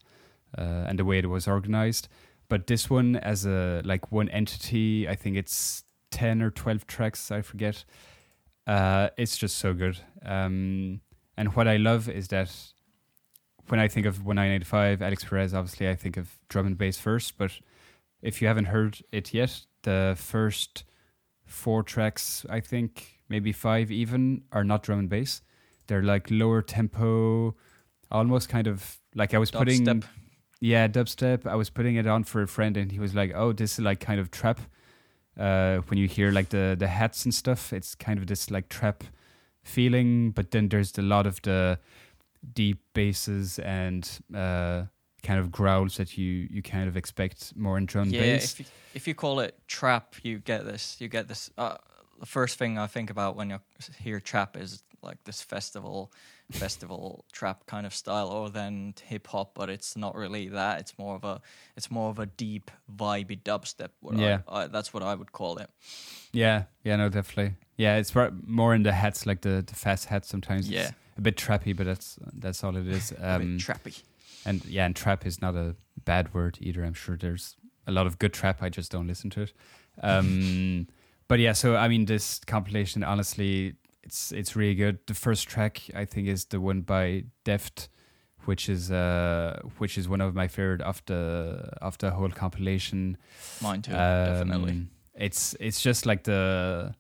uh, 0.58 0.62
and 0.62 1.00
the 1.00 1.06
way 1.06 1.20
it 1.20 1.30
was 1.30 1.48
organized. 1.48 2.08
But 2.48 2.68
this 2.68 2.90
one, 2.90 3.16
as 3.16 3.46
a 3.46 3.82
like 3.84 4.12
one 4.12 4.30
entity, 4.30 5.08
I 5.08 5.16
think 5.16 5.38
it's 5.38 5.84
ten 6.12 6.42
or 6.42 6.52
twelve 6.52 6.86
tracks. 6.88 7.32
I 7.32 7.42
forget. 7.42 7.86
Uh, 8.68 9.10
it's 9.18 9.38
just 9.38 9.58
so 9.58 9.74
good. 9.74 10.00
Um, 10.24 11.02
and 11.38 11.56
what 11.56 11.68
I 11.68 11.78
love 11.78 12.10
is 12.10 12.30
that 12.30 12.52
when 13.68 13.80
I 13.80 13.88
think 13.88 14.06
of 14.06 14.26
1985, 14.26 15.02
Alix 15.02 15.24
Perez, 15.24 15.54
obviously 15.54 15.90
I 15.90 15.96
think 15.96 16.18
of 16.18 16.40
drum 16.50 16.68
and 16.68 16.78
bass 16.78 16.98
first. 16.98 17.38
But 17.38 17.52
if 18.22 18.42
you 18.42 18.48
haven't 18.48 18.66
heard 18.66 19.02
it 19.12 19.34
yet, 19.34 19.62
the 19.84 20.16
first 20.18 20.84
four 21.46 21.84
tracks, 21.84 22.46
I 22.50 22.60
think 22.60 23.20
maybe 23.30 23.52
five 23.52 23.92
even, 23.92 24.44
are 24.52 24.64
not 24.64 24.84
drum 24.84 25.00
and 25.00 25.10
bass. 25.10 25.42
They're 25.88 26.04
like 26.04 26.30
lower 26.32 26.62
tempo, 26.62 27.56
almost 28.16 28.50
kind 28.50 28.68
of 28.68 29.00
like 29.14 29.34
I 29.34 29.38
was 29.38 29.52
putting 29.52 30.04
yeah 30.62 30.88
dubstep. 30.88 31.46
I 31.46 31.56
was 31.56 31.70
putting 31.70 31.96
it 31.96 32.08
on 32.08 32.24
for 32.24 32.42
a 32.42 32.48
friend, 32.48 32.78
and 32.78 32.92
he 32.92 33.00
was 33.00 33.14
like, 33.14 33.34
"Oh, 33.36 33.54
this 33.54 33.74
is 33.74 33.80
like 33.80 34.00
kind 34.00 34.20
of 34.20 34.32
trap." 34.32 34.60
Uh, 35.38 35.78
when 35.88 35.98
you 35.98 36.08
hear 36.08 36.32
like 36.32 36.50
the 36.50 36.76
the 36.78 36.88
hats 36.88 37.26
and 37.26 37.34
stuff, 37.34 37.74
it's 37.74 37.96
kind 37.96 38.20
of 38.20 38.28
this 38.28 38.50
like 38.50 38.70
trap 38.70 39.04
feeling. 39.64 40.32
But 40.32 40.52
then 40.52 40.70
there's 40.70 40.98
a 40.98 41.02
lot 41.02 41.28
of 41.28 41.42
the 41.42 41.80
deep 42.54 42.80
basses 42.94 43.60
and 43.60 44.10
uh, 44.34 44.84
kind 45.24 45.40
of 45.40 45.52
growls 45.52 45.98
that 45.98 46.18
you 46.18 46.48
you 46.50 46.62
kind 46.62 46.88
of 46.88 46.96
expect 46.96 47.56
more 47.56 47.78
in 47.78 47.86
drum 47.86 48.10
yeah, 48.10 48.22
bass. 48.22 48.54
if 48.54 48.60
you, 48.60 48.66
if 48.94 49.08
you 49.08 49.16
call 49.16 49.40
it 49.40 49.56
trap, 49.68 50.16
you 50.24 50.40
get 50.40 50.66
this. 50.66 50.98
You 51.00 51.10
get 51.10 51.28
this. 51.28 51.50
Uh, 51.58 51.78
the 52.20 52.26
first 52.26 52.58
thing 52.58 52.78
I 52.78 52.88
think 52.88 53.10
about 53.10 53.36
when 53.36 53.50
you 53.50 53.60
hear 54.00 54.20
trap 54.20 54.56
is 54.56 54.84
like 55.02 55.24
this 55.26 55.42
festival, 55.42 56.12
festival 56.52 57.26
trap 57.32 57.66
kind 57.66 57.86
of 57.86 57.94
style, 57.94 58.28
or 58.30 58.50
then 58.50 58.94
hip 59.04 59.28
hop. 59.28 59.54
But 59.56 59.70
it's 59.70 59.96
not 59.98 60.16
really 60.16 60.48
that. 60.50 60.80
It's 60.80 60.98
more 60.98 61.16
of 61.16 61.24
a, 61.24 61.42
it's 61.76 61.90
more 61.92 62.10
of 62.10 62.20
a 62.20 62.26
deep, 62.26 62.72
vibey 62.94 63.42
dubstep. 63.42 63.90
What 64.02 64.18
Yeah. 64.18 64.40
I, 64.48 64.64
I, 64.64 64.68
that's 64.68 64.94
what 64.94 65.04
I 65.04 65.16
would 65.16 65.32
call 65.32 65.58
it. 65.58 65.70
Yeah, 66.32 66.64
yeah, 66.84 66.96
no, 66.98 67.10
definitely. 67.10 67.56
Yeah, 67.78 67.98
it's 67.98 68.14
more 68.46 68.74
in 68.76 68.84
the 68.84 68.92
hats, 68.94 69.26
like 69.26 69.42
the, 69.42 69.64
the 69.66 69.76
fast 69.76 70.06
hats. 70.06 70.28
Sometimes 70.30 70.70
Yeah. 70.70 70.82
it's 70.88 70.94
a 71.18 71.22
bit 71.22 71.36
trappy, 71.38 71.76
but 71.76 71.86
that's 71.86 72.18
that's 72.34 72.64
all 72.64 72.76
it 72.78 72.88
is. 72.88 73.12
a 73.12 73.16
bit 73.16 73.24
Um, 73.24 73.58
trappy. 73.58 74.02
and 74.46 74.64
yeah, 74.66 74.86
and 74.86 74.96
trap 74.96 75.26
is 75.26 75.42
not 75.42 75.56
a 75.56 75.76
bad 76.04 76.34
word 76.34 76.58
either. 76.62 76.84
I'm 76.86 76.94
sure 76.94 77.18
there's 77.18 77.56
a 77.88 77.92
lot 77.92 78.06
of 78.08 78.18
good 78.20 78.34
trap. 78.34 78.62
I 78.62 78.70
just 78.70 78.92
don't 78.92 79.08
listen 79.08 79.30
to 79.32 79.42
it. 79.42 79.54
Um, 80.04 80.88
but 81.28 81.40
yeah, 81.40 81.54
so 81.54 81.76
I 81.76 81.88
mean, 81.88 82.06
this 82.06 82.40
compilation, 82.46 83.04
honestly, 83.04 83.76
it's 84.06 84.32
it's 84.32 84.56
really 84.56 84.76
good. 84.76 85.00
The 85.08 85.14
first 85.14 85.48
track 85.48 85.82
I 85.96 86.06
think 86.06 86.28
is 86.28 86.46
the 86.46 86.62
one 86.62 86.82
by 86.82 87.26
Deft, 87.44 87.90
which 88.46 88.70
is 88.70 88.92
uh 88.92 89.60
which 89.78 89.98
is 89.98 90.08
one 90.08 90.22
of 90.22 90.36
my 90.36 90.48
favorite 90.48 90.82
after 90.82 91.98
the 92.00 92.12
whole 92.12 92.30
compilation. 92.30 93.18
Mine 93.62 93.82
too, 93.82 93.92
definitely. 93.92 94.72
Um, 94.72 94.90
It's 95.16 95.56
it's 95.60 95.82
just 95.82 96.06
like 96.06 96.24
the 96.24 96.94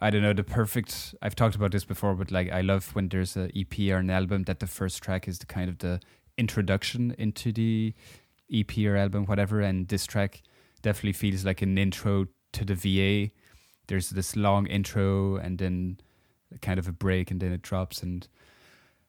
I 0.00 0.10
don't 0.10 0.22
know 0.22 0.32
the 0.32 0.44
perfect. 0.44 1.14
I've 1.20 1.34
talked 1.34 1.56
about 1.56 1.72
this 1.72 1.84
before, 1.84 2.14
but 2.14 2.30
like 2.30 2.50
I 2.52 2.60
love 2.60 2.94
when 2.94 3.08
there's 3.08 3.36
an 3.36 3.50
EP 3.56 3.78
or 3.90 3.96
an 3.96 4.10
album 4.10 4.44
that 4.44 4.60
the 4.60 4.66
first 4.66 5.02
track 5.02 5.26
is 5.26 5.38
the 5.40 5.46
kind 5.46 5.68
of 5.68 5.78
the 5.78 6.00
introduction 6.36 7.14
into 7.18 7.52
the 7.52 7.94
EP 8.52 8.78
or 8.78 8.96
album, 8.96 9.26
whatever. 9.26 9.60
And 9.60 9.88
this 9.88 10.06
track 10.06 10.42
definitely 10.82 11.14
feels 11.14 11.44
like 11.44 11.62
an 11.62 11.76
intro 11.76 12.26
to 12.52 12.64
the 12.64 12.74
VA. 12.76 13.32
There's 13.88 14.10
this 14.10 14.36
long 14.36 14.66
intro 14.66 15.36
and 15.36 15.58
then 15.58 15.98
kind 16.60 16.78
of 16.78 16.88
a 16.88 16.92
break, 16.92 17.30
and 17.30 17.40
then 17.40 17.52
it 17.52 17.62
drops. 17.62 18.02
And 18.02 18.26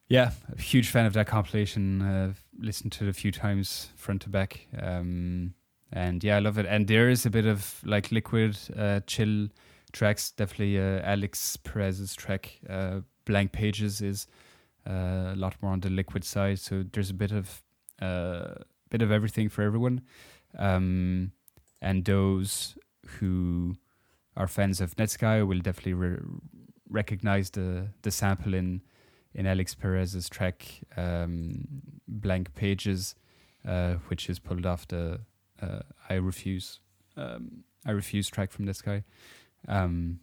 yeah, 0.08 0.32
a 0.58 0.62
huge 0.62 0.90
fan 0.90 1.06
of 1.06 1.14
that 1.14 1.28
compilation. 1.28 2.02
Uh, 2.02 2.34
listened 2.58 2.92
to 2.94 3.06
it 3.06 3.10
a 3.10 3.14
few 3.14 3.32
times 3.32 3.90
front 3.96 4.22
to 4.24 4.30
back. 4.30 4.68
Um, 4.78 5.54
and 5.92 6.24
yeah, 6.24 6.38
I 6.38 6.40
love 6.40 6.58
it. 6.58 6.66
And 6.66 6.88
there 6.88 7.10
is 7.10 7.26
a 7.26 7.30
bit 7.30 7.46
of 7.46 7.82
like 7.84 8.12
liquid, 8.12 8.58
uh, 8.78 9.02
chill 9.08 9.48
tracks. 9.92 10.32
Definitely 10.32 10.78
uh, 10.80 11.02
Alix 11.04 11.58
Perez's 11.58 12.16
track, 12.16 12.60
uh, 12.70 13.02
Blank 13.26 13.52
Pages, 13.52 14.02
is 14.02 14.28
uh, 14.88 15.34
a 15.34 15.36
lot 15.36 15.56
more 15.62 15.72
on 15.72 15.80
the 15.80 15.90
liquid 15.90 16.24
side. 16.24 16.60
So 16.60 16.84
there's 16.92 17.10
a 17.10 17.16
bit 17.16 17.32
of 17.32 17.64
uh, 18.02 18.56
bit 18.90 19.02
of 19.02 19.12
everything 19.12 19.50
for 19.50 19.62
everyone. 19.64 20.02
Um, 20.58 21.32
and 21.82 22.06
those 22.06 22.78
who 23.06 23.76
are 24.36 24.48
fans 24.48 24.82
of 24.82 24.96
Netsky 24.96 25.46
will 25.48 25.60
definitely 25.60 25.94
re- 25.94 26.20
recognize 26.90 27.50
the 27.52 27.88
the 28.02 28.12
sample 28.12 28.54
in 28.54 28.82
in 29.34 29.46
Alix 29.46 29.76
Perez's 29.76 30.30
track 30.30 30.66
um, 30.98 31.68
"Blank 32.08 32.56
Pages," 32.56 33.16
uh, 33.68 33.96
which 34.08 34.30
is 34.30 34.40
pulled 34.40 34.66
off 34.66 34.88
the 34.88 35.22
uh, 35.62 35.82
"I 36.10 36.16
Refuse." 36.16 36.80
Um, 37.18 37.64
I 37.86 37.92
refuse 37.92 38.30
track 38.30 38.52
from 38.52 38.66
this 38.66 38.82
guy, 38.82 39.04
um, 39.68 40.20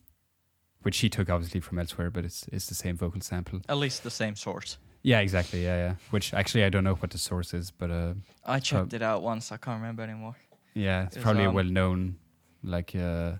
which 0.82 0.98
he 0.98 1.08
took 1.08 1.30
obviously 1.30 1.60
from 1.60 1.78
elsewhere, 1.78 2.10
but 2.10 2.24
it's 2.24 2.46
it's 2.52 2.66
the 2.66 2.74
same 2.74 2.96
vocal 2.96 3.20
sample. 3.20 3.60
At 3.68 3.76
least 3.78 4.02
the 4.02 4.10
same 4.10 4.36
source. 4.36 4.78
Yeah, 5.02 5.20
exactly. 5.20 5.62
Yeah, 5.64 5.76
yeah. 5.76 5.94
Which 6.10 6.34
actually 6.34 6.64
I 6.64 6.68
don't 6.68 6.84
know 6.84 6.94
what 6.94 7.10
the 7.10 7.18
source 7.18 7.54
is, 7.54 7.70
but 7.70 7.90
uh, 7.90 8.14
I 8.44 8.58
checked 8.58 8.92
it 8.92 9.02
out 9.02 9.22
once. 9.22 9.52
I 9.52 9.56
can't 9.56 9.80
remember 9.80 10.02
anymore. 10.02 10.36
yeah, 10.74 11.04
it's 11.06 11.16
probably 11.16 11.44
a 11.44 11.48
um, 11.48 11.54
well 11.54 11.64
known 11.64 12.16
like 12.62 12.94
uh, 12.96 13.32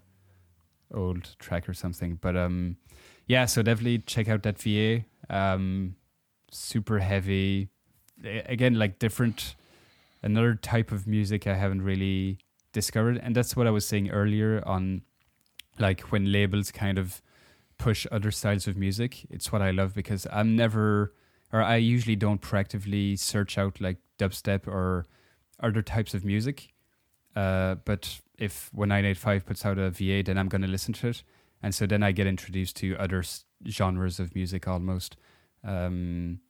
old 0.94 1.36
track 1.38 1.68
or 1.68 1.74
something. 1.74 2.18
But 2.20 2.36
um, 2.36 2.76
yeah, 3.26 3.46
so 3.46 3.62
definitely 3.62 3.98
check 3.98 4.28
out 4.28 4.42
that 4.44 4.58
VA. 4.58 5.04
Um, 5.28 5.96
super 6.50 7.00
heavy. 7.00 7.68
Again, 8.24 8.74
like 8.74 8.98
different, 8.98 9.56
another 10.22 10.54
type 10.54 10.92
of 10.92 11.06
music 11.06 11.46
I 11.46 11.54
haven't 11.54 11.82
really 11.82 12.38
discovered, 12.72 13.18
and 13.22 13.34
that's 13.34 13.56
what 13.56 13.66
I 13.66 13.70
was 13.70 13.86
saying 13.86 14.10
earlier 14.10 14.62
on, 14.66 15.02
like 15.78 16.12
when 16.12 16.30
labels 16.30 16.70
kind 16.70 16.98
of 16.98 17.20
push 17.78 18.06
other 18.10 18.30
styles 18.30 18.66
of 18.66 18.76
music. 18.76 19.26
It's 19.30 19.52
what 19.52 19.60
I 19.60 19.70
love 19.70 19.94
because 19.94 20.26
I'm 20.32 20.56
never, 20.56 21.12
or 21.52 21.62
I 21.62 21.76
usually 21.76 22.16
don't 22.16 22.40
proactively 22.40 23.18
search 23.18 23.58
out 23.58 23.80
like 23.80 23.98
dubstep 24.18 24.66
or 24.66 25.06
other 25.60 25.82
types 25.82 26.14
of 26.14 26.24
music. 26.24 26.68
Uh, 27.34 27.74
but 27.84 28.20
if 28.38 28.70
when 28.72 28.88
985 28.88 29.46
puts 29.46 29.66
out 29.66 29.78
a 29.78 29.90
VA, 29.90 30.22
then 30.24 30.38
I'm 30.38 30.48
going 30.48 30.62
to 30.62 30.68
listen 30.68 30.94
to 30.94 31.08
it. 31.08 31.22
And 31.62 31.74
so 31.74 31.86
then 31.86 32.02
I 32.02 32.12
get 32.12 32.26
introduced 32.26 32.76
to 32.76 32.96
other 32.98 33.20
s- 33.20 33.44
genres 33.68 34.20
of 34.20 34.34
music 34.34 34.68
almost. 34.68 35.16
Um, 35.64 36.40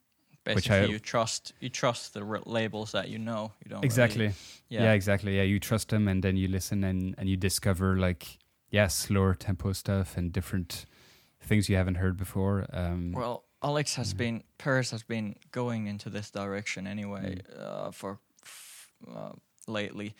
Basically, 0.43 0.77
I- 0.77 0.85
you 0.85 0.99
trust 0.99 1.53
you 1.59 1.69
trust 1.69 2.13
the 2.13 2.23
r- 2.23 2.41
labels 2.45 2.91
that 2.93 3.09
you 3.09 3.17
know. 3.19 3.51
You 3.65 3.69
don't 3.69 3.79
really- 3.79 3.85
exactly. 3.85 4.25
yeah. 4.69 4.83
Yeah. 4.83 4.93
exactly. 4.93 5.35
Yeah, 5.35 5.43
you 5.43 5.59
trust 5.59 5.89
them 5.89 6.07
and 6.07 6.23
then 6.23 6.37
you 6.37 6.47
listen 6.47 6.83
and, 6.85 7.15
and 7.17 7.27
you 7.29 7.35
discover 7.35 7.97
like, 7.97 8.37
yeah, 8.69 8.87
slower 8.87 9.33
tempo 9.35 9.73
stuff 9.73 10.15
and 10.17 10.31
different 10.31 10.85
things 11.41 11.67
you 11.69 11.75
haven't 11.75 11.95
heard 11.95 12.15
before. 12.17 12.65
Um, 12.71 13.11
Well, 13.11 13.43
Alex 13.61 13.95
has 13.95 14.13
Mhm. 14.13 14.17
been 14.17 14.43
Paris 14.57 14.91
has 14.91 15.03
been 15.03 15.35
going 15.51 15.87
into 15.87 16.09
this 16.09 16.31
direction 16.31 16.87
anyway 16.87 17.41
Mm. 17.41 17.59
uh, 17.59 17.91
for 17.91 18.19
f- 18.43 18.91
uh, 19.13 19.31
lately. 19.67 20.15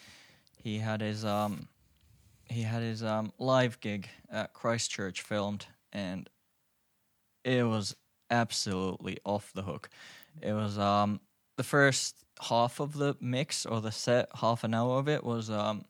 He 0.61 0.79
had 0.79 0.99
his 1.01 1.23
um 1.23 1.67
he 2.49 2.61
had 2.63 2.81
his 2.81 3.03
um 3.03 3.31
live 3.37 3.79
gig 3.79 4.09
at 4.31 4.53
Christchurch 4.53 5.21
filmed 5.21 5.65
and 5.91 6.29
it 7.43 7.63
was 7.63 7.95
absolutely 8.29 9.17
off 9.23 9.51
the 9.53 9.63
hook. 9.63 9.89
It 10.41 10.53
was 10.53 10.77
um 10.77 11.19
the 11.55 11.63
first 11.63 12.25
half 12.41 12.79
of 12.79 12.93
the 12.93 13.15
mix 13.19 13.65
or 13.65 13.81
the 13.81 13.91
set 13.91 14.29
half 14.35 14.63
an 14.63 14.73
hour 14.73 14.99
of 14.99 15.07
it 15.07 15.23
was 15.23 15.49
um 15.49 15.85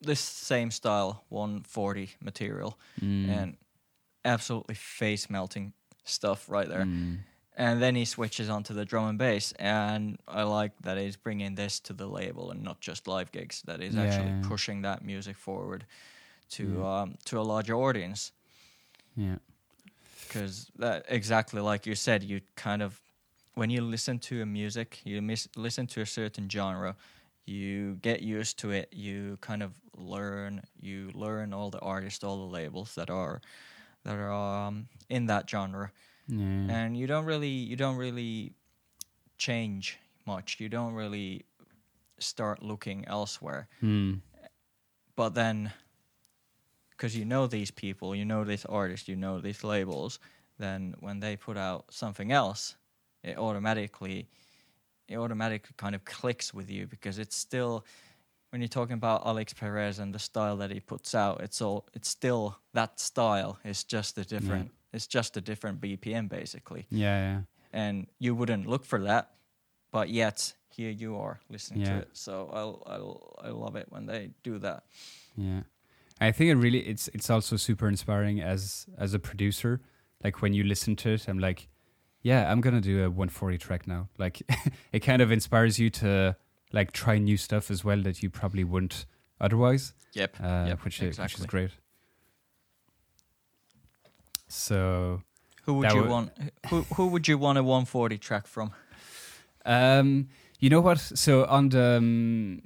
this 0.00 0.20
same 0.20 0.70
style 0.70 1.24
140 1.28 2.10
material 2.20 2.78
mm, 3.02 3.28
and 3.28 3.56
absolutely 4.24 4.74
face 4.74 5.28
melting 5.28 5.72
stuff 6.04 6.48
right 6.48 6.68
there. 6.68 6.84
mm, 6.84 7.18
And 7.60 7.82
then 7.82 7.94
he 7.94 8.06
switches 8.06 8.48
onto 8.48 8.72
the 8.72 8.86
drum 8.86 9.06
and 9.08 9.18
bass, 9.18 9.52
and 9.58 10.18
I 10.26 10.44
like 10.44 10.72
that 10.80 10.96
he's 10.96 11.16
bringing 11.16 11.56
this 11.56 11.78
to 11.80 11.92
the 11.92 12.06
label 12.06 12.50
and 12.50 12.62
not 12.64 12.80
just 12.80 13.06
live 13.06 13.30
gigs. 13.32 13.60
That 13.66 13.80
he's 13.82 13.94
Yeah, 13.94 14.04
actually 14.04 14.30
yeah. 14.30 14.48
pushing 14.48 14.82
that 14.82 15.04
music 15.04 15.36
forward 15.36 15.84
to 16.56 16.62
Yeah. 16.64 17.00
um, 17.02 17.18
to 17.26 17.38
a 17.38 17.42
larger 17.52 17.74
audience. 17.74 18.32
yeah. 19.16 19.36
Because 20.26 20.70
that 20.78 21.04
exactly 21.08 21.60
like 21.60 21.84
you 21.86 21.94
said, 21.94 22.22
you 22.22 22.40
kind 22.56 22.82
of 22.82 23.00
when 23.54 23.68
you 23.68 23.82
listen 23.82 24.18
to 24.20 24.40
a 24.42 24.46
music, 24.46 25.00
you 25.04 25.20
mis- 25.20 25.48
listen 25.56 25.86
to 25.88 26.00
a 26.00 26.06
certain 26.06 26.48
genre, 26.48 26.94
you 27.44 27.96
get 28.00 28.22
used 28.22 28.56
to 28.60 28.70
it. 28.70 28.88
You 28.92 29.36
kind 29.40 29.62
of 29.62 29.72
learn. 29.96 30.62
You 30.80 31.10
learn 31.14 31.52
all 31.52 31.68
the 31.70 31.80
artists, 31.80 32.24
all 32.24 32.36
the 32.48 32.52
labels 32.52 32.94
that 32.94 33.10
are 33.10 33.40
that 34.04 34.14
are 34.16 34.32
um, 34.32 34.88
in 35.08 35.26
that 35.26 35.50
genre, 35.50 35.90
Yeah. 36.30 36.76
and 36.76 36.96
you 36.96 37.06
don't 37.06 37.24
really 37.24 37.48
you 37.70 37.76
don't 37.76 37.96
really 37.96 38.52
change 39.38 39.98
much. 40.26 40.60
You 40.60 40.68
don't 40.68 40.94
really 40.94 41.44
start 42.18 42.62
looking 42.62 43.04
elsewhere. 43.08 43.68
Mm, 43.82 44.20
But 45.16 45.34
then, 45.34 45.72
because 46.90 47.16
you 47.16 47.24
know 47.24 47.46
these 47.46 47.70
people, 47.70 48.14
you 48.14 48.24
know 48.24 48.44
this 48.44 48.64
artist, 48.66 49.08
you 49.08 49.16
know 49.16 49.40
these 49.40 49.64
labels, 49.64 50.18
then 50.58 50.94
when 51.00 51.20
they 51.20 51.36
put 51.36 51.56
out 51.56 51.84
something 51.90 52.30
else, 52.32 52.76
it 53.22 53.38
automatically, 53.38 54.28
it 55.08 55.16
automatically 55.16 55.72
kind 55.76 55.94
of 55.94 56.04
clicks 56.04 56.52
with 56.54 56.70
you 56.70 56.86
because 56.86 57.18
it's 57.18 57.36
still, 57.36 57.84
when 58.50 58.60
you're 58.60 58.68
talking 58.68 58.94
about 58.94 59.24
Alix 59.26 59.52
Perez 59.54 59.98
and 59.98 60.14
the 60.14 60.18
style 60.18 60.56
that 60.58 60.70
he 60.70 60.80
puts 60.80 61.14
out, 61.14 61.40
it's 61.40 61.62
all, 61.62 61.86
it's 61.94 62.08
still 62.08 62.58
that 62.74 63.00
style. 63.00 63.58
It's 63.64 63.84
just 63.84 64.18
a 64.18 64.24
different, 64.24 64.70
it's 64.92 65.06
just 65.06 65.36
a 65.36 65.40
different 65.40 65.80
BPM 65.80 66.28
basically, 66.28 66.86
yeah, 66.90 67.18
yeah. 67.18 67.40
and 67.72 68.06
you 68.18 68.34
wouldn't 68.34 68.66
look 68.66 68.84
for 68.84 69.00
that, 69.02 69.30
but 69.90 70.08
yet 70.08 70.54
here 70.70 70.90
you 70.90 71.16
are 71.16 71.40
listening 71.48 71.84
to 71.84 71.96
it. 71.98 72.08
So 72.12 72.48
I 72.52 72.94
I 72.94 73.48
I 73.48 73.50
love 73.50 73.76
it 73.76 73.86
when 73.90 74.06
they 74.06 74.30
do 74.42 74.58
that. 74.58 74.84
Yeah, 75.36 75.62
I 76.20 76.32
think 76.32 76.50
it 76.50 76.56
really 76.56 76.80
it's 76.80 77.08
it's 77.08 77.30
also 77.30 77.56
super 77.56 77.88
inspiring 77.88 78.40
as 78.40 78.86
as 78.98 79.14
a 79.14 79.18
producer. 79.18 79.80
Like 80.22 80.42
when 80.42 80.52
you 80.52 80.64
listen 80.64 80.96
to 80.96 81.10
it, 81.10 81.28
I'm 81.28 81.38
like, 81.38 81.68
yeah, 82.22 82.50
I'm 82.50 82.60
gonna 82.60 82.80
do 82.80 83.04
a 83.04 83.08
140 83.08 83.58
track 83.58 83.86
now. 83.86 84.08
Like 84.18 84.42
it 84.92 85.00
kind 85.00 85.22
of 85.22 85.30
inspires 85.32 85.78
you 85.78 85.90
to 85.90 86.36
like 86.72 86.92
try 86.92 87.18
new 87.18 87.36
stuff 87.36 87.70
as 87.70 87.84
well 87.84 88.02
that 88.02 88.22
you 88.22 88.30
probably 88.30 88.64
wouldn't 88.64 89.06
otherwise. 89.40 89.94
Yep. 90.12 90.36
Uh, 90.40 90.64
Yep, 90.68 90.84
which 90.84 91.02
is 91.02 91.18
which 91.18 91.38
is 91.38 91.46
great. 91.46 91.70
So 94.50 95.22
Who 95.64 95.74
would 95.74 95.92
you 95.92 96.00
would- 96.00 96.10
want? 96.10 96.30
Who 96.68 96.82
who 96.94 97.06
would 97.08 97.28
you 97.28 97.38
want 97.38 97.58
a 97.58 97.62
140 97.62 98.18
track 98.18 98.46
from? 98.46 98.72
Um, 99.64 100.28
you 100.58 100.68
know 100.70 100.80
what? 100.80 100.98
So 100.98 101.44
on 101.46 101.68
the 101.68 101.96
um, 101.98 102.62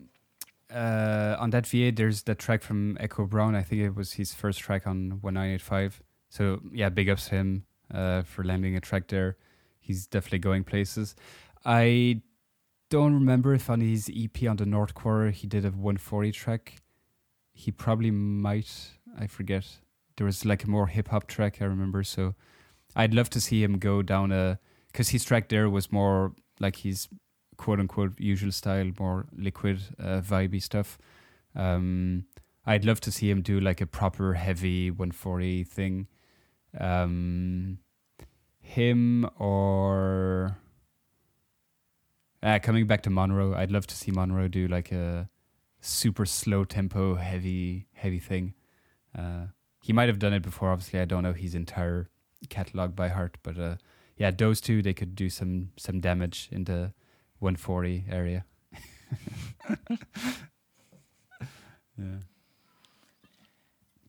uh, 0.72 1.36
on 1.38 1.50
that 1.50 1.66
VA, 1.66 1.92
there's 1.92 2.22
that 2.22 2.38
track 2.38 2.62
from 2.62 2.96
Echo 3.00 3.26
Brown. 3.26 3.54
I 3.54 3.62
think 3.62 3.82
it 3.82 3.94
was 3.94 4.14
his 4.14 4.32
first 4.34 4.60
track 4.60 4.86
on 4.86 5.20
1985. 5.22 6.02
So 6.28 6.60
yeah, 6.72 6.88
big 6.88 7.08
ups 7.08 7.28
to 7.28 7.36
him 7.36 7.66
uh, 7.92 8.22
for 8.22 8.44
landing 8.44 8.76
a 8.76 8.80
track 8.80 9.08
there. 9.08 9.36
He's 9.80 10.06
definitely 10.06 10.38
going 10.38 10.64
places. 10.64 11.14
I 11.64 12.22
don't 12.90 13.14
remember 13.14 13.54
if 13.54 13.68
on 13.68 13.80
his 13.80 14.10
EP 14.14 14.48
on 14.48 14.56
the 14.56 14.66
North 14.66 14.94
Quarter 14.94 15.30
he 15.30 15.46
did 15.46 15.64
a 15.64 15.70
140 15.70 16.32
track. 16.32 16.76
He 17.52 17.70
probably 17.70 18.10
might. 18.10 18.70
I 19.18 19.26
forget. 19.26 19.64
There 20.16 20.26
was 20.26 20.44
like 20.44 20.64
a 20.64 20.70
more 20.70 20.86
hip 20.86 21.08
hop 21.08 21.26
track 21.26 21.58
I 21.60 21.64
remember. 21.64 22.02
So 22.02 22.34
I'd 22.94 23.14
love 23.14 23.30
to 23.30 23.40
see 23.40 23.62
him 23.62 23.78
go 23.78 24.02
down 24.02 24.32
a 24.32 24.58
because 24.88 25.08
his 25.08 25.24
track 25.24 25.48
there 25.48 25.68
was 25.68 25.90
more 25.90 26.34
like 26.60 26.76
his 26.76 27.08
quote 27.56 27.80
unquote 27.80 28.18
usual 28.18 28.52
style, 28.52 28.90
more 28.98 29.26
liquid, 29.36 29.80
uh, 29.98 30.20
vibey 30.20 30.62
stuff. 30.62 30.98
Um, 31.54 32.26
I'd 32.66 32.84
love 32.84 33.00
to 33.02 33.12
see 33.12 33.30
him 33.30 33.42
do 33.42 33.60
like 33.60 33.80
a 33.80 33.86
proper 33.86 34.34
heavy 34.34 34.90
140 34.90 35.64
thing. 35.64 36.06
Um, 36.78 37.78
him 38.60 39.28
or 39.38 40.56
uh, 42.42 42.58
coming 42.60 42.86
back 42.86 43.02
to 43.02 43.10
Monrroe, 43.10 43.54
I'd 43.54 43.70
love 43.70 43.86
to 43.88 43.94
see 43.94 44.10
Monrroe 44.10 44.48
do 44.48 44.66
like 44.66 44.90
a 44.92 45.28
super 45.80 46.24
slow 46.24 46.64
tempo, 46.64 47.14
heavy, 47.16 47.86
heavy 47.92 48.18
thing. 48.18 48.54
Uh, 49.16 49.46
he 49.84 49.92
might 49.92 50.08
have 50.08 50.18
done 50.18 50.32
it 50.32 50.40
before. 50.40 50.70
Obviously, 50.70 50.98
I 50.98 51.04
don't 51.04 51.22
know 51.22 51.34
his 51.34 51.54
entire 51.54 52.08
catalog 52.48 52.96
by 52.96 53.08
heart, 53.08 53.36
but 53.42 53.58
uh, 53.58 53.76
yeah, 54.16 54.30
those 54.30 54.58
two 54.58 54.80
they 54.80 54.94
could 54.94 55.14
do 55.14 55.28
some 55.28 55.72
some 55.76 56.00
damage 56.00 56.48
in 56.50 56.64
the 56.64 56.94
140 57.40 58.06
area. 58.08 58.46
yeah. 61.98 62.20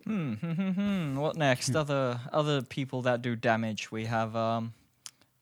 Hmm, 0.06 0.34
hmm, 0.36 0.52
hmm, 0.52 0.70
hmm. 0.70 1.18
What 1.18 1.36
next? 1.36 1.76
other 1.76 2.22
other 2.32 2.62
people 2.62 3.02
that 3.02 3.22
do 3.22 3.36
damage. 3.36 3.92
We 3.92 4.06
have 4.06 4.34
um, 4.34 4.74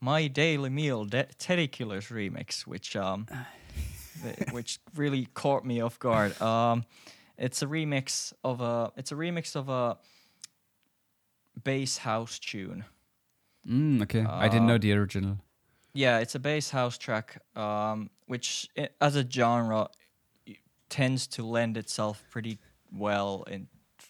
my 0.02 0.26
daily 0.26 0.72
meal 0.72 1.06
De- 1.06 1.28
Teddy 1.38 1.68
Killerz 1.68 2.10
remix, 2.12 2.62
which 2.62 2.96
um, 2.96 3.28
th- 4.24 4.52
which 4.52 4.80
really 4.96 5.28
caught 5.36 5.64
me 5.64 5.80
off 5.80 6.00
guard. 6.00 6.42
Um, 6.42 6.86
it's 7.38 7.62
a 7.62 7.68
remix 7.68 8.34
of 8.44 8.62
a 8.62 8.92
it's 8.98 9.12
a 9.12 9.16
remix 9.16 9.56
of 9.56 9.70
a 9.70 10.00
bass 11.64 11.98
house 11.98 12.40
tune. 12.40 12.86
Mm, 13.68 14.02
okay, 14.04 14.22
I 14.26 14.50
didn't 14.50 14.68
know 14.68 14.76
Uh, 14.76 14.80
the 14.80 14.94
original. 14.94 15.38
Yeah, 15.94 16.20
it's 16.20 16.36
a 16.36 16.40
bass 16.40 16.70
house 16.72 16.98
track, 16.98 17.42
um, 17.56 18.10
which 18.26 18.68
i- 18.78 18.90
as 19.00 19.16
a 19.16 19.30
genre 19.30 19.90
tends 20.90 21.28
to 21.28 21.44
lend 21.44 21.78
itself 21.78 22.24
pretty 22.30 22.60
well 22.92 23.44
in 23.48 23.68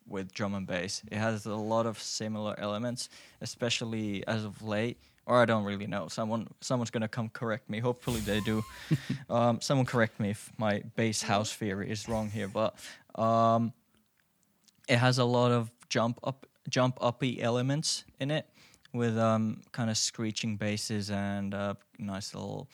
with 0.07 0.33
drum 0.33 0.53
and 0.53 0.67
bass. 0.67 1.01
It 1.11 1.17
has 1.17 1.45
a 1.45 1.55
lot 1.55 1.85
of 1.85 1.97
similar 2.01 2.59
elements, 2.59 3.09
especially 3.41 4.25
as 4.27 4.43
of 4.43 4.61
late. 4.61 4.97
Or 5.25 5.41
I 5.41 5.45
don't 5.45 5.63
really 5.63 5.87
know. 5.87 6.09
Someone, 6.09 6.47
someone's 6.59 6.89
gonna 6.91 7.07
come 7.07 7.29
correct 7.29 7.69
me. 7.69 7.79
Hopefully 7.79 8.19
they 8.19 8.41
do. 8.41 8.63
um, 9.29 9.61
someone 9.61 9.85
correct 9.85 10.19
me 10.19 10.31
if 10.31 10.51
my 10.57 10.81
bass 10.97 11.21
house 11.21 11.53
theory 11.53 11.89
is 11.89 12.09
wrong 12.09 12.29
here. 12.29 12.49
But 12.49 12.75
um, 13.15 13.71
it 14.89 14.97
has 14.97 15.19
a 15.19 15.23
lot 15.25 15.51
of 15.51 15.71
jump 15.87 16.19
up, 16.23 16.45
jump 16.69 16.97
uppy 17.01 17.41
elements 17.41 18.03
in 18.19 18.31
it 18.31 18.47
with 18.93 19.17
um, 19.17 19.61
kind 19.71 19.89
of 19.89 19.97
screeching 19.97 20.55
basses 20.55 21.09
and 21.09 21.53
uh, 21.53 21.73
nice 21.97 22.33
little 22.33 22.67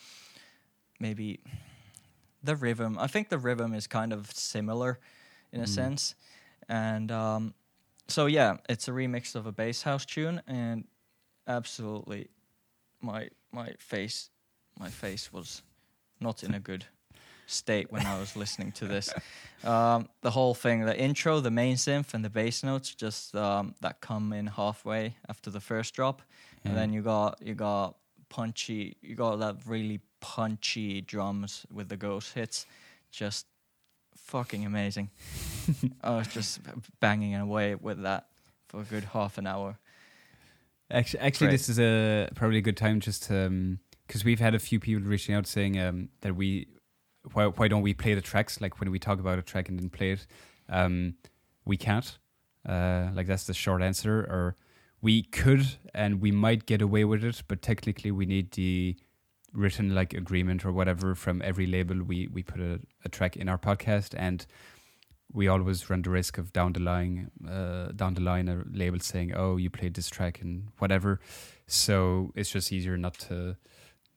maybe 1.00 1.40
the 2.44 2.56
rhythm. 2.56 2.98
I 3.00 3.08
think 3.08 3.30
the 3.30 3.38
rhythm 3.38 3.74
is 3.74 3.88
kind 3.88 4.14
of 4.14 4.32
similar 4.32 5.00
in 5.52 5.62
a 5.62 5.66
Mm. 5.66 5.70
sense, 5.70 6.16
and 6.68 7.12
um, 7.12 7.54
so 8.08 8.28
yeah, 8.28 8.58
it's 8.70 8.88
a 8.88 8.92
remix 8.92 9.36
of 9.36 9.46
a 9.46 9.52
bass 9.52 9.82
house 9.84 10.06
tune, 10.06 10.42
and 10.48 10.86
absolutely, 11.48 12.30
my 13.02 13.30
my 13.52 13.74
face 13.80 14.30
my 14.80 14.90
face 14.90 15.34
was 15.34 15.64
not 16.20 16.44
in 16.44 16.54
a 16.54 16.60
good 16.60 16.86
state 17.50 17.92
when 17.92 18.06
I 18.06 18.20
was 18.20 18.36
listening 18.36 18.72
to 18.74 18.86
this. 18.86 19.14
Um, 19.64 20.08
the 20.22 20.32
whole 20.32 20.54
thing, 20.54 20.86
the 20.86 20.98
intro, 20.98 21.40
the 21.40 21.52
main 21.52 21.76
synth, 21.76 22.14
and 22.14 22.24
the 22.24 22.30
bass 22.30 22.64
notes, 22.64 22.94
just 22.96 23.36
um, 23.36 23.76
that 23.82 24.02
come 24.02 24.32
in 24.34 24.48
halfway 24.48 25.16
after 25.28 25.50
the 25.50 25.60
first 25.60 25.94
drop, 25.94 26.22
and 26.64 26.76
then 26.76 26.94
you 26.94 27.02
got 27.02 27.40
you 27.42 27.56
got 27.56 27.96
punchy, 28.30 28.96
you 29.02 29.16
got 29.16 29.40
that 29.40 29.58
really 29.66 30.00
punchy 30.22 31.02
drums 31.02 31.66
with 31.72 31.90
the 31.90 31.98
ghost 31.98 32.34
hits, 32.34 32.66
just 33.12 33.48
fucking 34.16 34.66
amazing. 34.66 35.10
I 36.04 36.12
was 36.16 36.28
just 36.28 36.60
banging 37.00 37.36
away 37.36 37.76
with 37.76 38.04
that 38.04 38.28
for 38.68 38.82
a 38.82 38.84
good 38.84 39.06
half 39.06 39.38
an 39.38 39.48
hour. 39.48 39.78
Actually, 40.92 41.20
actually, 41.20 41.48
Great. 41.48 41.54
this 41.54 41.70
is 41.70 41.80
a 41.80 42.30
probably 42.36 42.58
a 42.58 42.62
good 42.62 42.78
time 42.78 43.00
just 43.00 43.28
because 43.28 44.24
we've 44.24 44.40
had 44.40 44.56
a 44.56 44.60
few 44.60 44.80
people 44.80 45.04
reaching 45.04 45.36
out 45.36 45.46
saying 45.46 45.80
um, 45.80 46.10
that 46.22 46.36
we 46.36 46.68
why 47.34 47.48
why 47.48 47.68
don't 47.68 47.82
we 47.82 47.94
play 47.94 48.14
the 48.14 48.22
tracks 48.22 48.62
like 48.62 48.80
when 48.80 48.92
we 48.92 49.00
talk 49.00 49.20
about 49.20 49.40
a 49.40 49.42
track 49.42 49.70
and 49.70 49.80
then 49.80 49.90
play 49.90 50.12
it? 50.12 50.28
Um, 50.70 51.16
we 51.66 51.78
can't. 51.78 52.18
Uh, 52.68 53.10
like 53.14 53.28
that's 53.28 53.46
the 53.46 53.54
short 53.54 53.82
answer. 53.82 54.20
Or 54.20 54.56
we 55.02 55.24
could 55.24 55.66
and 55.94 56.22
we 56.22 56.32
might 56.32 56.66
get 56.66 56.82
away 56.82 57.06
with 57.06 57.24
it, 57.24 57.44
but 57.48 57.62
technically 57.62 58.12
we 58.12 58.26
need 58.26 58.52
the 58.52 58.98
written 59.54 59.96
like 59.96 60.14
agreement 60.14 60.66
or 60.66 60.72
whatever 60.72 61.16
from 61.16 61.42
every 61.42 61.66
label 61.66 62.04
we 62.04 62.28
we 62.28 62.44
put 62.44 62.62
a, 62.62 62.80
a 63.04 63.10
track 63.10 63.36
in 63.36 63.50
our 63.50 63.58
podcast 63.58 64.14
and 64.18 64.46
we 65.32 65.48
always 65.48 65.90
run 65.90 66.02
the 66.02 66.10
risk 66.10 66.38
of 66.38 66.52
down 66.54 66.74
the 66.74 66.80
line 66.80 67.32
uh, 67.50 67.88
down 67.96 68.14
the 68.14 68.22
line 68.22 68.48
a 68.48 68.64
label 68.72 69.00
saying 69.00 69.34
oh 69.36 69.58
you 69.58 69.70
played 69.70 69.94
this 69.94 70.10
track 70.10 70.42
and 70.42 70.68
whatever 70.78 71.20
so 71.68 72.32
it's 72.36 72.52
just 72.52 72.72
easier 72.72 72.98
not 72.98 73.16
to 73.16 73.56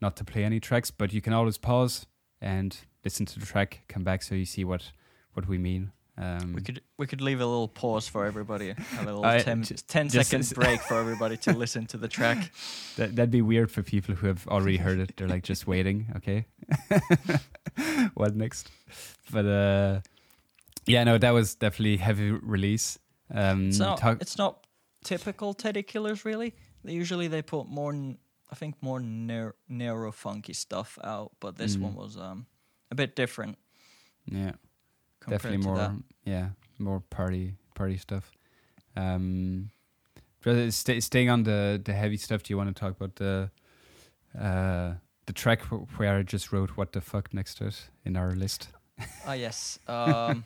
not 0.01 0.17
to 0.17 0.25
play 0.25 0.45
any 0.45 0.61
tracks 0.61 0.91
but 0.91 1.13
you 1.13 1.21
can 1.21 1.33
always 1.33 1.59
pause 1.59 2.07
and 2.43 2.77
listen 3.05 3.25
to 3.27 3.39
the 3.41 3.47
track 3.47 3.81
come 3.89 4.05
back 4.05 4.23
so 4.23 4.35
you 4.35 4.45
see 4.45 4.65
what 4.65 4.93
what 5.35 5.47
we 5.49 5.57
mean. 5.59 5.93
Um, 6.19 6.53
We 6.55 6.61
could 6.61 6.81
we 6.99 7.07
could 7.07 7.23
leave 7.23 7.41
a 7.41 7.47
little 7.47 7.69
pause 7.69 8.07
for 8.11 8.27
everybody, 8.27 8.69
a 8.71 8.77
little 9.05 9.25
I- 9.25 9.39
10, 9.43 9.63
ju- 9.63 9.75
10 9.89 10.09
just 10.11 10.29
second 10.31 10.41
as- 10.41 10.53
break 10.53 10.81
for 10.83 11.01
everybody 11.05 11.37
to 11.39 11.53
listen 11.59 11.87
to 11.87 11.97
the 11.97 12.09
track. 12.09 12.53
that, 12.97 13.17
that'd 13.17 13.31
be 13.31 13.41
weird 13.43 13.71
for 13.71 13.83
people 13.83 14.15
who 14.15 14.27
have 14.27 14.47
already 14.49 14.77
heard 14.77 14.99
it. 15.01 15.17
They're 15.17 15.29
like 15.37 15.43
just 15.49 15.67
waiting 15.67 16.07
okay? 16.17 16.45
What 18.15 18.37
next? 18.37 18.71
But 19.31 19.47
uh 19.47 20.01
yeah 20.87 21.05
no 21.05 21.19
that 21.19 21.31
was 21.33 21.55
definitely 21.55 21.97
heavy 21.97 22.31
release. 22.31 22.99
Um 23.35 23.69
It's 23.69 23.79
not 23.79 23.99
talk- 23.99 24.21
it's 24.21 24.37
not 24.39 24.67
typical 25.05 25.55
Teddy 25.55 25.83
Killerz 25.83 26.25
really. 26.25 26.55
They 26.85 26.93
usually 26.93 27.29
they 27.29 27.43
put 27.43 27.69
more 27.69 27.95
I 28.53 28.55
think 28.55 28.75
more 28.83 29.01
narrow 29.69 30.13
funky 30.13 30.53
stuff 30.53 30.99
out, 31.03 31.33
but 31.41 31.57
this 31.57 31.77
Mm. 31.77 31.83
one 31.83 31.95
was 31.95 32.17
um 32.17 32.47
a 32.91 32.95
bit 32.95 33.17
different 33.17 33.57
yeah 34.31 34.53
definitely 35.29 35.67
more 35.67 35.77
that. 35.77 35.93
yeah 36.25 36.49
more 36.79 37.01
party 37.01 37.55
party 37.75 37.97
stuff 37.97 38.31
um 38.97 39.71
uh, 40.47 40.71
staying 40.71 41.31
on 41.31 41.43
the 41.45 41.81
the 41.85 41.93
heavy 41.93 42.17
stuff 42.17 42.43
do 42.43 42.53
you 42.53 42.59
want 42.59 42.69
to 42.77 42.81
talk 42.81 42.93
about 43.01 43.17
the 43.17 43.51
uh 44.39 44.95
the 45.27 45.33
track 45.33 45.61
where 45.97 46.19
i 46.19 46.23
just 46.23 46.53
wrote 46.53 46.77
what 46.77 46.93
the 46.93 47.01
fuck 47.01 47.33
next 47.35 47.57
to 47.59 47.67
it 47.67 47.91
in 48.05 48.17
our 48.17 48.33
list 48.37 48.69
Ah 49.27 49.33
yes. 49.35 49.79
Um 49.89 50.45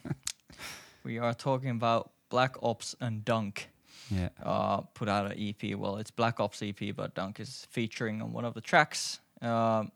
we 1.05 1.19
are 1.19 1.35
talking 1.35 1.71
about 1.71 2.11
Black 2.31 2.57
Ops 2.63 2.95
and 3.01 3.25
Dunk. 3.25 3.69
Yeah 4.11 4.29
uh, 4.43 4.83
put 4.95 5.09
out 5.09 5.27
an 5.27 5.35
EP. 5.39 5.77
Well, 5.77 5.97
it's 5.97 6.11
Black 6.11 6.39
Ops 6.41 6.63
EP, 6.63 6.95
but 6.95 7.15
Dunk 7.15 7.41
is 7.41 7.67
featuring 7.71 8.23
on 8.23 8.33
one 8.33 8.45
of 8.45 8.55
the 8.55 8.61
tracks. 8.61 9.21
Um, 9.43 9.91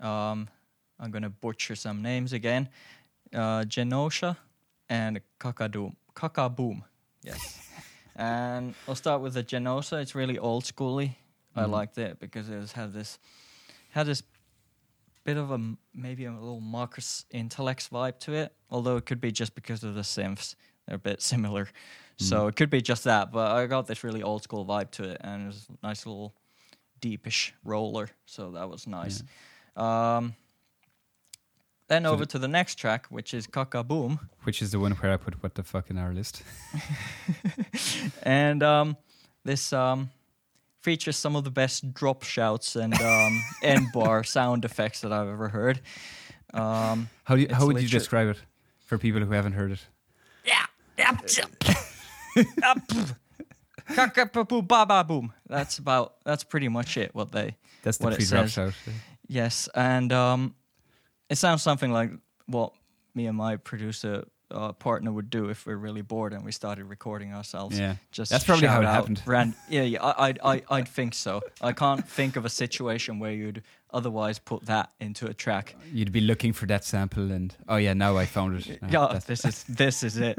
um, 0.00 0.48
I'm 0.98 1.10
gonna 1.10 1.30
butcher 1.30 1.74
some 1.74 2.02
names 2.02 2.32
again. 2.32 2.68
Uh, 3.34 3.64
Genosha 3.64 4.36
and 4.88 5.20
Kakadoom. 5.38 5.94
Kakaboom. 6.14 6.82
Yes. 7.22 7.58
and 8.16 8.74
I'll 8.88 8.94
start 8.94 9.20
with 9.20 9.34
the 9.34 9.42
Genosha. 9.44 10.00
It's 10.00 10.14
really 10.14 10.38
old 10.38 10.64
schooly. 10.64 11.16
I 11.54 11.64
Mhm. 11.64 11.70
liked 11.70 11.98
it 11.98 12.18
because 12.18 12.48
it 12.48 12.54
has 12.54 12.72
had 12.72 12.92
this 12.92 13.18
had 13.90 14.06
this 14.06 14.22
bit 15.24 15.36
of 15.36 15.50
a 15.50 15.58
maybe 15.94 16.24
a 16.24 16.32
little 16.32 16.60
Marcus 16.60 17.24
Intalex 17.34 17.88
vibe 17.90 18.18
to 18.20 18.32
it. 18.34 18.54
Although 18.70 18.96
it 18.96 19.06
could 19.06 19.20
be 19.20 19.32
just 19.32 19.54
because 19.54 19.82
of 19.84 19.94
the 19.94 20.02
synths. 20.02 20.54
They're 20.86 20.96
a 20.96 20.98
bit 20.98 21.20
similar. 21.20 21.68
So 22.18 22.46
Mm. 22.46 22.48
it 22.48 22.56
could 22.56 22.70
be 22.70 22.80
just 22.80 23.04
that, 23.04 23.30
but 23.30 23.50
I 23.52 23.66
got 23.66 23.86
this 23.86 24.02
really 24.02 24.22
old 24.22 24.42
school 24.42 24.64
vibe 24.64 24.90
to 24.92 25.04
it, 25.04 25.20
and 25.22 25.42
it 25.42 25.46
was 25.46 25.66
a 25.82 25.86
nice 25.86 26.06
little 26.06 26.34
deepish 27.00 27.52
roller, 27.62 28.08
so 28.24 28.52
that 28.52 28.70
was 28.70 28.86
nice. 28.86 29.22
Um, 29.76 30.34
then 31.88 32.04
So 32.04 32.12
over 32.12 32.24
the- 32.24 32.26
to 32.32 32.38
the 32.38 32.48
next 32.48 32.76
track, 32.76 33.06
which 33.10 33.34
is 33.34 33.46
Kaka 33.46 33.84
Boom, 33.84 34.18
which 34.44 34.62
is 34.62 34.70
the 34.70 34.78
one 34.78 34.92
where 34.92 35.12
i 35.12 35.16
put 35.18 35.42
what 35.42 35.54
the 35.54 35.62
fuck 35.62 35.90
in 35.90 35.98
our 35.98 36.12
list 36.14 36.42
and 38.22 38.62
um, 38.62 38.96
this 39.44 39.72
um, 39.72 40.10
features 40.80 41.16
some 41.16 41.36
of 41.36 41.44
the 41.44 41.50
best 41.50 41.92
drop 41.92 42.22
shouts 42.22 42.76
and 42.76 42.94
um, 43.00 43.42
end 43.62 43.86
bar 43.92 44.24
sound 44.24 44.64
effects 44.64 45.00
that 45.02 45.12
I've 45.12 45.28
ever 45.28 45.48
heard. 45.48 45.80
Um, 46.54 47.08
how 47.24 47.36
do 47.36 47.42
you, 47.42 47.48
how 47.52 47.66
would 47.66 47.82
you 47.82 47.88
describe 47.88 48.28
it 48.28 48.38
for 48.86 48.96
people 48.98 49.20
who 49.20 49.32
haven't 49.32 49.52
heard 49.52 49.72
it 49.72 49.86
ba-ba 50.96 51.22
boom. 51.22 51.85
That's 55.48 55.78
about. 55.78 56.14
That's 56.24 56.44
pretty 56.44 56.68
much 56.68 56.96
it. 56.96 57.14
What 57.14 57.32
they 57.32 57.56
that's 57.82 57.98
the 57.98 58.04
What 58.04 58.12
it 58.14 58.16
pre-drop 58.16 58.44
says. 58.48 58.52
shout 58.52 58.72
Yes, 59.28 59.68
and 59.74 60.12
um, 60.12 60.54
it 61.28 61.36
sounds 61.38 61.62
something 61.62 61.92
like 61.92 62.10
what 62.46 62.72
me 63.14 63.26
and 63.26 63.36
my 63.36 63.56
producer 63.56 64.24
uh, 64.50 64.72
partner 64.72 65.10
would 65.12 65.30
do 65.30 65.48
if 65.48 65.66
we're 65.66 65.76
really 65.76 66.02
bored 66.02 66.32
and 66.32 66.44
we 66.44 66.52
started 66.52 66.84
recording 66.84 67.32
ourselves. 67.34 67.76
yeah 67.78 67.96
Just 68.12 68.30
That's 68.30 68.44
probably 68.44 68.68
how 68.68 68.80
it 68.80 68.84
happened. 68.86 69.20
ran- 69.26 69.54
yeah, 69.68 69.82
yeah, 69.82 70.02
I, 70.04 70.28
I, 70.30 70.34
I, 70.54 70.62
I'd 70.70 70.88
think 70.88 71.14
so. 71.14 71.40
I 71.60 71.72
can't 71.72 72.06
think 72.08 72.36
of 72.36 72.44
a 72.44 72.48
situation 72.48 73.18
where 73.18 73.32
you'd 73.32 73.62
otherwise 73.92 74.38
put 74.38 74.66
that 74.66 74.90
into 75.00 75.26
a 75.26 75.34
track. 75.34 75.74
you'd 75.92 76.12
be 76.12 76.20
looking 76.20 76.52
for 76.52 76.66
that 76.66 76.84
sample 76.84 77.32
and 77.32 77.54
oh 77.68 77.76
yeah 77.76 77.94
now 77.94 78.16
i 78.16 78.26
found 78.26 78.56
it 78.58 78.78
Uh, 78.82 78.86
yeah, 78.90 79.00
that's- 79.12 79.24
this 79.24 79.44
is 79.44 79.64
this 79.64 80.02
is 80.04 80.16
it. 80.18 80.38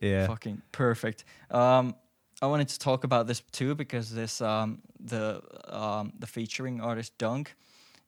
Yeah 0.00 0.26
Fucking 0.26 0.62
perfect. 0.72 1.24
Um, 1.50 1.94
I 2.42 2.46
wanted 2.46 2.68
to 2.68 2.78
talk 2.78 3.04
about 3.04 3.26
this 3.26 3.40
too 3.52 3.74
because 3.74 4.10
this 4.10 4.40
um, 4.40 4.82
the 5.00 5.40
um, 5.68 6.12
the 6.18 6.26
featuring 6.26 6.80
artist 6.80 7.16
Dunk 7.18 7.54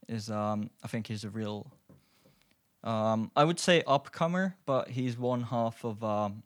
is 0.09 0.31
um, 0.31 0.71
I 0.83 0.89
think 0.89 1.07
he's 1.07 1.25
a 1.25 1.31
real 1.31 1.71
um, 2.85 3.31
I 3.35 3.45
would 3.45 3.59
say 3.59 3.83
upcomer, 3.87 4.55
but 4.65 4.89
he's 4.91 5.19
one 5.19 5.43
half 5.43 5.85
of 5.85 6.05
um, 6.05 6.43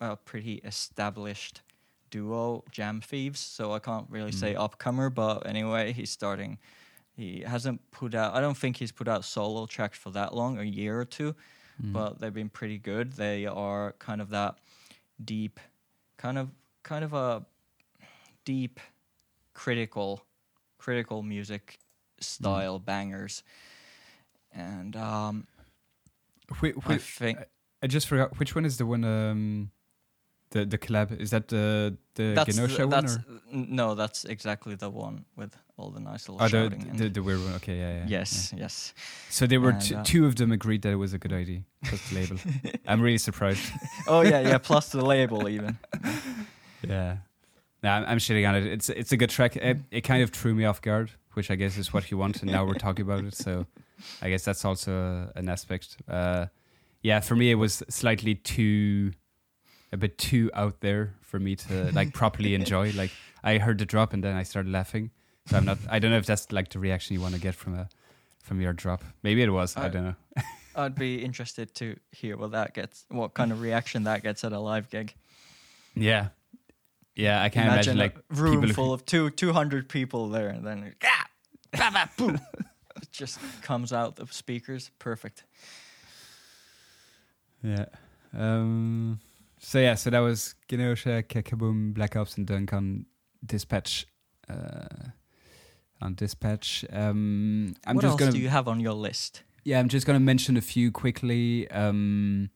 a 0.00 0.16
pretty 0.16 0.54
established 0.64 1.62
duo, 2.10 2.64
Jam 2.70 3.00
Thieves. 3.00 3.40
So 3.40 3.72
I 3.72 3.78
can't 3.80 4.06
really 4.10 4.32
say 4.32 4.54
upcomer, 4.54 5.12
but 5.12 5.46
anyway, 5.46 5.92
he's 5.92 6.10
starting. 6.10 6.58
He 7.16 7.40
hasn't 7.46 7.80
put 7.90 8.14
out. 8.14 8.34
I 8.34 8.40
don't 8.40 8.56
think 8.56 8.76
he's 8.76 8.92
put 8.92 9.08
out 9.08 9.24
solo 9.24 9.66
tracks 9.66 9.98
for 9.98 10.10
that 10.10 10.34
long, 10.34 10.58
a 10.58 10.64
year 10.64 10.98
or 11.00 11.04
two, 11.04 11.34
Mm. 11.82 11.94
but 11.94 12.20
they've 12.20 12.34
been 12.34 12.50
pretty 12.50 12.76
good. 12.76 13.14
They 13.14 13.46
are 13.46 13.94
kind 13.98 14.20
of 14.20 14.28
that 14.30 14.58
deep, 15.24 15.60
kind 16.16 16.38
of 16.38 16.50
kind 16.82 17.04
of 17.04 17.12
a 17.12 17.44
deep, 18.44 18.80
critical, 19.54 20.22
critical 20.78 21.22
music 21.22 21.78
style 22.20 22.78
bangers, 22.78 23.42
and 24.52 24.96
um, 24.96 25.46
Whi- 26.60 26.74
I 26.86 26.98
think 26.98 27.38
I 27.82 27.86
just 27.86 28.06
forgot 28.08 28.38
which 28.38 28.54
one 28.54 28.64
is 28.64 28.76
the 28.78 28.86
one. 28.86 29.04
Um, 29.04 29.70
the 30.50 30.64
the 30.66 30.78
collab 30.78 31.18
is 31.18 31.30
that 31.30 31.48
the 31.48 31.96
the 32.14 32.32
that's 32.34 32.56
Genosha 32.56 32.78
the, 32.78 32.88
one 32.88 33.04
that's 33.04 33.16
or 33.16 33.24
no, 33.52 33.94
that's 33.94 34.24
exactly 34.24 34.74
the 34.74 34.90
one 34.90 35.24
with 35.36 35.56
all 35.80 35.90
the 35.90 36.00
nice 36.00 36.28
little 36.28 36.44
oh, 36.44 36.48
the, 36.48 36.50
shouting. 36.50 36.88
and- 36.88 36.98
the 36.98 37.08
the 37.08 37.22
weird 37.22 37.40
one? 37.40 37.54
Okay, 37.54 37.78
yeah, 37.78 37.92
yeah. 37.98 38.04
yes, 38.06 38.54
yes. 38.56 38.94
So 39.30 39.46
they 39.46 39.58
were 39.58 39.72
t- 39.72 39.94
uh, 39.94 40.04
two 40.04 40.26
of 40.26 40.36
them 40.36 40.52
agreed 40.52 40.82
that 40.82 40.92
it 40.92 40.96
was 40.96 41.12
a 41.14 41.18
good 41.18 41.32
idea. 41.32 41.62
Plus 41.84 42.08
the 42.10 42.14
label. 42.14 42.36
I'm 42.86 43.00
really 43.00 43.18
surprised. 43.18 43.72
Oh 44.06 44.20
yeah, 44.20 44.40
yeah. 44.40 44.58
Plus 44.58 44.90
the 44.90 45.04
label 45.04 45.48
even. 45.48 45.78
Yeah. 46.86 47.18
Nah, 47.82 47.96
I'm, 47.96 48.04
I'm 48.06 48.18
shitting 48.18 48.48
on 48.48 48.54
it. 48.54 48.64
It's 48.66 48.88
it's 48.88 49.12
a 49.12 49.16
good 49.16 49.30
track. 49.30 49.56
It, 49.56 49.78
it 49.90 50.00
kind 50.00 50.22
of 50.22 50.30
threw 50.30 50.54
me 50.54 50.64
off 50.64 50.80
guard, 50.80 51.10
which 51.34 51.50
I 51.50 51.54
guess 51.54 51.76
is 51.76 51.92
what 51.92 52.10
you 52.10 52.16
want, 52.16 52.42
and 52.42 52.50
now 52.50 52.64
we're 52.64 52.74
talking 52.74 53.04
about 53.04 53.24
it. 53.24 53.34
So 53.34 53.66
I 54.22 54.30
guess 54.30 54.44
that's 54.44 54.64
also 54.64 55.30
an 55.34 55.48
aspect. 55.48 55.96
Uh, 56.08 56.46
yeah, 57.02 57.20
for 57.20 57.36
me 57.36 57.50
it 57.50 57.56
was 57.56 57.82
slightly 57.88 58.34
too, 58.34 59.12
a 59.92 59.96
bit 59.96 60.18
too 60.18 60.50
out 60.54 60.80
there 60.80 61.14
for 61.20 61.38
me 61.38 61.56
to 61.56 61.90
like 61.92 62.12
properly 62.12 62.54
enjoy. 62.54 62.92
Like 62.92 63.10
I 63.42 63.58
heard 63.58 63.78
the 63.78 63.86
drop 63.86 64.12
and 64.12 64.22
then 64.22 64.36
I 64.36 64.42
started 64.42 64.70
laughing. 64.72 65.10
So 65.50 65.56
I'm 65.56 65.64
not. 65.64 65.78
I 65.88 65.98
don't 65.98 66.12
know 66.12 66.16
if 66.18 66.26
that's 66.26 66.52
like 66.52 66.68
the 66.70 66.78
reaction 66.78 67.14
you 67.14 67.20
want 67.20 67.34
to 67.34 67.40
get 67.40 67.54
from 67.56 67.74
a 67.74 67.88
from 68.42 68.60
your 68.60 68.72
drop. 68.72 69.02
Maybe 69.24 69.42
it 69.42 69.50
was. 69.50 69.76
I 69.76 69.86
I- 69.86 69.88
don't 69.88 70.04
know. 70.04 70.14
I'd 70.76 70.94
be 70.94 71.16
interested 71.22 71.74
to 71.74 71.96
hear 72.12 72.36
what 72.36 72.52
that 72.52 72.74
gets, 72.74 73.04
what 73.08 73.34
kind 73.34 73.50
of 73.50 73.60
reaction 73.60 74.04
that 74.04 74.22
gets 74.22 74.44
at 74.44 74.52
a 74.52 74.58
live 74.60 74.88
gig. 74.88 75.12
Yeah, 75.96 76.28
yeah. 77.16 77.42
I 77.42 77.48
can't 77.48 77.66
imagine, 77.66 77.98
like 77.98 78.16
a 78.16 78.34
room 78.34 78.72
full 78.72 78.92
of 78.92 79.04
two 79.04 79.30
two 79.30 79.52
hundred 79.52 79.88
people 79.88 80.28
there, 80.28 80.48
and 80.48 80.64
then 80.64 80.94
ah, 81.02 82.06
bah, 82.16 82.26
it 83.02 83.10
just 83.10 83.40
comes 83.62 83.92
out 83.92 84.20
of 84.20 84.32
speakers. 84.32 84.92
Perfect. 85.00 85.42
yeah. 87.64 87.86
Um. 88.32 89.18
So 89.58 89.80
yeah. 89.80 89.96
So 89.96 90.10
that 90.10 90.20
was 90.20 90.54
Genosha, 90.68 91.24
Kekaboom, 91.24 91.94
Black 91.94 92.14
Ops, 92.14 92.36
and 92.36 92.46
Dunk 92.46 92.72
on 92.72 93.06
Dispatch. 93.44 94.06
Uh, 94.48 94.86
on 96.00 96.14
Dispatch. 96.14 96.84
Um. 96.92 97.74
I'm 97.86 97.96
what 97.96 98.02
just 98.02 98.12
else 98.12 98.20
gonna. 98.20 98.32
do 98.32 98.38
you 98.38 98.48
have 98.48 98.68
on 98.68 98.80
your 98.80 98.94
list? 98.94 99.42
yeah, 99.64 99.78
I'm 99.78 99.88
just 99.88 100.06
gonna 100.06 100.20
mention 100.20 100.56
a 100.56 100.60
few 100.60 100.90
quickly. 100.90 101.70
Um, 101.70 102.50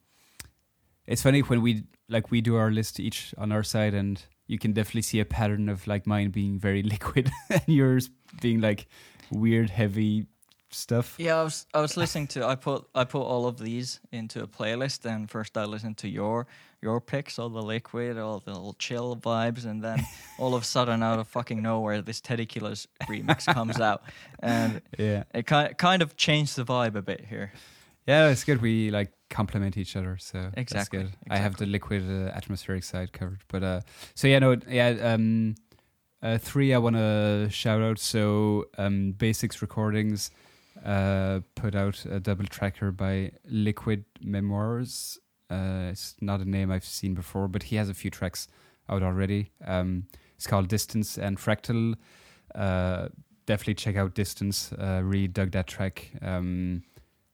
it's 1.07 1.23
funny 1.23 1.41
when 1.41 1.61
we 1.63 1.85
like 2.09 2.31
we 2.31 2.41
do 2.41 2.57
our 2.57 2.71
list 2.71 2.99
each 2.99 3.35
on 3.39 3.53
our 3.53 3.63
side, 3.63 3.95
and 3.95 4.23
you 4.47 4.59
can 4.59 4.73
definitely 4.73 5.03
see 5.03 5.21
a 5.21 5.25
pattern 5.25 5.69
of 5.69 5.87
like 5.87 6.07
mine 6.07 6.31
being 6.31 6.59
very 6.59 6.83
liquid 6.95 7.31
and 7.51 7.63
yours 7.67 8.11
being 8.41 8.61
like 8.61 8.87
weird, 9.31 9.71
heavy 9.71 10.27
stuff. 10.75 11.15
Yeah, 11.19 11.41
I 11.41 11.43
was 11.45 11.67
I 11.75 11.81
was 11.81 11.97
listening 11.97 12.27
to 12.29 12.47
I 12.47 12.55
put 12.55 12.87
I 12.95 13.05
put 13.05 13.23
all 13.23 13.47
of 13.47 13.59
these 13.59 14.01
into 14.13 14.43
a 14.43 14.47
playlist 14.47 15.05
and 15.05 15.31
first 15.31 15.57
I 15.57 15.65
listened 15.65 15.97
to 15.99 16.09
your 16.09 16.47
your 16.83 17.01
picks, 17.01 17.39
all 17.39 17.49
the 17.49 17.63
liquid, 17.63 18.19
all 18.19 18.41
the 18.41 18.53
little 18.53 18.75
chill 18.75 19.17
vibes, 19.17 19.65
and 19.65 19.83
then 19.83 20.05
all 20.39 20.55
of 20.55 20.63
a 20.63 20.67
sudden 20.67 21.03
out 21.03 21.19
of 21.19 21.29
fucking 21.29 21.63
nowhere 21.63 22.03
this 22.03 22.21
Teddy 22.21 22.47
Killerz 22.47 22.87
remix 23.05 23.47
comes 23.47 23.81
out. 23.81 24.03
And 24.41 24.83
Yeah, 24.99 25.25
it 25.35 25.47
kind 25.47 25.77
kind 25.79 26.03
of 26.03 26.17
changed 26.17 26.57
the 26.57 26.65
vibe 26.65 26.95
a 26.95 27.03
bit 27.03 27.25
here. 27.29 27.53
yeah, 28.07 28.29
it's 28.29 28.45
good. 28.45 28.61
We 28.61 28.91
like 28.91 29.13
complement 29.31 29.77
each 29.77 29.97
other, 29.97 30.17
so 30.19 30.51
Exactly, 30.57 30.99
That's 30.99 31.11
good. 31.11 31.31
I 31.31 31.39
have 31.39 31.57
the 31.57 31.67
liquid 31.67 32.03
uh, 32.09 32.37
atmospheric 32.37 32.85
side 32.85 33.13
covered, 33.13 33.41
but 33.49 33.63
uh, 33.63 33.81
so 34.15 34.29
yeah, 34.29 34.39
no, 34.41 34.57
yeah. 34.69 35.15
Um, 35.15 35.55
uh, 36.23 36.39
three 36.39 36.73
I 36.73 36.79
want 36.79 36.97
to 36.97 37.49
shout 37.51 37.83
out. 37.83 37.99
So 37.99 38.67
um, 38.79 39.13
Basics 39.13 39.61
Recordings 39.61 40.31
uh, 40.85 41.41
put 41.55 41.75
out 41.75 42.05
a 42.05 42.21
double 42.21 42.45
tracker 42.45 42.93
by 42.93 43.33
Liquid 43.49 44.05
Memoirs. 44.23 45.19
Uh, 45.51 45.89
it's 45.91 46.15
not 46.21 46.41
a 46.41 46.49
name 46.49 46.71
I've 46.71 46.85
seen 46.85 47.15
before, 47.15 47.49
but 47.49 47.65
he 47.65 47.77
has 47.77 47.89
a 47.89 47.95
few 47.95 48.11
tracks 48.11 48.49
out 48.89 49.03
already. 49.03 49.51
Um, 49.65 50.05
it's 50.37 50.47
called 50.47 50.69
Distance 50.69 51.17
and 51.17 51.39
Fractal. 51.39 51.95
Uh, 52.55 53.09
definitely 53.47 53.75
check 53.75 53.97
out 53.97 54.15
Distance. 54.15 54.73
Uh, 54.73 55.01
really 55.03 55.29
dug 55.29 55.53
that 55.53 55.67
track. 55.67 56.11
Um, 56.21 56.83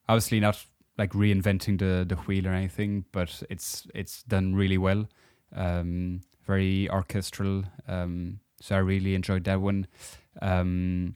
obviously 0.08 0.40
not 0.40 0.64
like 0.98 1.12
reinventing 1.12 1.78
the 1.78 2.04
the 2.06 2.16
wheel 2.22 2.46
or 2.46 2.52
anything, 2.52 3.04
but 3.12 3.42
it's 3.48 3.86
it's 3.94 4.22
done 4.24 4.54
really 4.54 4.78
well. 4.78 5.08
Um, 5.54 6.20
very 6.46 6.88
orchestral. 6.90 7.64
Um, 7.88 8.40
so 8.60 8.76
I 8.76 8.78
really 8.78 9.14
enjoyed 9.14 9.44
that 9.44 9.60
one. 9.60 9.86
Um, 10.42 11.14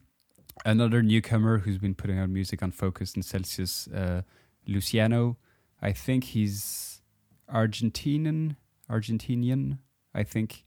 another 0.63 1.01
newcomer 1.01 1.59
who's 1.59 1.77
been 1.77 1.95
putting 1.95 2.19
out 2.19 2.29
music 2.29 2.63
on 2.63 2.71
Fokuz 2.71 3.15
and 3.15 3.25
Celsius, 3.25 3.87
uh, 3.87 4.21
Luciano. 4.67 5.37
I 5.81 5.91
think 5.91 6.25
he's 6.25 7.01
Argentinian. 7.53 8.55
Argentinian. 8.89 9.79
I 10.13 10.23
think 10.23 10.63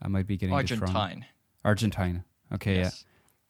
I 0.00 0.08
might 0.08 0.26
be 0.26 0.36
getting 0.36 0.56
this 0.56 0.70
wrong. 0.72 0.96
Argentine. 0.96 1.26
Argentine. 1.64 2.24
Okay, 2.54 2.78
yeah 2.78 2.90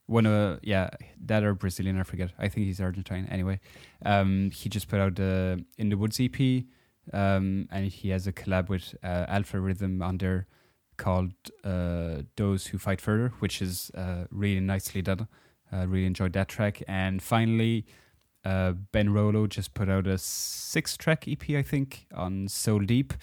one 0.06 0.24
of 0.26 0.60
yeah 0.62 0.88
that 1.24 1.42
or 1.44 1.54
Brazilian 1.54 1.98
I 1.98 2.04
forget 2.04 2.30
I 2.38 2.48
think 2.48 2.66
he's 2.66 2.80
Argentine 2.80 3.26
anyway 3.30 3.60
um 4.04 4.50
he 4.52 4.68
just 4.68 4.88
put 4.88 5.00
out 5.00 5.16
the 5.16 5.64
in 5.78 5.88
the 5.88 5.96
woods 5.96 6.20
EP 6.20 6.64
um 7.12 7.68
and 7.70 7.86
he 7.86 8.10
has 8.10 8.26
a 8.26 8.32
collab 8.32 8.68
with 8.68 8.94
uh, 9.02 9.26
Alpha 9.28 9.60
Rhythm 9.60 10.02
on 10.02 10.18
there 10.18 10.46
called 10.96 11.32
uh 11.64 12.22
those 12.36 12.68
who 12.68 12.78
fight 12.78 13.00
further 13.00 13.32
which 13.40 13.60
is 13.60 13.90
uh 13.96 14.24
really 14.30 14.60
nicely 14.60 15.02
done 15.02 15.26
uh, 15.72 15.86
really 15.86 16.06
enjoyed 16.06 16.32
that 16.32 16.48
track 16.48 16.82
and 16.88 17.22
finally 17.22 17.84
uh 18.44 18.72
Ben 18.92 19.12
Rolo 19.12 19.46
just 19.46 19.74
put 19.74 19.88
out 19.88 20.06
a 20.06 20.18
six 20.18 20.96
track 20.96 21.26
EP 21.28 21.50
I 21.50 21.62
think 21.62 22.06
on 22.14 22.48
Soul 22.48 22.80
Deep 22.80 23.14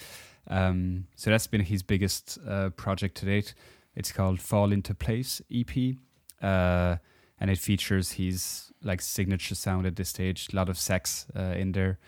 um 0.47 1.05
so 1.15 1.29
that's 1.29 1.47
been 1.47 1.61
his 1.61 1.83
biggest 1.83 2.37
uh 2.47 2.69
project 2.71 3.15
to 3.17 3.25
date 3.25 3.53
it's 3.95 4.11
called 4.11 4.39
Fall 4.41 4.71
Into 4.71 4.93
Place 4.93 5.41
EP 5.53 5.95
uh, 6.41 6.97
and 7.39 7.49
it 7.49 7.57
features 7.57 8.13
his 8.13 8.71
like 8.83 9.01
signature 9.01 9.55
sound 9.55 9.85
at 9.85 9.95
this 9.95 10.09
stage. 10.09 10.49
A 10.53 10.55
lot 10.55 10.69
of 10.69 10.77
sax 10.77 11.25
uh, 11.35 11.55
in 11.57 11.71
there. 11.71 11.99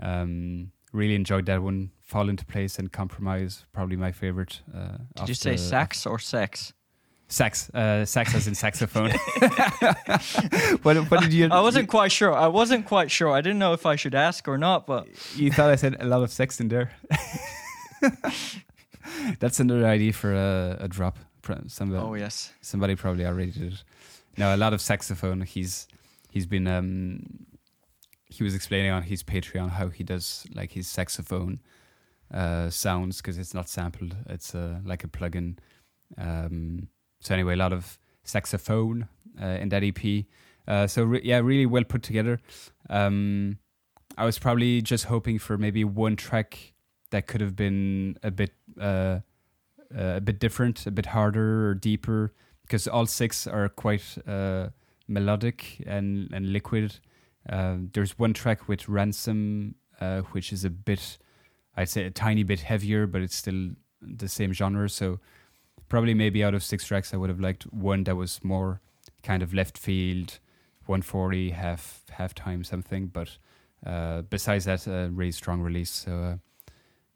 Um, 0.00 0.72
really 0.92 1.14
enjoyed 1.14 1.46
that 1.46 1.62
one. 1.62 1.90
Fall 2.00 2.28
into 2.28 2.44
place 2.44 2.78
and 2.78 2.92
compromise. 2.92 3.64
Probably 3.72 3.96
my 3.96 4.12
favorite. 4.12 4.60
Uh, 4.74 4.98
Did 5.16 5.28
you 5.28 5.34
say 5.34 5.52
the- 5.52 5.58
sax 5.58 6.06
or 6.06 6.18
sex? 6.18 6.73
Sax. 7.28 7.70
Uh, 7.70 8.04
sax 8.04 8.34
as 8.34 8.46
in 8.46 8.54
saxophone. 8.54 9.10
what, 10.82 10.96
what 11.10 11.20
did 11.20 11.32
you? 11.32 11.48
I 11.50 11.60
wasn't 11.60 11.88
quite 11.88 12.12
sure. 12.12 12.34
I 12.34 12.48
wasn't 12.48 12.86
quite 12.86 13.10
sure. 13.10 13.32
I 13.32 13.40
didn't 13.40 13.58
know 13.58 13.72
if 13.72 13.86
I 13.86 13.96
should 13.96 14.14
ask 14.14 14.46
or 14.46 14.58
not, 14.58 14.86
but 14.86 15.08
You 15.34 15.50
thought 15.50 15.70
I 15.70 15.76
said 15.76 15.96
a 16.00 16.06
lot 16.06 16.22
of 16.22 16.30
sex 16.30 16.60
in 16.60 16.68
there. 16.68 16.92
That's 19.40 19.58
another 19.60 19.86
idea 19.86 20.12
for 20.12 20.32
a, 20.34 20.76
a 20.80 20.88
drop. 20.88 21.18
Somebody, 21.66 22.02
oh 22.02 22.14
yes. 22.14 22.54
somebody 22.62 22.96
probably 22.96 23.26
already 23.26 23.50
did 23.50 23.74
it. 23.74 23.84
No, 24.38 24.54
a 24.54 24.56
lot 24.56 24.72
of 24.72 24.80
saxophone. 24.80 25.42
He's 25.42 25.86
he's 26.30 26.46
been 26.46 26.66
um 26.66 27.20
he 28.30 28.42
was 28.42 28.54
explaining 28.54 28.90
on 28.90 29.02
his 29.02 29.22
Patreon 29.22 29.68
how 29.70 29.88
he 29.88 30.04
does 30.04 30.46
like 30.54 30.72
his 30.72 30.88
saxophone 30.88 31.60
uh 32.32 32.70
sounds 32.70 33.18
because 33.18 33.36
it's 33.36 33.52
not 33.52 33.68
sampled. 33.68 34.16
It's 34.26 34.54
uh, 34.54 34.78
like 34.84 35.04
a 35.04 35.08
plugin. 35.08 35.58
Um, 36.16 36.88
so 37.24 37.34
anyway, 37.34 37.54
a 37.54 37.56
lot 37.56 37.72
of 37.72 37.98
saxophone 38.22 39.08
uh, 39.40 39.46
in 39.46 39.70
that 39.70 39.82
EP. 39.82 40.24
Uh, 40.68 40.86
so 40.86 41.04
re- 41.04 41.22
yeah, 41.24 41.38
really 41.38 41.66
well 41.66 41.84
put 41.84 42.02
together. 42.02 42.38
Um, 42.90 43.58
I 44.16 44.24
was 44.24 44.38
probably 44.38 44.82
just 44.82 45.06
hoping 45.06 45.38
for 45.38 45.56
maybe 45.56 45.84
one 45.84 46.16
track 46.16 46.74
that 47.10 47.26
could 47.26 47.40
have 47.40 47.56
been 47.56 48.18
a 48.22 48.30
bit 48.30 48.52
uh, 48.80 49.20
uh, 49.96 50.16
a 50.16 50.20
bit 50.20 50.38
different, 50.38 50.86
a 50.86 50.90
bit 50.90 51.06
harder 51.06 51.68
or 51.68 51.74
deeper, 51.74 52.32
because 52.62 52.86
all 52.86 53.06
six 53.06 53.46
are 53.46 53.68
quite 53.68 54.18
uh, 54.26 54.68
melodic 55.08 55.82
and 55.86 56.30
and 56.32 56.52
liquid. 56.52 56.98
Uh, 57.48 57.76
there's 57.92 58.18
one 58.18 58.32
track 58.32 58.68
with 58.68 58.88
Ransom, 58.88 59.74
which 60.32 60.52
is 60.52 60.64
a 60.64 60.70
bit, 60.70 61.18
I'd 61.76 61.88
say, 61.88 62.04
a 62.04 62.10
tiny 62.10 62.42
bit 62.42 62.60
heavier, 62.60 63.06
but 63.06 63.22
it's 63.22 63.36
still 63.36 63.70
the 64.00 64.28
same 64.28 64.52
genre. 64.52 64.88
So 64.88 65.20
probably 65.94 66.12
maybe 66.12 66.42
out 66.42 66.54
of 66.54 66.64
six 66.64 66.84
tracks, 66.84 67.14
I 67.14 67.16
would 67.16 67.30
have 67.30 67.38
liked 67.38 67.72
one 67.72 68.02
that 68.02 68.16
was 68.16 68.42
more 68.42 68.80
kind 69.22 69.44
of 69.44 69.54
left 69.54 69.78
field, 69.78 70.40
140 70.86 71.50
half 71.50 72.02
half 72.10 72.34
time 72.34 72.64
something. 72.64 73.06
But 73.06 73.38
uh, 73.86 74.22
besides 74.22 74.64
that, 74.64 74.88
a 74.88 75.08
really 75.12 75.30
strong 75.30 75.60
release. 75.60 75.92
So 75.92 76.10
uh, 76.18 76.36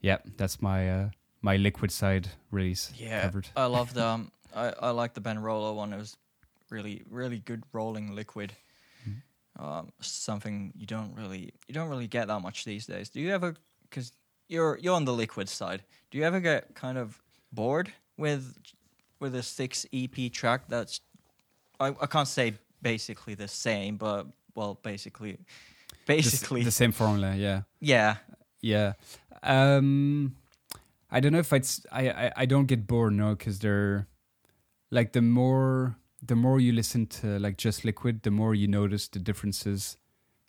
yeah, 0.01 0.19
that's 0.37 0.63
my 0.63 0.89
uh, 0.89 1.09
my 1.43 1.57
liquid 1.57 1.91
side 1.91 2.29
release 2.53 2.93
Yeah, 2.97 3.23
covered. 3.23 3.49
I 3.57 3.65
love 3.79 3.95
the. 3.95 4.07
Um, 4.07 4.31
I 4.55 4.73
I 4.81 4.91
like 4.91 5.15
the 5.15 5.21
Ben 5.21 5.41
Rolo 5.41 5.75
one. 5.75 5.93
It 5.93 5.99
was 5.99 6.17
really 6.71 7.03
really 7.11 7.41
good 7.41 7.65
rolling 7.73 8.15
liquid. 8.15 8.53
Mm-hmm. 9.03 9.65
Um, 9.65 9.89
something 10.01 10.73
you 10.77 10.87
don't 10.87 11.17
really 11.17 11.53
you 11.67 11.75
don't 11.75 11.89
really 11.89 12.07
get 12.07 12.29
that 12.29 12.43
much 12.43 12.65
these 12.65 12.87
days. 12.87 13.09
Do 13.11 13.21
you 13.21 13.35
ever? 13.35 13.57
Because 13.91 14.13
you're 14.47 14.79
you're 14.81 14.95
on 14.95 15.05
the 15.05 15.15
liquid 15.15 15.49
side. 15.49 15.83
Do 16.13 16.19
you 16.19 16.23
ever 16.23 16.39
get 16.39 16.77
kind 16.77 16.97
of 16.97 17.21
bored 17.51 17.93
with 18.19 18.55
with 19.21 19.35
a 19.35 19.43
six 19.43 19.87
EP 19.93 20.31
track 20.33 20.69
that's 20.69 21.01
I, 21.81 21.89
I 22.01 22.07
can't 22.07 22.29
say 22.29 22.55
basically 22.83 23.35
the 23.35 23.49
same, 23.49 23.97
but 23.97 24.27
well, 24.55 24.79
basically, 24.83 25.39
basically, 26.07 26.63
the 26.65 26.71
same 26.71 26.93
formula. 26.93 27.35
Yeah. 27.37 27.63
yeah. 27.81 28.17
Yeah. 28.61 28.95
Um, 29.45 30.35
I 31.11 31.21
don't 31.21 31.33
know 31.33 31.39
if 31.39 31.53
I 31.53 31.57
I, 31.57 31.59
s- 31.61 31.87
I, 31.93 32.11
I, 32.11 32.33
I 32.39 32.47
don't 32.47 32.67
get 32.67 32.87
bored, 32.87 33.13
no, 33.13 33.35
because 33.37 33.61
they're 33.61 34.09
like 34.91 35.13
the 35.13 35.23
more, 35.23 35.97
the 36.21 36.35
more 36.35 36.59
you 36.61 36.73
listen 36.73 37.07
to 37.07 37.39
like 37.39 37.57
just 37.57 37.85
liquid, 37.85 38.23
the 38.25 38.31
more 38.33 38.55
you 38.55 38.67
notice 38.67 39.07
the 39.09 39.21
differences, 39.21 39.97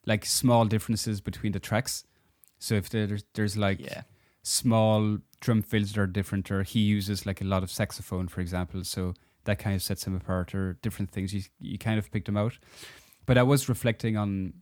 like 0.05 0.26
small 0.26 0.65
differences 0.65 1.22
between 1.22 1.51
the 1.51 1.59
tracks. 1.59 2.03
So 2.57 2.74
if 2.76 2.89
there's, 2.89 3.24
there's 3.36 3.55
like 3.55 3.80
Yeah. 3.80 4.01
small 4.41 5.20
drum 5.39 5.61
fills 5.61 5.93
that 5.93 6.01
are 6.01 6.07
different, 6.07 6.51
or 6.51 6.63
he 6.63 6.79
uses 6.79 7.25
like 7.25 7.41
a 7.41 7.45
lot 7.45 7.63
of 7.63 7.71
saxophone, 7.71 8.27
for 8.27 8.41
example. 8.41 8.83
So 8.83 9.13
that 9.45 9.59
kind 9.59 9.75
of 9.75 9.81
sets 9.81 10.05
him 10.05 10.15
apart, 10.15 10.53
or 10.53 10.73
different 10.81 11.11
things. 11.11 11.33
You, 11.33 11.43
you 11.59 11.77
kind 11.77 11.99
of 11.99 12.11
picked 12.11 12.25
them 12.25 12.37
out. 12.37 12.57
But 13.25 13.37
I 13.37 13.43
was 13.43 13.69
reflecting 13.69 14.17
on 14.17 14.53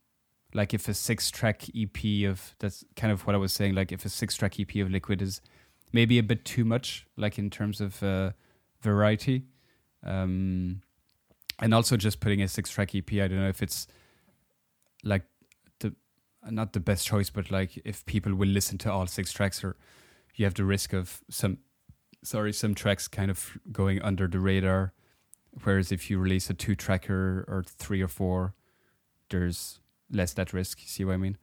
like 0.53 0.73
if 0.73 0.88
a 0.88 0.93
six 0.93 1.30
track 1.30 1.63
EP 1.75 2.30
of 2.30 2.55
that's 2.59 2.84
kind 2.95 3.11
of 3.11 3.25
what 3.25 3.36
I 3.36 3.39
was 3.39 3.53
saying, 3.53 3.75
like 3.75 3.91
if 3.91 4.05
a 4.05 4.09
six 4.09 4.36
track 4.36 4.59
EP 4.59 4.75
of 4.78 4.89
Liquid 4.89 5.21
is 5.21 5.41
maybe 5.93 6.19
a 6.19 6.23
bit 6.23 6.45
too 6.45 6.65
much, 6.65 7.05
like 7.15 7.38
in 7.38 7.49
terms 7.49 7.82
of 7.82 8.01
uh, 8.03 8.32
variety. 8.82 9.43
Um, 10.03 10.82
and 11.59 11.73
also 11.73 11.97
just 11.97 12.19
putting 12.19 12.41
a 12.41 12.47
six 12.47 12.69
track 12.69 12.93
EP, 12.93 13.11
I 13.13 13.28
don't 13.28 13.39
know 13.39 13.49
if 13.49 13.61
it's 13.61 13.88
like 15.03 15.23
the 15.80 15.95
not 16.49 16.73
the 16.73 16.80
best 16.80 17.07
choice, 17.07 17.30
but 17.30 17.51
like 17.51 17.82
if 17.84 18.05
people 18.05 18.36
will 18.36 18.47
listen 18.47 18.78
to 18.80 18.91
all 18.91 19.07
six 19.07 19.32
tracks 19.32 19.63
or 19.63 19.75
you 20.38 20.46
have 20.46 20.54
the 20.54 20.64
risk 20.64 20.94
of 20.94 21.20
some 21.30 21.58
sorry, 22.24 22.52
some 22.54 22.74
tracks 22.74 23.08
kind 23.08 23.30
of 23.30 23.58
going 23.72 24.02
under 24.02 24.28
the 24.28 24.40
radar, 24.40 24.94
whereas 25.64 25.92
if 25.92 26.10
you 26.10 26.18
release 26.20 26.50
a 26.50 26.54
two 26.54 26.76
tracker 26.76 27.46
or 27.48 27.64
three 27.64 28.02
or 28.02 28.08
four, 28.08 28.54
there's 29.30 29.80
less 30.12 30.34
that 30.34 30.52
risk. 30.54 30.80
See 30.86 31.06
what 31.06 31.14
I 31.14 31.18
mean? 31.18 31.38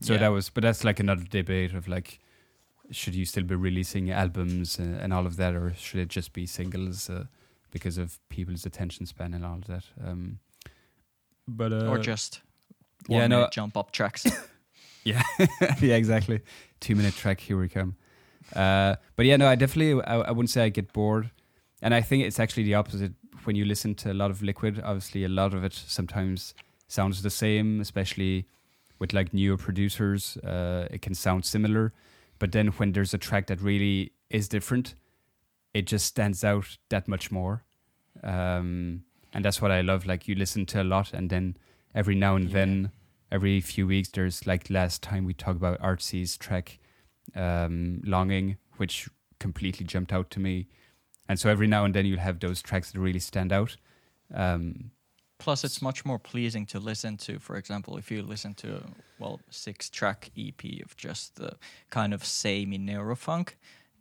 So 0.00 0.12
Yeah. 0.14 0.20
that 0.20 0.28
was, 0.28 0.50
but 0.50 0.62
that's 0.62 0.82
like 0.84 0.98
another 1.00 1.24
debate 1.24 1.72
of 1.74 1.86
like, 1.88 2.20
should 2.90 3.14
you 3.14 3.24
still 3.24 3.44
be 3.44 3.54
releasing 3.54 4.10
albums 4.10 4.78
and, 4.78 4.96
and 4.96 5.12
all 5.12 5.26
of 5.26 5.36
that, 5.36 5.54
or 5.54 5.72
should 5.74 6.00
it 6.00 6.08
just 6.08 6.32
be 6.32 6.46
singles 6.46 7.08
uh, 7.08 7.24
because 7.70 7.96
of 7.98 8.18
people's 8.28 8.66
attention 8.66 9.06
span 9.06 9.34
and 9.34 9.44
all 9.44 9.54
of 9.56 9.66
that? 9.66 9.84
Um, 10.04 10.38
but 11.46 11.72
uh, 11.72 11.86
or 11.86 11.98
just 11.98 12.40
yeah, 13.08 13.26
no, 13.26 13.48
jump 13.52 13.76
up 13.76 13.90
tracks. 13.92 14.26
yeah, 15.04 15.22
yeah, 15.80 15.94
exactly. 15.96 16.40
Two 16.80 16.96
minute 16.96 17.14
track. 17.14 17.40
Here 17.40 17.58
we 17.58 17.68
come. 17.68 17.96
Uh, 18.54 18.96
but 19.16 19.26
yeah, 19.26 19.36
no, 19.36 19.46
I 19.48 19.54
definitely, 19.54 20.02
I, 20.04 20.20
I 20.20 20.30
wouldn't 20.30 20.50
say 20.50 20.64
I 20.64 20.68
get 20.68 20.92
bored, 20.92 21.30
and 21.82 21.94
I 21.94 22.00
think 22.00 22.24
it's 22.24 22.38
actually 22.38 22.62
the 22.64 22.74
opposite. 22.74 23.12
When 23.44 23.56
you 23.56 23.64
listen 23.64 23.94
to 23.96 24.12
a 24.12 24.14
lot 24.14 24.30
of 24.30 24.42
Liquid, 24.42 24.80
obviously 24.84 25.24
a 25.24 25.28
lot 25.28 25.52
of 25.54 25.64
it 25.64 25.72
sometimes 25.74 26.54
sounds 26.88 27.22
the 27.22 27.30
same, 27.30 27.80
especially 27.80 28.46
with 28.98 29.12
like 29.12 29.34
newer 29.34 29.56
producers. 29.56 30.36
Uh, 30.38 30.86
it 30.90 31.02
can 31.02 31.14
sound 31.14 31.44
similar, 31.44 31.92
but 32.38 32.52
then 32.52 32.68
when 32.68 32.92
there's 32.92 33.12
a 33.12 33.18
track 33.18 33.48
that 33.48 33.60
really 33.60 34.12
is 34.30 34.48
different, 34.48 34.94
it 35.74 35.86
just 35.86 36.06
stands 36.06 36.44
out 36.44 36.78
that 36.88 37.06
much 37.08 37.30
more. 37.32 37.64
Um, 38.22 39.02
and 39.32 39.44
that's 39.44 39.60
what 39.60 39.70
I 39.70 39.80
love. 39.80 40.06
Like 40.06 40.28
you 40.28 40.34
listen 40.36 40.64
to 40.66 40.82
a 40.82 40.84
lot, 40.84 41.12
and 41.12 41.28
then 41.28 41.56
every 41.94 42.14
now 42.14 42.36
and 42.36 42.46
Yeah. 42.48 42.54
then, 42.54 42.90
every 43.32 43.60
few 43.60 43.86
weeks, 43.86 44.08
there's 44.10 44.46
like 44.46 44.70
last 44.70 45.02
time 45.02 45.24
we 45.24 45.34
talked 45.34 45.56
about 45.56 45.78
Artsy's 45.80 46.36
track, 46.36 46.78
um, 47.34 48.00
"Longing," 48.04 48.56
which 48.76 49.08
completely 49.40 49.84
jumped 49.86 50.12
out 50.12 50.30
to 50.30 50.40
me. 50.40 50.66
And 51.28 51.38
so 51.38 51.48
every 51.50 51.66
now 51.66 51.84
and 51.84 51.94
then 51.94 52.04
you'll 52.06 52.18
have 52.20 52.38
those 52.40 52.60
tracks 52.62 52.92
that 52.92 53.00
really 53.00 53.18
stand 53.20 53.52
out. 53.52 53.76
Um, 54.32 54.90
Plus, 55.38 55.64
it's 55.64 55.82
much 55.82 56.04
more 56.04 56.18
pleasing 56.18 56.64
to 56.66 56.78
listen 56.78 57.16
to. 57.18 57.38
For 57.38 57.56
example, 57.56 57.96
if 57.98 58.10
you 58.10 58.22
listen 58.22 58.54
to 58.54 58.82
well 59.18 59.40
six 59.50 59.90
track 59.90 60.30
EP 60.38 60.62
of 60.84 60.96
just 60.96 61.34
the 61.36 61.56
kind 61.90 62.14
of 62.14 62.24
samey 62.24 62.78
neurofunk. 62.78 63.54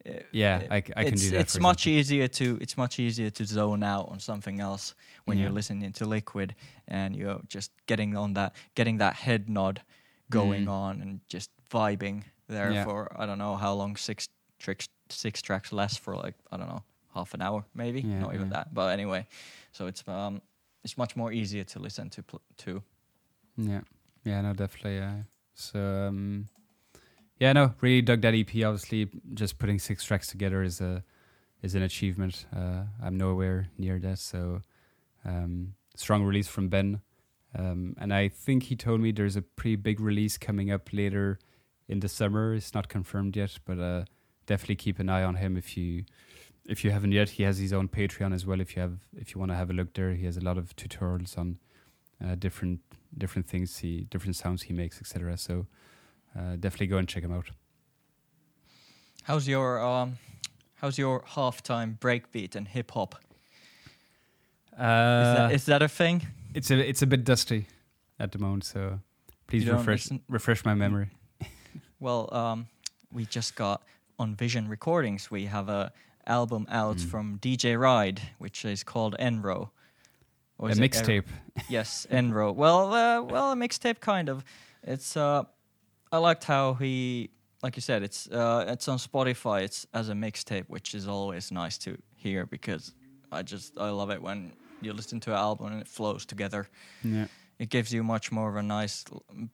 uh, 0.08 0.12
yeah, 0.32 0.60
it- 0.60 0.72
I, 0.72 0.76
I 0.76 1.04
can 1.06 1.16
do 1.16 1.30
that. 1.32 1.40
It's 1.42 1.60
much 1.60 1.88
example. 1.88 2.00
easier 2.00 2.28
to 2.28 2.58
it's 2.62 2.78
much 2.78 3.00
easier 3.00 3.30
to 3.32 3.46
zone 3.46 3.84
out 3.84 4.10
on 4.10 4.20
something 4.20 4.60
else 4.60 4.96
when 5.26 5.38
Yeah. 5.38 5.46
you're 5.46 5.54
listening 5.54 5.92
to 5.94 6.06
Liquid 6.06 6.56
and 6.88 7.16
you're 7.16 7.42
just 7.48 7.72
getting 7.88 8.16
on 8.16 8.34
that 8.36 8.54
getting 8.76 8.98
that 9.00 9.16
head 9.16 9.50
nod 9.50 9.82
going 10.30 10.66
Mm. 10.66 10.70
on 10.72 11.02
and 11.02 11.22
just 11.30 11.50
vibing 11.70 12.24
there 12.48 12.72
Yeah. 12.72 12.84
for 12.86 13.10
I 13.20 13.26
don't 13.26 13.38
know 13.38 13.56
how 13.56 13.74
long 13.74 13.96
six 13.96 14.28
tricks 14.60 14.88
six 15.10 15.42
tracks 15.42 15.72
last 15.72 16.00
for 16.00 16.16
like 16.16 16.36
I 16.52 16.58
don't 16.58 16.68
know 16.68 16.84
half 17.14 17.34
an 17.34 17.42
hour 17.42 17.66
maybe 17.76 18.02
Yeah, 18.02 18.20
not 18.20 18.34
even 18.34 18.48
yeah. 18.48 18.54
that 18.54 18.74
but 18.74 18.92
anyway 18.94 19.28
so 19.72 19.88
it's 19.88 20.04
um 20.08 20.42
it's 20.84 20.98
much 20.98 21.16
more 21.16 21.32
easier 21.32 21.64
to 21.66 21.80
listen 21.80 22.10
to 22.10 22.24
pl- 22.24 22.42
to 22.58 22.82
Yeah, 23.58 23.82
yeah, 24.26 24.42
no, 24.42 24.54
definitely. 24.54 24.98
Yeah. 24.98 25.24
So, 25.54 25.80
um, 26.08 26.50
yeah, 27.40 27.54
no, 27.54 27.74
really 27.82 28.02
dug 28.02 28.22
that 28.22 28.34
EP. 28.34 28.50
Obviously, 28.66 29.08
just 29.34 29.60
putting 29.60 29.80
six 29.80 30.04
tracks 30.04 30.28
together 30.28 30.62
is 30.64 30.82
a 30.82 31.04
is 31.62 31.76
an 31.76 31.84
achievement. 31.84 32.46
Uh, 32.54 32.84
I'm 33.02 33.16
nowhere 33.18 33.68
near 33.78 34.00
that. 34.00 34.20
So, 34.20 34.62
um, 35.24 35.76
strong 35.96 36.24
release 36.24 36.48
from 36.50 36.68
Ben, 36.70 37.00
um, 37.58 37.96
and 38.00 38.14
I 38.14 38.28
think 38.30 38.64
he 38.64 38.76
told 38.76 39.00
me 39.02 39.12
there's 39.14 39.36
a 39.38 39.42
pretty 39.42 39.76
big 39.78 40.00
release 40.02 40.38
coming 40.38 40.72
up 40.72 40.90
later 40.92 41.38
in 41.88 42.00
the 42.00 42.10
summer. 42.10 42.54
It's 42.54 42.74
not 42.74 42.88
confirmed 42.90 43.36
yet, 43.36 43.60
but 43.66 43.80
uh, 43.80 44.06
definitely 44.46 44.76
keep 44.76 45.00
an 45.00 45.10
eye 45.10 45.24
on 45.24 45.36
him 45.36 45.58
if 45.58 45.78
you 45.78 46.06
if 46.66 46.84
you 46.84 46.92
haven't 46.92 47.12
yet. 47.12 47.30
He 47.30 47.44
has 47.44 47.58
his 47.58 47.74
own 47.74 47.88
Patreon 47.88 48.34
as 48.34 48.46
well. 48.46 48.62
If 48.62 48.76
you 48.76 48.82
have 48.82 49.00
if 49.16 49.34
you 49.34 49.40
want 49.40 49.52
to 49.52 49.56
have 49.56 49.70
a 49.70 49.74
look 49.74 49.94
there, 49.94 50.14
he 50.14 50.26
has 50.26 50.38
a 50.38 50.42
lot 50.42 50.58
of 50.58 50.76
tutorials 50.76 51.38
on 51.38 51.58
uh, 52.24 52.36
different 52.36 52.80
different 53.18 53.48
things 53.48 53.78
he 53.78 54.08
different 54.10 54.36
sounds 54.36 54.64
he 54.64 54.74
makes 54.74 55.00
etc 55.00 55.38
so 55.38 55.68
uh, 56.38 56.56
definitely 56.60 56.88
go 56.88 56.98
and 56.98 57.08
check 57.08 57.24
him 57.24 57.32
out 57.32 57.50
how's 59.24 59.48
your 59.48 59.80
um 59.84 60.18
how's 60.76 60.98
your 60.98 61.22
halftime 61.22 61.98
breakbeat 62.00 62.56
and 62.56 62.68
hip 62.70 62.92
hop 62.92 63.16
is, 64.74 64.80
uh, 64.80 65.34
that, 65.36 65.52
is 65.52 65.66
that 65.66 65.82
a 65.82 65.88
thing 65.88 66.26
it's 66.54 66.72
a 66.72 66.90
it's 66.90 67.02
a 67.02 67.08
bit 67.08 67.24
dusty 67.24 67.68
at 68.20 68.32
the 68.32 68.40
moment 68.40 68.64
so 68.64 69.00
please 69.48 69.68
refresh 69.68 70.06
listen- 70.06 70.22
refresh 70.28 70.66
my 70.66 70.74
memory 70.74 71.10
Well, 72.04 72.28
um, 72.36 72.68
we 73.14 73.26
just 73.26 73.56
got 73.56 73.82
on 74.20 74.36
Vision 74.36 74.68
Recordings. 74.68 75.32
We 75.32 75.46
have 75.46 75.70
a 75.70 75.94
album 76.28 76.68
out 76.70 76.98
Mm. 76.98 77.10
from 77.10 77.40
DJ 77.40 77.78
Ride, 77.80 78.22
which 78.40 78.66
is 78.66 78.84
called 78.84 79.16
Enro. 79.20 79.70
Or 80.58 80.68
a 80.68 80.72
it 80.74 80.78
Er- 80.78 80.82
mixtape 80.82 81.26
yes, 81.70 82.06
Enro. 82.12 82.54
Well, 82.54 82.94
uh, 82.94 83.22
well, 83.22 83.52
a 83.54 83.56
mixtape 83.56 84.02
kind 84.02 84.28
of. 84.30 84.44
It's. 84.84 85.16
Uh, 85.16 85.44
I 86.12 86.18
liked 86.18 86.44
how 86.44 86.74
he, 86.74 87.30
like 87.64 87.78
you 87.78 87.82
said, 87.82 88.04
it's 88.04 88.28
uh, 88.28 88.66
it's 88.68 88.88
on 88.90 88.98
Spotify. 88.98 89.62
It's 89.64 89.88
as 89.94 90.10
a 90.10 90.14
mixtape, 90.14 90.66
which 90.68 90.94
is 90.94 91.08
always 91.08 91.52
nice 91.52 91.78
to 91.80 91.98
hear 92.18 92.46
because 92.46 92.94
I 93.32 93.44
just 93.44 93.80
I 93.80 93.90
love 93.92 94.10
it 94.12 94.22
when 94.22 94.52
you 94.82 94.92
listen 94.94 95.20
to 95.22 95.32
an 95.32 95.38
album 95.38 95.72
and 95.72 95.82
it 95.82 95.88
flows 95.88 96.26
together 96.26 96.68
yeah 97.04 97.28
it 97.60 97.70
gives 97.70 97.94
you 97.94 98.04
much 98.04 98.32
more 98.32 98.50
of 98.50 98.56
a 98.56 98.64
nice, 98.64 99.06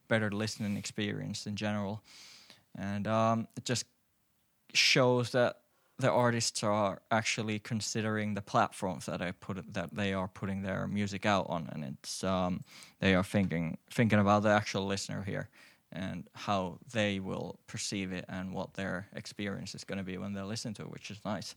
better 0.07 0.31
listening 0.31 0.77
experience 0.77 1.45
in 1.45 1.55
general, 1.55 2.01
and 2.77 3.07
um, 3.07 3.47
it 3.57 3.65
just 3.65 3.85
shows 4.73 5.31
that 5.31 5.57
the 5.97 6.09
artists 6.09 6.63
are 6.63 7.01
actually 7.11 7.59
considering 7.59 8.33
the 8.33 8.41
platforms 8.41 9.05
that 9.05 9.21
I 9.21 9.31
put 9.31 9.73
that 9.73 9.93
they 9.93 10.13
are 10.13 10.27
putting 10.27 10.61
their 10.61 10.87
music 10.87 11.25
out 11.25 11.47
on, 11.49 11.69
and 11.71 11.83
it's 11.83 12.23
um, 12.23 12.63
they 12.99 13.15
are 13.15 13.23
thinking 13.23 13.77
thinking 13.91 14.19
about 14.19 14.43
the 14.43 14.49
actual 14.49 14.85
listener 14.85 15.23
here 15.23 15.49
and 15.91 16.27
how 16.33 16.77
they 16.93 17.19
will 17.19 17.59
perceive 17.67 18.11
it 18.11 18.23
and 18.29 18.53
what 18.53 18.75
their 18.75 19.07
experience 19.15 19.73
is 19.73 19.83
going 19.83 19.97
to 19.97 20.03
be 20.03 20.17
when 20.17 20.33
they 20.33 20.41
listen 20.41 20.73
to 20.75 20.83
it, 20.83 20.91
which 20.91 21.09
is 21.09 21.19
nice. 21.25 21.55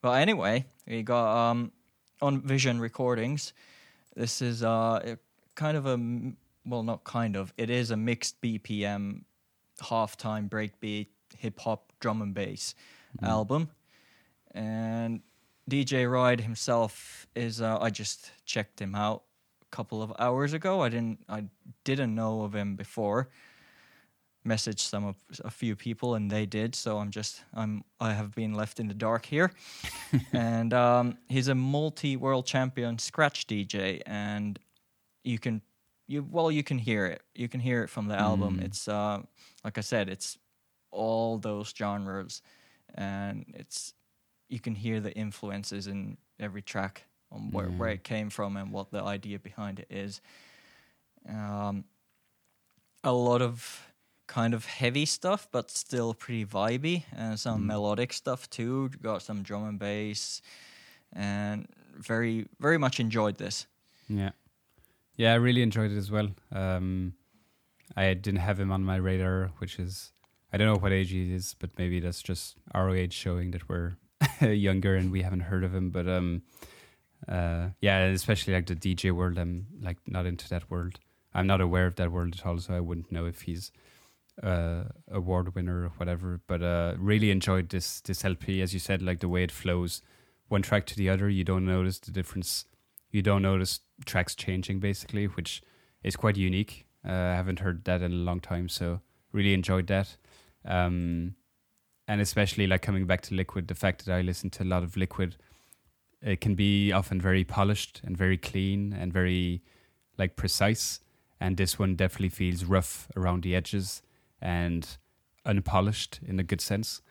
But 0.00 0.12
anyway, 0.12 0.64
we 0.86 1.02
got 1.02 1.50
um, 1.50 1.72
on 2.22 2.40
Vision 2.40 2.80
Recordings. 2.80 3.52
This 4.14 4.40
is 4.40 4.62
uh, 4.62 5.16
kind 5.54 5.76
of 5.76 5.86
a 5.86 5.98
well, 6.64 6.82
not 6.82 7.04
kind 7.04 7.36
of. 7.36 7.52
It 7.56 7.70
is 7.70 7.90
a 7.90 7.96
mixed 7.96 8.40
BPM, 8.40 9.22
halftime 9.82 10.48
breakbeat, 10.48 11.08
hip 11.36 11.58
hop, 11.60 11.92
drum 12.00 12.22
and 12.22 12.34
bass 12.34 12.74
Mm. 13.22 13.28
album. 13.28 13.70
And 14.54 15.22
DJ 15.70 16.10
Ride 16.10 16.40
himself 16.40 17.26
is. 17.34 17.60
Uh, 17.60 17.78
I 17.80 17.90
just 17.90 18.30
checked 18.44 18.80
him 18.80 18.94
out 18.94 19.22
a 19.62 19.76
couple 19.76 20.02
of 20.02 20.12
hours 20.18 20.52
ago. 20.52 20.80
I 20.82 20.88
didn't. 20.88 21.24
I 21.28 21.44
didn't 21.84 22.14
know 22.14 22.42
of 22.42 22.54
him 22.54 22.76
before. 22.76 23.28
Messaged 24.46 24.78
some 24.80 25.04
of 25.04 25.16
a 25.44 25.50
few 25.50 25.74
people 25.74 26.14
and 26.14 26.30
they 26.30 26.46
did. 26.46 26.74
So 26.74 26.98
I'm 26.98 27.10
just. 27.10 27.42
I'm. 27.52 27.82
I 28.00 28.12
have 28.12 28.34
been 28.34 28.54
left 28.54 28.78
in 28.80 28.86
the 28.86 28.94
dark 28.94 29.26
here. 29.26 29.50
and 30.32 30.72
um, 30.72 31.18
he's 31.28 31.48
a 31.48 31.54
multi-world 31.54 32.46
champion 32.46 32.98
scratch 32.98 33.46
DJ, 33.46 34.02
and 34.06 34.58
you 35.24 35.38
can. 35.38 35.62
You 36.06 36.22
well, 36.30 36.50
you 36.52 36.62
can 36.62 36.78
hear 36.78 37.06
it. 37.06 37.22
You 37.34 37.48
can 37.48 37.58
hear 37.60 37.82
it 37.82 37.88
from 37.90 38.06
the 38.06 38.14
album. 38.14 38.58
Mm. 38.58 38.64
It's 38.66 38.86
uh, 38.86 39.22
like 39.66 39.78
I 39.78 39.82
said, 39.82 40.08
it's 40.08 40.38
all 40.92 41.38
those 41.38 41.74
genres, 41.76 42.40
and 42.94 43.44
it's 43.62 43.94
you 44.48 44.60
can 44.60 44.74
hear 44.76 45.00
the 45.00 45.12
influences 45.12 45.86
in 45.88 46.16
every 46.38 46.62
track 46.62 47.02
on 47.32 47.50
where, 47.50 47.66
where 47.78 47.90
it 47.90 48.04
came 48.04 48.30
from 48.30 48.56
and 48.56 48.70
what 48.70 48.90
the 48.92 49.02
idea 49.02 49.38
behind 49.40 49.80
it 49.80 49.88
is. 49.90 50.20
Um, 51.28 51.84
a 53.02 53.12
lot 53.12 53.42
of 53.42 53.92
kind 54.28 54.54
of 54.54 54.64
heavy 54.66 55.04
stuff, 55.06 55.48
but 55.50 55.70
still 55.70 56.14
pretty 56.14 56.44
vibey, 56.46 57.02
and 57.16 57.38
some 57.38 57.62
Mm. 57.62 57.66
melodic 57.66 58.12
stuff 58.12 58.48
too. 58.48 58.88
Got 59.02 59.22
some 59.22 59.42
drum 59.42 59.64
and 59.68 59.78
bass, 59.78 60.42
and 61.12 61.66
very 61.98 62.46
very 62.60 62.78
much 62.78 63.00
enjoyed 63.00 63.36
this. 63.38 63.66
yeah 64.08 64.30
yeah 65.16 65.32
i 65.32 65.36
really 65.36 65.62
enjoyed 65.62 65.90
it 65.90 65.96
as 65.98 66.10
well 66.10 66.28
um 66.52 67.12
i 67.94 68.12
didn't 68.14 68.40
have 68.40 68.58
him 68.58 68.72
on 68.72 68.82
my 68.82 68.96
radar 68.96 69.50
which 69.58 69.78
is 69.78 70.12
i 70.52 70.56
don't 70.56 70.66
know 70.66 70.80
what 70.80 70.92
age 70.92 71.10
he 71.10 71.32
is 71.32 71.54
but 71.58 71.70
maybe 71.78 72.00
that's 72.00 72.22
just 72.22 72.56
our 72.74 72.94
age 72.94 73.12
showing 73.12 73.50
that 73.50 73.68
we're 73.68 73.96
younger 74.40 74.96
and 74.96 75.10
we 75.10 75.22
haven't 75.22 75.40
heard 75.40 75.64
of 75.64 75.74
him. 75.74 75.90
But 75.90 76.08
um 76.08 76.42
uh 77.28 77.68
yeah 77.80 78.04
especially 78.04 78.52
like 78.52 78.66
the 78.66 78.76
dj 78.76 79.10
world 79.10 79.38
i'm 79.38 79.66
like 79.80 79.98
not 80.06 80.26
into 80.26 80.48
that 80.50 80.70
world. 80.70 80.98
I'm 81.34 81.46
not 81.46 81.60
aware 81.60 81.86
of 81.86 81.96
that 81.96 82.12
world 82.12 82.34
at 82.38 82.46
all 82.46 82.58
so 82.58 82.74
i 82.74 82.80
wouldn't 82.80 83.12
know 83.12 83.26
if 83.26 83.42
he's 83.42 83.72
uh 84.42 84.84
award 85.10 85.54
winner 85.54 85.84
or 85.84 85.92
whatever. 85.96 86.40
But 86.46 86.62
uh 86.62 86.94
really 86.98 87.30
enjoyed 87.30 87.70
this 87.70 88.00
this 88.00 88.24
lp 88.24 88.60
as 88.62 88.72
you 88.72 88.80
said 88.80 89.02
like 89.02 89.20
the 89.20 89.28
way 89.28 89.42
it 89.42 89.52
flows 89.52 90.02
one 90.48 90.62
track 90.62 90.86
to 90.86 90.96
the 90.96 91.08
other 91.08 91.28
you 91.28 91.44
don't 91.44 91.66
notice 91.66 91.98
the 91.98 92.12
difference. 92.12 92.66
You 93.10 93.22
don't 93.22 93.42
notice 93.42 93.80
tracks 94.04 94.34
changing 94.34 94.80
basically 94.80 95.26
which 95.26 95.62
is 96.02 96.16
quite 96.16 96.36
unique 96.36 96.85
i 97.06 97.34
haven't 97.34 97.60
heard 97.60 97.84
that 97.84 98.02
in 98.02 98.12
a 98.12 98.16
long 98.16 98.40
time 98.40 98.68
so 98.68 99.00
really 99.32 99.54
enjoyed 99.54 99.86
that 99.86 100.16
um 100.64 101.34
and 102.08 102.20
especially 102.20 102.66
like 102.66 102.82
coming 102.82 103.06
back 103.06 103.20
to 103.22 103.34
Liquid, 103.34 103.68
the 103.68 103.74
fact 103.74 104.04
that 104.04 104.14
I 104.14 104.20
listen 104.20 104.50
to 104.50 104.62
a 104.62 104.64
lot 104.64 104.82
of 104.82 104.96
Liquid, 104.96 105.36
it 106.22 106.40
can 106.40 106.54
be 106.54 106.92
often 106.92 107.20
very 107.20 107.44
polished 107.44 108.00
and 108.04 108.16
very 108.16 108.38
clean 108.38 108.92
and 108.92 109.12
very 109.12 109.62
like 110.16 110.36
precise. 110.36 111.00
And 111.40 111.56
this 111.56 111.78
one 111.78 111.96
definitely 111.96 112.30
feels 112.30 112.64
rough 112.64 113.08
around 113.16 113.42
the 113.42 113.54
edges 113.54 114.02
and 114.40 114.96
unpolished 115.44 116.20
in 116.26 116.38
a 116.38 116.44
good 116.44 116.60
sense. 116.60 117.02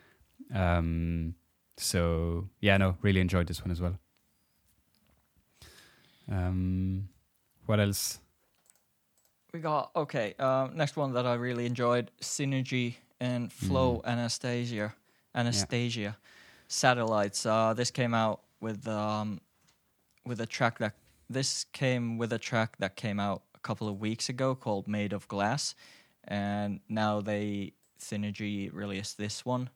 Um, 0.53 1.35
so 1.77 2.49
yeah, 2.61 2.77
no, 2.77 2.97
really 3.01 3.19
enjoyed 3.19 3.47
this 3.47 3.61
one 3.61 3.71
as 3.71 3.81
well. 3.81 3.99
Um, 6.31 7.09
what 7.65 7.79
else? 7.79 8.19
We 9.55 9.61
got 9.61 9.91
okay. 9.95 10.33
Uh, 10.37 10.67
next 10.73 10.97
one 10.97 11.13
that 11.13 11.25
I 11.25 11.35
really 11.35 11.65
enjoyed: 11.65 12.11
Synergy 12.19 12.95
and 13.21 13.49
Flowanastasia. 13.49 14.91
Anastasia 15.33 16.17
satellites. 16.67 17.45
Uh, 17.45 17.73
this 17.73 17.89
came 17.89 18.13
out 18.13 18.41
with 18.59 18.85
um, 18.85 19.39
with 20.25 20.41
a 20.41 20.45
track 20.45 20.79
that 20.79 20.95
this 21.29 21.63
came 21.71 22.17
with 22.17 22.33
a 22.33 22.37
track 22.37 22.75
that 22.79 22.97
came 22.97 23.17
out 23.17 23.43
a 23.55 23.59
couple 23.59 23.87
of 23.87 24.01
weeks 24.01 24.27
ago 24.27 24.55
called 24.55 24.89
"Made 24.89 25.13
of 25.13 25.25
Glass," 25.29 25.73
and 26.25 26.81
now 26.89 27.21
they 27.21 27.71
Synergy 27.97 28.69
released 28.73 29.17
this 29.17 29.45
one, 29.45 29.69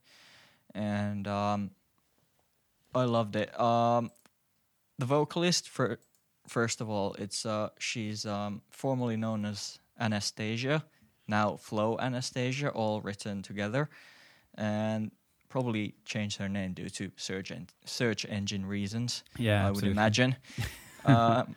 and 0.76 1.26
um, 1.26 1.72
I 2.94 3.06
loved 3.06 3.38
it. 3.38 3.58
Um, 3.58 4.12
the 4.98 5.06
vocalist 5.06 5.70
for 5.70 6.00
first 6.50 6.82
of 6.82 6.90
all, 6.90 7.14
it's 7.20 7.46
uh, 7.46 7.70
she's 7.78 8.26
um, 8.26 8.62
formerly 8.72 9.16
known 9.16 9.46
as 9.46 9.80
Anastasia, 10.00 10.84
now 11.28 11.58
Flowanastasia, 11.62 12.72
all 12.74 13.02
written 13.02 13.42
together, 13.42 13.90
and 14.56 15.12
probably 15.48 15.96
changed 16.06 16.38
her 16.38 16.50
name 16.50 16.74
due 16.74 16.90
to 16.90 17.12
search 17.16 17.52
en- 17.52 17.68
search 17.86 18.26
engine 18.26 18.66
reasons. 18.66 19.24
Yeah, 19.38 19.68
I 19.68 19.72
would 19.72 19.84
imagine. 19.84 20.36
um, 21.06 21.56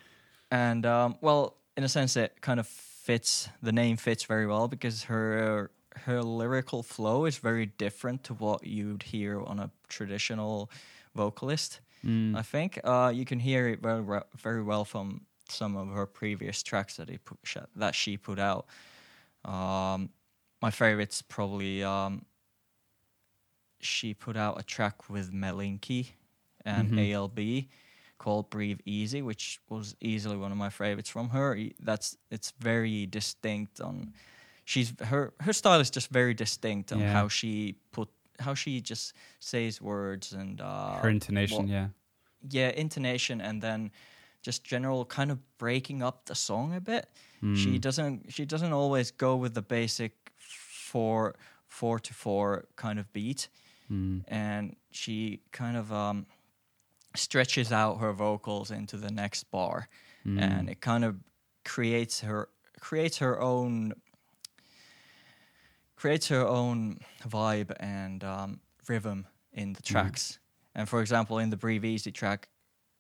and 0.51 0.85
um, 0.87 1.17
well, 1.21 1.57
in 1.77 1.85
a 1.85 1.89
sense, 1.89 2.17
it 2.17 2.41
kind 2.41 2.61
of 2.61 2.67
fits. 2.67 3.49
The 3.63 3.73
name 3.73 3.97
fits 3.97 4.25
very 4.25 4.47
well 4.47 4.69
because 4.69 5.05
her 5.05 5.71
her 5.97 6.23
lyrical 6.23 6.83
flow 6.83 7.27
is 7.27 7.39
very 7.39 7.67
different 7.67 8.25
to 8.25 8.35
what 8.35 8.67
you'd 8.67 9.03
hear 9.03 9.41
on 9.41 9.59
a 9.59 9.71
traditional 9.89 10.71
vocalist. 11.15 11.81
Mm. 12.05 12.37
I 12.37 12.43
think 12.43 12.81
uh, 12.85 13.13
you 13.15 13.25
can 13.25 13.39
hear 13.39 13.69
it 13.69 13.81
very 13.81 14.03
very 14.37 14.63
well 14.63 14.85
from 14.85 15.27
some 15.49 15.77
of 15.77 15.89
her 15.89 16.07
previous 16.07 16.63
tracks 16.63 16.97
that 16.97 17.09
he 17.09 17.19
put, 17.19 17.39
that 17.77 17.95
she 17.95 18.17
put 18.17 18.39
out. 18.39 18.67
Um, 19.45 20.11
my 20.61 20.71
favorite's 20.71 21.23
probably 21.23 21.83
um, 21.85 22.25
she 23.81 24.15
put 24.15 24.37
out 24.37 24.59
a 24.61 24.63
track 24.63 25.09
with 25.11 25.33
Melinki 25.33 26.13
and 26.65 26.93
Mhm. 26.93 26.99
ALB 26.99 27.69
called 28.19 28.51
"Breathe 28.51 28.81
Easy," 28.85 29.23
which 29.23 29.61
was 29.69 29.97
easily 30.01 30.37
one 30.37 30.53
of 30.53 30.59
my 30.59 30.71
favorites 30.71 31.11
from 31.11 31.31
her. 31.31 31.59
That's 31.81 32.17
it's 32.31 32.53
very 32.59 33.07
distinct 33.07 33.81
on. 33.81 34.15
She's 34.65 34.95
her 35.01 35.35
her 35.41 35.53
style 35.53 35.81
is 35.81 35.91
just 35.91 36.09
very 36.09 36.35
distinct 36.35 36.93
on 36.93 37.01
Yeah. 37.01 37.13
how 37.13 37.29
she 37.29 37.79
put 37.91 38.09
how 38.39 38.55
she 38.55 38.81
just 38.81 39.13
says 39.41 39.81
words 39.81 40.33
and 40.33 40.61
uh, 40.61 40.95
Her 41.03 41.09
intonation, 41.11 41.69
yeah. 41.69 41.89
yeah, 42.51 42.71
intonation, 42.71 43.41
and 43.41 43.63
then 43.63 43.91
just 44.43 44.65
general 44.65 45.05
kind 45.05 45.31
of 45.31 45.39
breaking 45.59 46.03
up 46.03 46.25
the 46.27 46.35
song 46.35 46.75
a 46.75 46.81
bit. 46.81 47.07
She 47.55 47.79
Mm. 47.79 47.81
doesn't 47.81 48.33
she 48.33 48.45
doesn't 48.45 48.73
always 48.73 49.11
go 49.11 49.37
with 49.37 49.55
the 49.55 49.63
basic 49.63 50.13
four 50.39 51.35
four 51.67 51.99
to 52.01 52.15
four 52.15 52.65
kind 52.77 52.99
of 52.99 53.13
beat, 53.13 53.49
Mm. 53.91 54.23
and 54.29 54.77
she 54.91 55.41
kind 55.53 55.77
of 55.77 55.91
um, 55.93 56.27
stretches 57.15 57.73
out 57.73 57.99
her 57.99 58.13
vocals 58.13 58.71
into 58.71 58.97
the 58.97 59.11
next 59.11 59.51
bar, 59.51 59.89
Mm. 60.27 60.41
and 60.41 60.71
it 60.71 60.81
kind 60.81 61.05
of 61.05 61.17
creates 61.65 62.21
her 62.21 62.49
creates 62.81 63.19
her 63.19 63.41
own 63.41 63.93
creates 66.03 66.27
her 66.27 66.45
own 66.45 66.99
vibe 67.29 67.73
and 67.79 68.25
um, 68.25 68.59
rhythm 68.89 69.25
in 69.53 69.73
the 69.73 69.83
tracks. 69.83 70.41
And 70.75 70.89
for 70.89 71.01
example, 71.01 71.39
in 71.39 71.49
the 71.51 71.57
Breathe 71.57 71.85
Easy 71.85 72.11
track, 72.11 72.49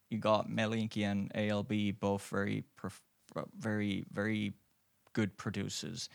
you 0.09 0.18
got 0.18 0.48
Melinki 0.48 1.03
and 1.05 1.32
ALB 1.34 1.98
both 1.98 2.22
very 2.28 2.62
prof- 2.76 3.03
very 3.59 4.05
very 4.12 4.53
good 5.14 5.36
producers 5.36 6.09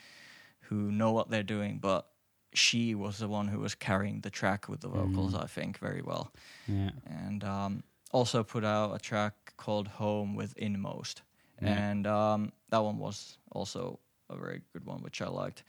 who 0.61 0.89
know 0.89 1.11
what 1.11 1.29
they're 1.29 1.43
doing, 1.57 1.79
but 1.79 2.07
she 2.53 2.95
was 2.95 3.17
the 3.17 3.27
one 3.27 3.49
who 3.49 3.59
was 3.59 3.75
carrying 3.75 4.21
the 4.21 4.29
track 4.29 4.69
with 4.69 4.79
the 4.79 4.87
vocals, 4.87 5.33
Mm. 5.33 5.43
I 5.43 5.47
think, 5.47 5.79
very 5.79 6.01
well 6.01 6.31
yeah. 6.67 6.91
and 7.05 7.43
um, 7.43 7.83
also 8.11 8.43
put 8.43 8.63
out 8.63 8.95
a 8.95 8.99
track 8.99 9.33
called 9.57 9.87
Home 9.89 10.35
with 10.37 10.53
Inmost. 10.57 11.21
Yeah. 11.61 11.89
And 11.89 12.07
um, 12.07 12.51
that 12.69 12.81
one 12.81 12.97
was 12.97 13.39
also 13.51 13.99
a 14.29 14.37
very 14.37 14.61
good 14.71 14.85
one, 14.85 15.01
which 15.01 15.21
I 15.21 15.27
liked. 15.27 15.63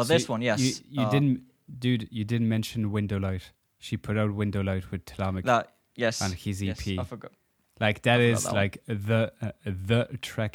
But 0.00 0.06
So 0.06 0.14
this 0.14 0.28
you- 0.28 0.32
one, 0.32 0.42
yes. 0.42 0.60
You, 0.60 0.72
you 0.90 1.02
uh, 1.02 1.10
didn't, 1.10 1.42
dude. 1.78 2.08
You 2.10 2.24
didn't 2.24 2.48
mention 2.48 2.90
Window 2.92 3.18
Light. 3.18 3.52
She 3.78 3.96
put 3.96 4.16
out 4.18 4.34
Window 4.34 4.62
Light 4.62 4.90
with 4.90 5.04
Telamic 5.04 5.44
That, 5.44 5.72
yes. 5.96 6.20
on 6.22 6.32
his 6.32 6.62
EP. 6.62 6.84
yes, 6.86 6.98
I 6.98 7.04
forgot. 7.04 7.32
like 7.80 8.02
that 8.02 8.16
forgot 8.18 8.32
is 8.32 8.42
that 8.44 8.54
like 8.54 8.82
the 8.86 9.32
uh, 9.40 9.52
the 9.64 10.18
track. 10.20 10.54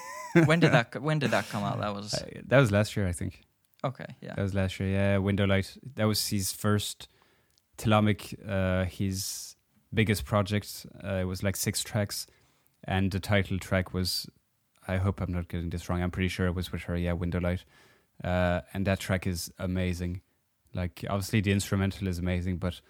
when 0.46 0.60
did 0.60 0.72
that 0.72 1.00
When 1.08 1.18
did 1.18 1.30
that 1.32 1.48
come 1.48 1.64
out? 1.64 1.78
That 1.80 1.94
was 1.94 2.14
Uh, 2.14 2.40
that 2.46 2.58
was 2.58 2.70
last 2.70 2.96
year, 2.96 3.06
I 3.08 3.12
think. 3.12 3.32
okay. 3.84 4.06
Yeah. 4.20 4.34
That 4.36 4.42
was 4.42 4.54
last 4.54 4.78
year. 4.80 4.88
Yeah, 4.88 5.18
Window 5.18 5.46
Light. 5.46 5.76
That 5.96 6.06
was 6.06 6.28
his 6.28 6.52
first 6.52 7.08
Telamic, 7.78 8.34
uh, 8.48 8.84
his 8.84 9.56
biggest 9.92 10.24
project. 10.24 10.86
Uh, 11.02 11.16
it 11.22 11.24
was 11.24 11.42
like 11.42 11.56
six 11.56 11.82
tracks, 11.82 12.26
and 12.84 13.10
the 13.10 13.20
title 13.20 13.58
track 13.58 13.92
was. 13.92 14.26
I 14.88 14.96
hope 14.96 15.20
I'm 15.20 15.32
not 15.32 15.46
getting 15.48 15.70
this 15.70 15.88
wrong. 15.88 16.02
I'm 16.02 16.10
pretty 16.10 16.28
sure 16.28 16.46
it 16.48 16.54
was 16.56 16.72
with 16.72 16.82
her. 16.82 16.96
Yeah, 16.96 17.12
Window 17.12 17.40
Light, 17.40 17.64
uh, 18.22 18.60
and 18.72 18.86
that 18.86 19.00
track 19.00 19.26
is 19.26 19.52
amazing. 19.58 20.20
Like 20.74 21.04
obviously 21.08 21.40
the 21.40 21.52
instrumental 21.52 22.08
is 22.08 22.18
amazing, 22.18 22.56
but 22.58 22.80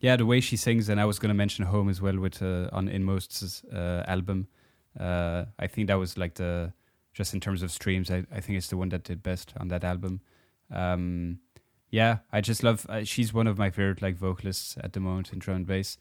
yeah, 0.00 0.16
the 0.16 0.26
way 0.26 0.40
she 0.40 0.56
sings. 0.56 0.88
And 0.88 1.00
I 1.00 1.04
was 1.04 1.18
gonna 1.18 1.34
mention 1.34 1.64
Home 1.66 1.88
as 1.88 2.00
well 2.00 2.18
with 2.18 2.42
uh, 2.42 2.68
on 2.72 2.88
Inmost's 2.88 3.64
uh, 3.64 4.04
album. 4.06 4.48
Uh, 4.98 5.44
I 5.58 5.66
think 5.66 5.88
that 5.88 5.94
was 5.98 6.18
like 6.18 6.34
the 6.34 6.72
just 7.12 7.34
in 7.34 7.40
terms 7.40 7.62
of 7.62 7.70
streams. 7.70 8.10
I, 8.10 8.24
I 8.32 8.40
think 8.40 8.58
it's 8.58 8.68
the 8.68 8.76
one 8.76 8.88
that 8.90 9.04
did 9.04 9.22
best 9.22 9.52
on 9.58 9.68
that 9.68 9.84
album. 9.84 10.20
Um, 10.70 11.38
yeah, 11.90 12.18
I 12.32 12.40
just 12.40 12.62
love. 12.62 12.86
Uh, 12.88 13.04
she's 13.04 13.34
one 13.34 13.46
of 13.46 13.58
my 13.58 13.70
favorite 13.70 14.02
like 14.02 14.16
vocalists 14.16 14.76
at 14.82 14.92
the 14.92 15.00
moment 15.00 15.32
in 15.32 15.38
drum 15.38 15.58
and 15.58 15.66
bass, 15.66 15.98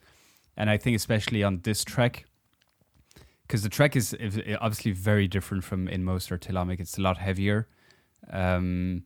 and 0.56 0.70
I 0.70 0.78
think 0.78 0.96
especially 0.96 1.44
on 1.44 1.62
this 1.64 1.84
track, 1.84 2.26
because 3.44 3.64
the 3.64 3.70
track 3.70 3.96
is, 3.96 4.16
obviously 4.62 4.92
very 4.92 5.28
different 5.28 5.64
from 5.64 5.88
Inmost 5.88 6.32
or 6.32 6.38
Telamic. 6.38 6.80
It's 6.80 6.98
a 6.98 7.02
lot 7.02 7.18
heavier, 7.18 7.68
um, 8.30 9.04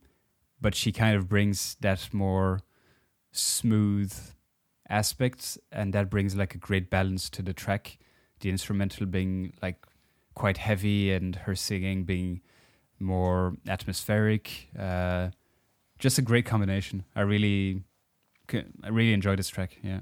but 0.60 0.74
she 0.74 0.92
kind 0.92 1.16
of 1.16 1.28
brings 1.28 1.76
that 1.80 2.12
more 2.12 2.60
smooth 3.32 4.12
aspects, 4.88 5.58
and 5.72 5.92
that 5.92 6.10
brings 6.10 6.34
like 6.36 6.54
a 6.54 6.58
great 6.58 6.90
balance 6.90 7.28
to 7.30 7.42
the 7.42 7.52
track. 7.52 7.98
The 8.40 8.50
instrumental 8.50 9.06
being 9.06 9.54
like 9.62 9.86
quite 10.34 10.58
heavy, 10.58 11.12
and 11.12 11.36
her 11.36 11.54
singing 11.54 12.04
being 12.04 12.40
more 12.98 13.56
atmospheric. 13.68 14.68
Uh, 14.78 15.30
just 15.98 16.18
a 16.18 16.22
great 16.22 16.44
combination. 16.44 17.04
I 17.14 17.22
really, 17.22 17.82
I 18.52 18.88
really 18.88 19.12
enjoyed 19.12 19.38
this 19.38 19.48
track. 19.48 19.78
Yeah, 19.82 20.00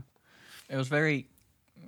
It 0.68 0.76
was 0.76 0.88
very. 0.88 1.28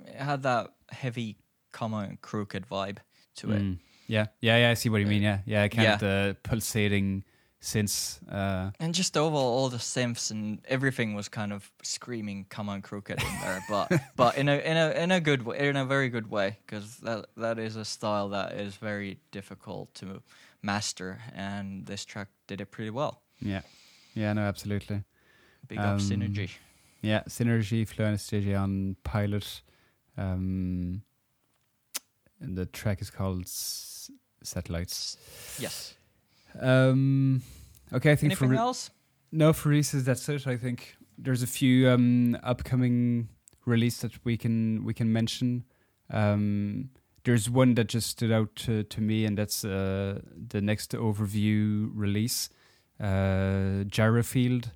It 0.07 0.17
had 0.17 0.43
that 0.43 0.75
heavy, 0.91 1.37
Camo 1.73 2.07
& 2.17 2.23
Krooked 2.23 2.67
vibe 2.67 2.99
to 3.37 3.53
it. 3.53 3.79
Yeah, 4.07 4.27
yeah, 4.41 4.59
yeah. 4.59 4.71
I 4.71 4.75
see 4.75 4.89
what 4.91 5.01
you 5.01 5.07
mean. 5.07 5.23
Yeah, 5.23 5.39
yeah. 5.47 5.69
Kind 5.69 5.83
Yeah. 5.83 5.95
of 5.95 6.01
the 6.01 6.37
pulsating 6.43 7.25
synths. 7.61 8.21
Uh, 8.31 8.71
And 8.79 8.95
just 8.95 9.17
overall, 9.17 9.59
all 9.59 9.71
the 9.71 9.79
synths 9.79 10.31
and 10.31 10.59
everything 10.69 11.15
was 11.17 11.29
kind 11.29 11.53
of 11.53 11.71
screaming 11.83 12.47
"Camo 12.51 12.79
& 12.79 12.83
Krooked" 12.83 13.11
in 13.11 13.41
there, 13.41 13.63
but 13.69 13.89
but 14.17 14.37
in 14.37 14.49
a 14.49 14.57
in 14.59 14.77
a 14.77 14.91
in 15.05 15.11
a 15.13 15.21
good 15.21 15.43
way, 15.43 15.69
in 15.69 15.77
a 15.77 15.85
very 15.87 16.11
good 16.11 16.27
way, 16.31 16.59
because 16.67 16.97
that 16.99 17.27
that 17.37 17.59
is 17.59 17.77
a 17.77 17.85
style 17.85 18.29
that 18.31 18.53
is 18.53 18.77
very 18.77 19.19
difficult 19.31 19.95
to 19.95 20.23
master, 20.63 21.19
and 21.35 21.87
this 21.87 22.05
track 22.05 22.29
did 22.47 22.61
it 22.61 22.71
pretty 22.71 22.91
well. 22.91 23.23
yeah, 23.41 23.63
yeah. 24.15 24.33
No, 24.35 24.43
absolutely. 24.43 25.03
Big 25.69 25.79
up 25.79 25.85
Um, 25.95 25.99
synergy. 25.99 26.51
Yeah, 27.03 27.23
Synergy, 27.29 27.87
Flowanastasia 27.87 28.57
on 28.61 28.97
Pilot. 29.03 29.63
Um, 30.17 31.03
and 32.41 32.57
the 32.57 32.67
track 32.67 33.01
is 33.03 33.11
called 33.11 33.47
Satellites. 34.45 35.17
Yes. 35.59 35.95
Um, 36.61 37.43
okay, 37.93 38.13
I 38.13 38.17
think 38.17 38.33
Anything 38.33 38.51
for 38.51 38.55
else? 38.55 38.91
no 39.33 39.53
for 39.53 39.71
releases 39.71 40.05
that's 40.05 40.29
it. 40.29 40.47
I 40.47 40.57
think 40.57 40.97
there's 41.19 41.43
a 41.43 41.47
few 41.47 41.89
um, 41.91 42.37
upcoming 42.43 43.29
release 43.67 43.99
that 44.03 44.13
we 44.25 44.37
can 44.37 44.85
we 44.85 44.95
can 44.95 45.13
mention. 45.13 45.65
Um, 46.11 46.91
there's 47.25 47.49
one 47.49 47.75
that 47.75 47.89
just 47.89 48.11
stood 48.11 48.31
out 48.31 48.55
to, 48.57 48.83
to 48.85 49.01
me, 49.01 49.25
and 49.25 49.39
that's 49.39 49.65
uh, 49.65 50.21
the 50.51 50.61
next 50.61 50.93
overview 50.93 51.91
release. 51.95 52.51
Uh, 53.01 53.85
Jarrafield 53.89 54.67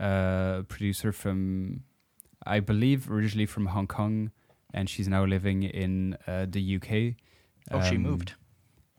uh, 0.00 0.62
producer 0.62 1.12
from, 1.12 1.84
I 2.44 2.58
believe, 2.60 3.08
originally 3.10 3.46
from 3.46 3.66
Hong 3.66 3.86
Kong, 3.86 4.32
and 4.74 4.90
she's 4.90 5.06
now 5.06 5.24
living 5.24 5.62
in 5.62 6.16
uh, 6.26 6.46
the 6.48 6.76
UK. 6.76 7.14
Oh, 7.70 7.80
she 7.88 7.94
Um, 7.96 8.02
moved. 8.02 8.32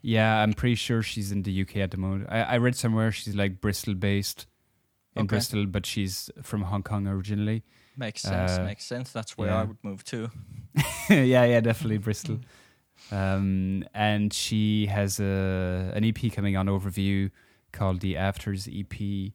Yeah, 0.04 0.44
I'm 0.44 0.54
pretty 0.54 0.76
sure 0.76 1.02
she's 1.02 1.32
in 1.32 1.44
the 1.44 1.62
UK 1.62 1.78
at 1.78 1.92
the 1.92 1.98
moment. 1.98 2.28
I, 2.30 2.42
I 2.42 2.58
read 2.58 2.76
somewhere 2.76 3.12
she's 3.12 3.36
like 3.36 3.62
Bristol 3.62 3.96
based 3.96 4.48
in 5.16 5.22
Okay. 5.22 5.28
Bristol, 5.28 5.66
but 5.66 5.86
she's 5.86 6.30
from 6.42 6.64
Hong 6.64 6.84
Kong 6.84 7.08
originally. 7.08 7.64
Makes 7.96 8.24
sense. 8.24 8.52
uh, 8.52 8.64
makes 8.64 8.86
sense. 8.86 9.12
That's 9.12 9.38
where 9.38 9.50
yeah. 9.50 9.62
I 9.62 9.64
would 9.64 9.78
move 9.82 10.04
to. 10.06 10.30
yeah, 11.10 11.46
yeah, 11.46 11.62
definitely 11.62 11.98
Bristol. 12.10 12.40
Um, 13.12 13.86
and 13.94 14.34
she 14.34 14.88
has 14.88 15.20
a 15.20 15.92
an 15.96 16.04
EP 16.04 16.32
coming 16.34 16.58
on 16.58 16.68
overview 16.68 17.32
called 17.72 18.02
the 18.02 18.18
Afters 18.18 18.68
EP. 18.68 19.32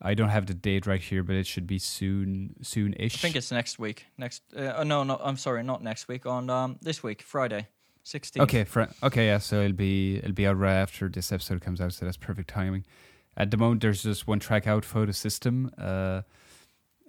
I 0.00 0.14
don't 0.14 0.28
have 0.28 0.46
the 0.46 0.54
date 0.54 0.86
right 0.86 1.00
here, 1.00 1.22
but 1.22 1.34
it 1.36 1.46
should 1.46 1.66
be 1.66 1.78
soon, 1.78 2.54
soon-ish. 2.62 3.14
I 3.16 3.18
think 3.18 3.36
it's 3.36 3.50
next 3.50 3.78
week. 3.78 4.06
Next. 4.18 4.42
Uh, 4.54 4.74
oh, 4.76 4.82
no, 4.82 5.02
no. 5.02 5.18
I'm 5.22 5.36
sorry. 5.36 5.62
Not 5.62 5.82
next 5.82 6.08
week. 6.08 6.26
On 6.26 6.50
um 6.50 6.78
this 6.82 7.02
week, 7.02 7.22
Friday, 7.22 7.68
16th. 8.04 8.40
okay. 8.42 8.64
Fr- 8.64 8.82
okay, 9.02 9.26
yeah. 9.26 9.38
So 9.38 9.60
it'll 9.62 9.76
be 9.76 10.16
it'll 10.18 10.32
be 10.32 10.46
out 10.46 10.58
right 10.58 10.74
after 10.74 11.08
this 11.08 11.32
episode 11.32 11.60
comes 11.60 11.80
out. 11.80 11.92
So 11.92 12.04
that's 12.04 12.16
perfect 12.16 12.50
timing. 12.50 12.84
At 13.36 13.50
the 13.50 13.56
moment, 13.56 13.80
there's 13.82 14.02
just 14.02 14.26
one 14.26 14.38
track 14.40 14.66
out, 14.66 14.84
Photo 14.84 15.10
System, 15.12 15.70
uh, 15.78 16.22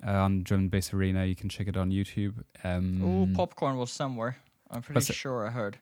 uh, 0.05 0.11
on 0.11 0.43
Drum 0.43 0.61
and 0.61 0.71
Bass 0.71 0.93
Arena. 0.93 1.25
You 1.25 1.35
can 1.35 1.49
check 1.49 1.67
it 1.67 1.77
on 1.77 1.91
YouTube. 1.91 2.43
Um, 2.63 3.01
Oh, 3.03 3.35
popcorn 3.35 3.77
was 3.77 3.91
somewhere. 3.91 4.37
I'm 4.71 4.81
pretty 4.81 4.99
it? 4.99 5.15
sure 5.15 5.45
I 5.47 5.51
heard. 5.51 5.77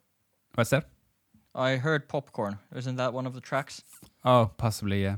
What's 0.56 0.72
that? 0.72 0.90
I 1.56 1.78
heard 1.78 2.10
popcorn. 2.10 2.58
Isn't 2.76 2.96
that 2.98 3.14
one 3.14 3.26
of 3.26 3.34
the 3.34 3.40
tracks? 3.42 3.84
Oh, 4.26 4.52
possibly, 4.58 5.02
yeah. 5.04 5.18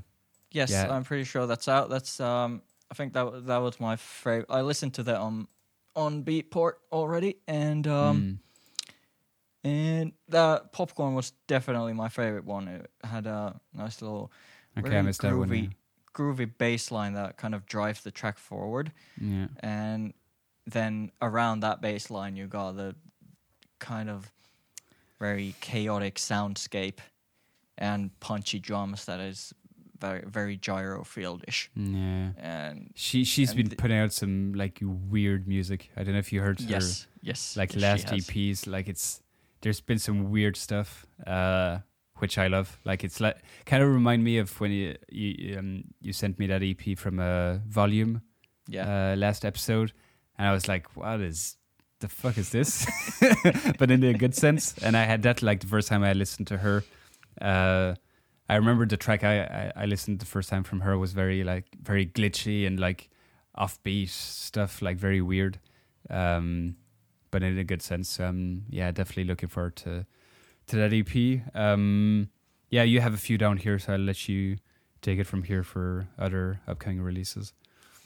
Yes, 0.52 0.70
Yeah. 0.70 0.94
I'm 0.94 1.04
pretty 1.04 1.24
sure 1.24 1.48
that's 1.48 1.68
out. 1.68 1.90
That's 1.90 2.20
um. 2.20 2.62
I 2.92 2.94
think 2.94 3.14
that 3.14 3.48
that 3.48 3.58
was 3.58 3.80
my 3.80 3.96
favorite. 3.96 4.46
I 4.50 4.62
listened 4.62 4.94
to 4.96 5.04
that 5.04 5.18
on 5.18 5.48
on 5.96 6.24
Beatport 6.24 6.74
already, 6.92 7.38
and 7.48 7.88
um. 7.88 8.22
Mm. 8.22 8.38
And 9.66 10.12
that 10.30 10.72
popcorn 10.72 11.16
was 11.16 11.34
definitely 11.48 11.94
my 11.94 12.08
favorite 12.08 12.46
one. 12.46 12.68
It 12.68 12.90
had 13.04 13.26
a 13.26 13.60
nice 13.74 14.02
little 14.02 14.32
Okay, 14.78 14.88
I 14.88 14.90
very 14.92 15.04
missed 15.04 15.22
that 15.22 15.36
one. 15.36 15.50
groovy, 15.50 15.72
groovy 16.14 16.52
bass 16.58 16.92
line 16.92 17.14
that 17.14 17.38
kind 17.38 17.56
of 17.56 17.66
drives 17.66 18.02
the 18.04 18.12
track 18.12 18.38
forward. 18.38 18.92
Yeah. 19.20 19.48
And 19.62 20.14
then 20.68 21.12
around 21.22 21.62
that 21.62 21.82
bass 21.82 22.12
line, 22.12 22.36
you 22.36 22.46
got 22.48 22.76
the 22.78 22.96
kind 23.80 24.10
of 24.10 24.32
very 25.20 25.56
chaotic 25.62 26.16
soundscape 26.16 27.00
and 27.78 28.18
punchy 28.20 28.60
drums 28.60 29.06
that 29.06 29.20
is 29.20 29.52
very, 30.00 30.24
very 30.28 30.58
gyro 30.58 31.04
fieldish. 31.04 31.72
Yeah. 31.76 32.32
And 32.38 32.92
She 32.96 33.24
she's 33.24 33.50
And 33.50 33.58
been 33.58 33.70
the- 33.70 33.76
putting 33.78 33.98
out 33.98 34.12
some 34.14 34.54
like 34.54 34.80
weird 34.84 35.48
music. 35.48 35.90
I 35.98 36.04
don't 36.04 36.14
know 36.14 36.20
if 36.20 36.32
you 36.32 36.42
heard 36.42 36.60
her 36.60 36.68
yes, 36.70 37.08
yes. 37.22 37.58
like 37.58 37.74
yes, 37.74 37.82
last. 37.82 38.08
EPs. 38.08 38.68
Like 38.68 38.88
it's 38.90 39.22
there's 39.66 39.82
been 39.82 39.98
some 39.98 40.30
weird 40.30 40.56
stuff, 40.56 41.08
uh, 41.26 41.80
which 42.20 42.38
I 42.38 42.46
love. 42.48 42.80
Like 42.86 43.04
it's 43.04 43.20
like 43.20 43.38
kind 43.66 43.82
of 43.82 43.90
remind 43.90 44.24
me 44.24 44.38
of 44.38 44.60
when 44.62 44.72
you 44.72 44.96
you 45.10 45.58
um 45.58 45.84
you 46.02 46.14
sent 46.14 46.38
me 46.38 46.46
that 46.48 46.62
EP 46.62 46.96
from 46.98 47.20
a 47.20 47.60
volume 47.68 48.22
Yeah. 48.70 49.14
uh, 49.14 49.16
last 49.18 49.44
episode, 49.44 49.92
and 50.38 50.48
I 50.48 50.54
was 50.54 50.68
like, 50.68 50.96
what 50.96 51.20
is 51.20 51.58
the 52.00 52.08
fuck 52.08 52.38
is 52.38 52.50
this? 52.52 52.86
but 53.80 53.90
in 53.90 54.04
a 54.04 54.14
good 54.14 54.36
sense. 54.36 54.76
And 54.84 54.96
I 54.96 55.04
had 55.06 55.24
that 55.24 55.42
like 55.42 55.62
the 55.62 55.68
first 55.68 55.88
time 55.88 56.04
I 56.04 56.14
listened 56.14 56.48
to 56.48 56.58
her. 56.58 56.84
Uh, 57.42 57.96
I 58.48 58.56
remember 58.58 58.86
the 58.86 58.98
track 58.98 59.24
I, 59.24 59.42
I, 59.42 59.72
I 59.84 59.86
listened 59.88 60.20
the 60.20 60.26
first 60.28 60.50
time 60.50 60.64
from 60.64 60.82
her 60.82 60.98
was 61.00 61.14
very 61.14 61.44
like 61.44 61.66
very 61.82 62.06
glitchy 62.06 62.68
and 62.68 62.80
like 62.80 63.10
offbeat 63.58 64.10
stuff, 64.10 64.82
like 64.84 64.98
very 64.98 65.22
weird. 65.22 65.60
Um, 66.10 66.76
but 67.36 67.44
in 67.44 67.58
a 67.58 67.66
good 67.66 67.82
sense. 67.82 68.18
Um, 68.18 68.64
yeah, 68.70 68.94
definitely 68.94 69.26
looking 69.26 69.50
forward 69.50 69.76
to 69.84 70.06
to 70.68 70.76
that 70.78 70.94
EP. 70.94 71.42
Um, 71.54 72.30
yeah, 72.70 72.84
you 72.84 73.02
have 73.02 73.14
a 73.14 73.18
few 73.18 73.38
down 73.38 73.58
here, 73.58 73.78
so 73.78 73.92
I'll 73.92 74.00
let 74.00 74.30
you 74.30 74.56
take 75.02 75.20
it 75.20 75.28
from 75.28 75.44
here 75.44 75.62
for 75.62 76.08
other 76.18 76.62
upcoming 76.66 77.02
releases. 77.02 77.52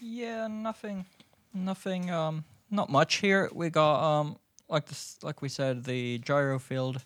Yeah, 0.01 0.47
nothing, 0.47 1.05
nothing. 1.53 2.09
Um, 2.09 2.43
not 2.71 2.89
much 2.89 3.17
here. 3.17 3.51
We 3.53 3.69
got 3.69 3.97
um, 4.01 4.37
like 4.67 4.87
this, 4.87 5.19
like 5.21 5.43
we 5.43 5.49
said, 5.49 5.83
the 5.83 6.17
Gyrofield 6.17 7.03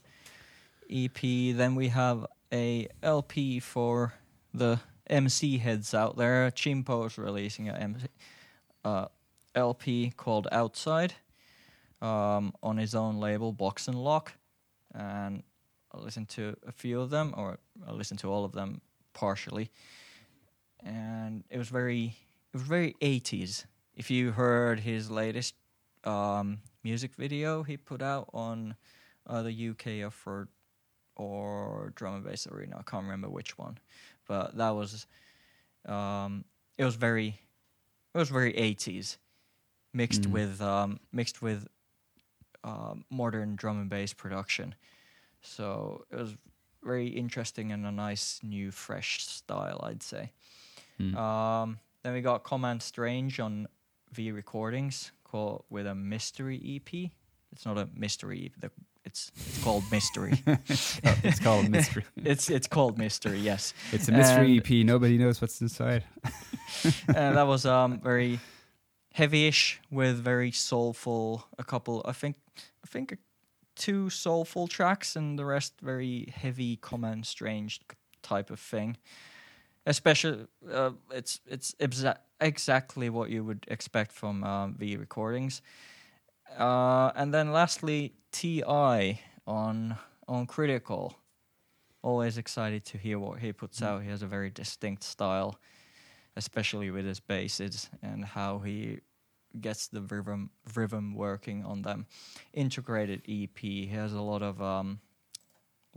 EP. 0.89 1.19
Then 1.57 1.75
we 1.75 1.89
have 1.89 2.25
a 2.53 2.87
LP 3.01 3.59
for 3.59 4.13
the 4.53 4.79
MC 5.07 5.57
heads 5.57 5.93
out 5.93 6.15
there. 6.15 6.49
Chimpo 6.51 7.05
is 7.05 7.17
releasing 7.17 7.67
a 7.67 7.73
MC, 7.73 8.07
uh, 8.85 9.07
LP 9.55 10.13
called 10.15 10.47
Outside, 10.53 11.15
um, 12.03 12.53
on 12.61 12.77
his 12.77 12.93
own 12.95 13.17
label, 13.19 13.51
Box 13.51 13.87
and 13.87 13.97
Lock, 14.03 14.33
and 14.93 15.43
I 15.93 15.97
listened 15.99 16.29
to 16.29 16.55
a 16.67 16.71
few 16.71 16.99
of 17.01 17.09
them, 17.09 17.33
or 17.37 17.57
I 17.87 17.91
listened 17.91 18.19
to 18.21 18.31
all 18.31 18.43
of 18.45 18.51
them 18.51 18.81
partially, 19.13 19.71
and 20.83 21.43
it 21.49 21.57
was 21.57 21.69
very 21.69 22.15
it 22.53 22.57
was 22.57 22.63
very 22.63 22.95
80s. 23.01 23.65
If 23.95 24.09
you 24.11 24.31
heard 24.31 24.79
his 24.79 25.09
latest 25.09 25.55
um, 26.03 26.59
music 26.83 27.13
video 27.15 27.63
he 27.63 27.77
put 27.77 28.01
out 28.01 28.29
on 28.33 28.75
uh, 29.27 29.41
the 29.43 29.69
UK 29.69 29.87
effort 30.05 30.49
or 31.15 31.93
drum 31.95 32.15
and 32.15 32.23
bass 32.25 32.47
arena, 32.47 32.77
I 32.79 32.83
can't 32.89 33.03
remember 33.03 33.29
which 33.29 33.57
one, 33.57 33.77
but 34.27 34.57
that 34.57 34.71
was 34.71 35.05
um, 35.85 36.43
it 36.77 36.83
was 36.85 36.95
very 36.95 37.39
it 38.13 38.17
was 38.17 38.29
very 38.29 38.53
80s 38.53 39.17
mixed 39.93 40.23
Mm. 40.23 40.31
with 40.31 40.61
um, 40.61 40.99
mixed 41.11 41.41
with 41.41 41.67
um, 42.63 43.05
modern 43.09 43.55
drum 43.55 43.79
and 43.79 43.89
bass 43.89 44.13
production. 44.13 44.75
So 45.41 46.05
it 46.11 46.15
was 46.15 46.35
very 46.83 47.07
interesting 47.07 47.71
and 47.71 47.85
a 47.85 47.91
nice 47.91 48.39
new 48.43 48.71
fresh 48.71 49.25
style, 49.25 49.81
I'd 49.83 50.03
say. 50.03 50.31
Mm. 50.99 51.15
Um, 51.15 51.79
then 52.03 52.13
we 52.13 52.21
got 52.21 52.43
Command 52.43 52.81
Strange 52.81 53.39
on 53.39 53.67
V 54.11 54.31
Recordings 54.31 55.11
called 55.23 55.63
with 55.69 55.87
a 55.87 55.95
mystery 55.95 56.61
EP. 56.85 57.11
It's 57.51 57.65
not 57.65 57.77
a 57.77 57.87
mystery. 57.95 58.51
The, 58.59 58.71
it's 59.05 59.31
it's 59.35 59.61
called 59.63 59.83
Mystery. 59.91 60.41
it's 60.47 61.39
called 61.39 61.69
mystery. 61.69 62.05
it's 62.17 62.49
it's 62.49 62.67
called 62.67 62.97
Mystery. 62.97 63.39
Yes, 63.39 63.73
It's 63.91 64.07
a 64.07 64.11
mystery 64.13 64.57
And- 64.57 64.71
EP. 64.71 64.85
Nobody 64.85 65.17
knows 65.17 65.41
what's 65.41 65.59
inside. 65.61 66.03
and 67.07 67.35
that 67.37 67.45
was 67.47 67.65
um 67.65 67.99
very 67.99 68.39
heavy-ish 69.13 69.81
with 69.91 70.17
very 70.23 70.51
soulful. 70.51 71.45
A 71.59 71.63
couple, 71.63 72.01
I 72.05 72.13
think, 72.13 72.35
I 72.83 72.87
think 72.87 73.17
two 73.75 74.09
soulful 74.09 74.67
tracks, 74.67 75.15
and 75.15 75.37
the 75.37 75.45
rest 75.45 75.73
very 75.81 76.33
heavy, 76.35 76.77
Command 76.77 77.25
Strange 77.25 77.81
type 78.21 78.49
of 78.49 78.59
thing. 78.59 78.97
Especially, 79.85 80.45
uh, 80.71 80.91
it's 81.11 81.41
it's 81.45 81.75
exa- 81.79 82.19
exactly 82.39 83.09
what 83.09 83.29
you 83.29 83.43
would 83.43 83.65
expect 83.67 84.11
from 84.11 84.43
um, 84.43 84.75
V 84.75 84.95
recordings. 84.97 85.61
Uh, 86.57 87.11
and 87.15 87.33
then 87.33 87.51
lastly, 87.51 88.13
Ti 88.31 88.63
on 88.63 89.97
on 90.27 90.45
Critical. 90.45 91.15
Always 92.01 92.37
excited 92.37 92.85
to 92.85 92.97
hear 92.97 93.17
what 93.17 93.39
he 93.39 93.53
puts 93.53 93.81
out. 93.81 94.03
He 94.03 94.09
has 94.09 94.23
a 94.23 94.27
very 94.27 94.49
distinct 94.49 95.03
style, 95.03 95.57
especially 96.35 96.91
with 96.91 97.05
his 97.05 97.19
basses 97.19 97.89
and 98.01 98.25
how 98.25 98.59
he 98.59 98.99
gets 99.61 99.87
the 99.87 100.01
rhythm 100.01 100.49
rhythm 100.75 101.15
working 101.15 101.63
on 101.65 101.81
them. 101.83 102.05
Integrated 102.53 103.21
EP. 103.27 103.57
He 103.59 103.87
has 103.87 104.13
a 104.13 104.21
lot 104.21 104.41
of 104.41 104.61
um, 104.61 104.99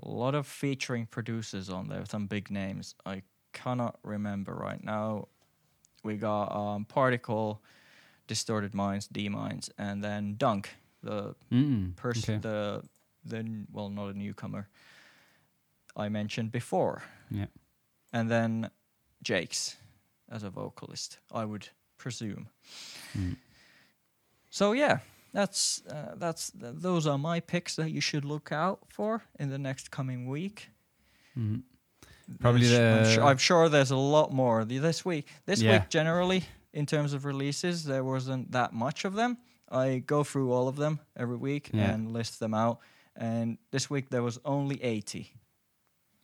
a 0.02 0.08
lot 0.08 0.34
of 0.34 0.46
featuring 0.46 1.06
producers 1.06 1.70
on 1.70 1.88
there, 1.88 2.04
some 2.06 2.26
big 2.26 2.50
names. 2.50 2.94
I 3.06 3.22
cannot 3.52 3.98
remember 4.02 4.54
right 4.54 4.82
now. 4.82 5.28
We 6.04 6.16
got 6.16 6.54
um, 6.54 6.84
Particle, 6.84 7.62
Distorted 8.26 8.74
Minds, 8.74 9.08
D 9.08 9.28
Minds, 9.28 9.70
and 9.78 10.02
then 10.04 10.36
Dunk, 10.36 10.68
the 11.02 11.34
Mm, 11.50 11.96
person, 11.96 12.34
okay. 12.34 12.40
the 12.48 12.82
the 13.24 13.66
well, 13.72 13.88
not 13.88 14.14
a 14.14 14.18
newcomer 14.18 14.68
I 15.96 16.08
mentioned 16.10 16.52
before, 16.52 17.02
Yeah. 17.30 17.46
and 18.12 18.30
then 18.30 18.70
Jake's 19.22 19.76
as 20.30 20.42
a 20.42 20.50
vocalist, 20.50 21.18
I 21.32 21.44
would 21.44 21.68
presume. 21.96 22.48
Mm. 23.16 23.36
So 24.58 24.72
yeah, 24.72 24.98
that's 25.34 25.82
uh, 25.86 26.14
that's 26.16 26.50
th- 26.60 26.74
those 26.80 27.06
are 27.06 27.18
my 27.18 27.40
picks 27.40 27.76
that 27.76 27.90
you 27.90 28.00
should 28.00 28.24
look 28.24 28.52
out 28.52 28.78
for 28.88 29.22
in 29.38 29.50
the 29.50 29.58
next 29.58 29.90
coming 29.90 30.26
week. 30.30 30.70
Mhm. 31.36 31.62
Probably 32.40 32.66
There's- 32.66 32.96
I'm, 32.98 33.04
the- 33.04 33.14
su- 33.14 33.22
I'm 33.30 33.36
sure 33.38 33.68
there's 33.68 33.90
a 33.92 33.96
lot 34.16 34.32
more 34.32 34.64
this 34.64 35.04
week. 35.04 35.26
This 35.44 35.60
Yeah. 35.60 35.72
week 35.72 35.90
generally, 35.90 36.42
in 36.72 36.86
terms 36.86 37.12
of 37.12 37.24
releases, 37.26 37.84
there 37.84 38.02
wasn't 38.02 38.50
that 38.52 38.72
much 38.72 39.04
of 39.04 39.12
them. 39.14 39.36
I 39.70 40.02
go 40.06 40.24
through 40.24 40.52
all 40.52 40.68
of 40.68 40.76
them 40.76 41.00
every 41.16 41.36
week 41.36 41.70
Yeah. 41.72 41.92
and 41.94 42.12
list 42.12 42.38
them 42.40 42.54
out. 42.54 42.78
And 43.14 43.58
this 43.70 43.90
week 43.90 44.08
there 44.08 44.22
was 44.22 44.38
only 44.44 44.82
80. 44.82 45.32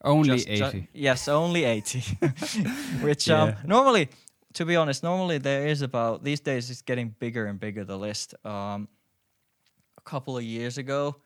Only 0.05 0.37
Just- 0.39 0.49
ju- 0.49 0.65
80. 0.65 0.89
yes, 0.95 1.29
only 1.29 1.65
80. 1.65 2.01
Which 3.03 3.29
um, 3.37 3.49
Yeah. 3.51 3.57
normally 3.65 4.09
to 4.55 4.65
be 4.65 4.77
honest, 4.77 5.03
normally 5.03 5.39
there 5.39 5.67
is 5.67 5.83
about 5.83 6.25
these 6.25 6.41
days 6.41 6.71
it's 6.71 6.83
getting 6.83 7.15
bigger 7.19 7.47
and 7.47 7.59
bigger 7.59 7.85
the 7.85 7.99
list. 7.99 8.35
Um, 8.45 8.89
a 9.99 10.01
couple 10.03 10.37
of 10.37 10.43
years 10.45 10.79
ago 10.79 11.17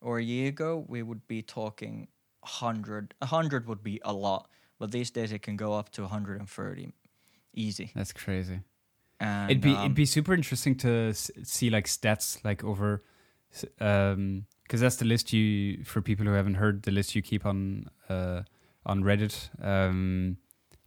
or 0.00 0.18
a 0.18 0.22
year 0.22 0.48
ago, 0.48 0.84
we 0.88 1.02
would 1.02 1.26
be 1.26 1.42
talking 1.42 2.08
hundred. 2.44 3.14
A 3.22 3.26
hundred 3.26 3.66
would 3.68 3.82
be 3.82 4.00
a 4.04 4.12
lot, 4.12 4.48
but 4.78 4.90
these 4.90 5.10
days 5.10 5.32
it 5.32 5.42
can 5.42 5.56
go 5.56 5.74
up 5.74 5.90
to 5.90 6.02
130, 6.02 6.92
easy. 7.54 7.90
That's 7.94 8.12
crazy. 8.12 8.60
And 9.20 9.50
it'd 9.50 9.62
be 9.62 9.70
um, 9.70 9.78
it'd 9.84 9.94
be 9.94 10.06
super 10.06 10.34
interesting 10.34 10.74
to 10.78 11.08
s- 11.10 11.30
see 11.44 11.70
like 11.70 11.86
stats 11.86 12.44
like 12.44 12.64
over, 12.64 13.02
um, 13.80 14.46
because 14.64 14.80
that's 14.80 14.96
the 14.96 15.04
list 15.04 15.32
you 15.32 15.84
for 15.84 16.02
people 16.02 16.26
who 16.26 16.32
haven't 16.32 16.54
heard 16.54 16.82
the 16.82 16.90
list 16.90 17.14
you 17.14 17.22
keep 17.22 17.46
on 17.46 17.86
uh 18.08 18.42
on 18.84 19.04
Reddit. 19.04 19.48
Um, 19.64 20.38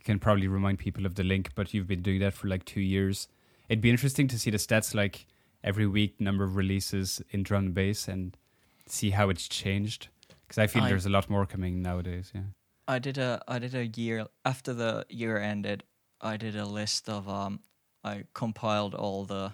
can 0.05 0.19
probably 0.19 0.47
remind 0.47 0.79
people 0.79 1.05
of 1.05 1.15
the 1.15 1.23
link, 1.23 1.49
but 1.55 1.73
you've 1.73 1.87
been 1.87 2.01
doing 2.01 2.19
that 2.21 2.33
for 2.33 2.47
like 2.47 2.63
two 2.63 2.79
years. 2.81 3.27
It'd 3.67 3.81
be 3.81 3.89
interesting 3.89 4.27
to 4.29 4.39
see 4.39 4.51
the 4.51 4.57
stats 4.57 4.93
like 4.95 5.25
every 5.63 5.87
week, 5.87 6.21
number 6.21 6.43
of 6.45 6.55
releases 6.55 7.21
in 7.31 7.43
drum 7.43 7.65
and 7.65 7.73
bass, 7.73 8.07
and 8.07 8.37
see 8.87 9.09
how 9.09 9.29
it's 9.29 9.47
changed. 9.49 10.07
Because 10.47 10.59
I 10.59 10.67
feel 10.67 10.83
I- 10.83 10.89
there's 10.89 11.05
a 11.07 11.09
lot 11.09 11.29
more 11.29 11.45
coming 11.45 11.81
nowadays. 11.81 12.31
Yeah. 12.33 12.41
I 12.87 12.99
did 12.99 13.17
a 13.17 13.41
I 13.47 13.57
did 13.57 13.73
a 13.73 13.87
year 13.87 14.27
after 14.45 14.71
the 14.73 15.05
year 15.09 15.39
ended. 15.39 15.83
I 16.21 16.37
did 16.37 16.55
a 16.55 16.65
list 16.65 17.09
of 17.09 17.27
um 17.27 17.59
I 18.03 18.25
compiled 18.35 18.93
all 18.93 19.25
the 19.25 19.53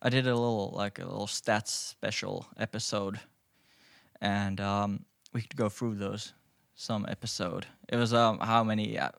I 0.00 0.10
did 0.10 0.26
a 0.28 0.34
little 0.36 0.70
like 0.76 1.00
a 1.00 1.04
little 1.04 1.26
stats 1.26 1.70
special 1.70 2.46
episode 2.56 3.18
and 4.20 4.60
um 4.60 5.04
we 5.32 5.40
could 5.40 5.56
go 5.56 5.68
through 5.68 5.96
those 5.96 6.32
some 6.76 7.04
episode. 7.08 7.66
It 7.88 7.96
was 7.96 8.14
um 8.14 8.38
how 8.38 8.62
many 8.62 8.96
uh, 8.96 9.10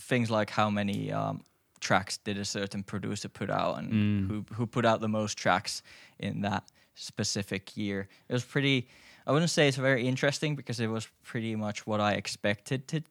things 0.00 0.30
like 0.30 0.50
how 0.50 0.70
many 0.70 1.12
um 1.12 1.42
tracks 1.80 2.18
did 2.18 2.36
a 2.38 2.44
certain 2.44 2.82
producer 2.82 3.28
put 3.28 3.50
out 3.50 3.78
and 3.78 3.92
Mm. 3.92 4.28
who 4.28 4.44
who 4.56 4.66
put 4.66 4.84
out 4.84 5.00
the 5.00 5.08
most 5.08 5.38
tracks 5.38 5.82
in 6.18 6.42
that 6.42 6.62
specific 6.94 7.76
year. 7.76 8.08
It 8.28 8.32
was 8.32 8.44
pretty 8.44 8.86
I 9.26 9.32
wouldn't 9.32 9.50
say 9.50 9.68
it's 9.68 9.76
very 9.78 10.06
interesting 10.08 10.56
because 10.56 10.80
it 10.80 10.88
was 10.90 11.08
pretty 11.22 11.56
much 11.56 11.86
what 11.86 12.00
I 12.00 12.12
expected 12.16 12.86
to 12.88 13.02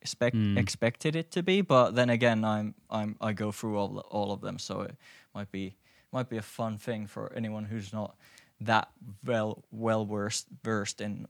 expect 0.00 0.36
Mm. 0.36 0.58
expected 0.58 1.16
it 1.16 1.30
to 1.30 1.42
be. 1.42 1.62
But 1.62 1.94
then 1.94 2.10
again, 2.10 2.44
I'm 2.44 2.74
I'm 2.90 3.16
I 3.20 3.32
go 3.34 3.52
through 3.52 3.76
all 3.78 3.98
all 4.10 4.32
of 4.32 4.40
them, 4.40 4.58
so 4.58 4.82
it 4.82 4.96
might 5.34 5.50
be 5.52 5.76
might 6.12 6.28
be 6.28 6.36
a 6.38 6.42
fun 6.42 6.78
thing 6.78 7.06
for 7.08 7.32
anyone 7.36 7.64
who's 7.64 7.92
not 7.92 8.16
that 8.60 8.88
well 9.24 9.64
well 9.70 10.04
versed 10.06 10.46
versed 10.64 11.00
in 11.00 11.26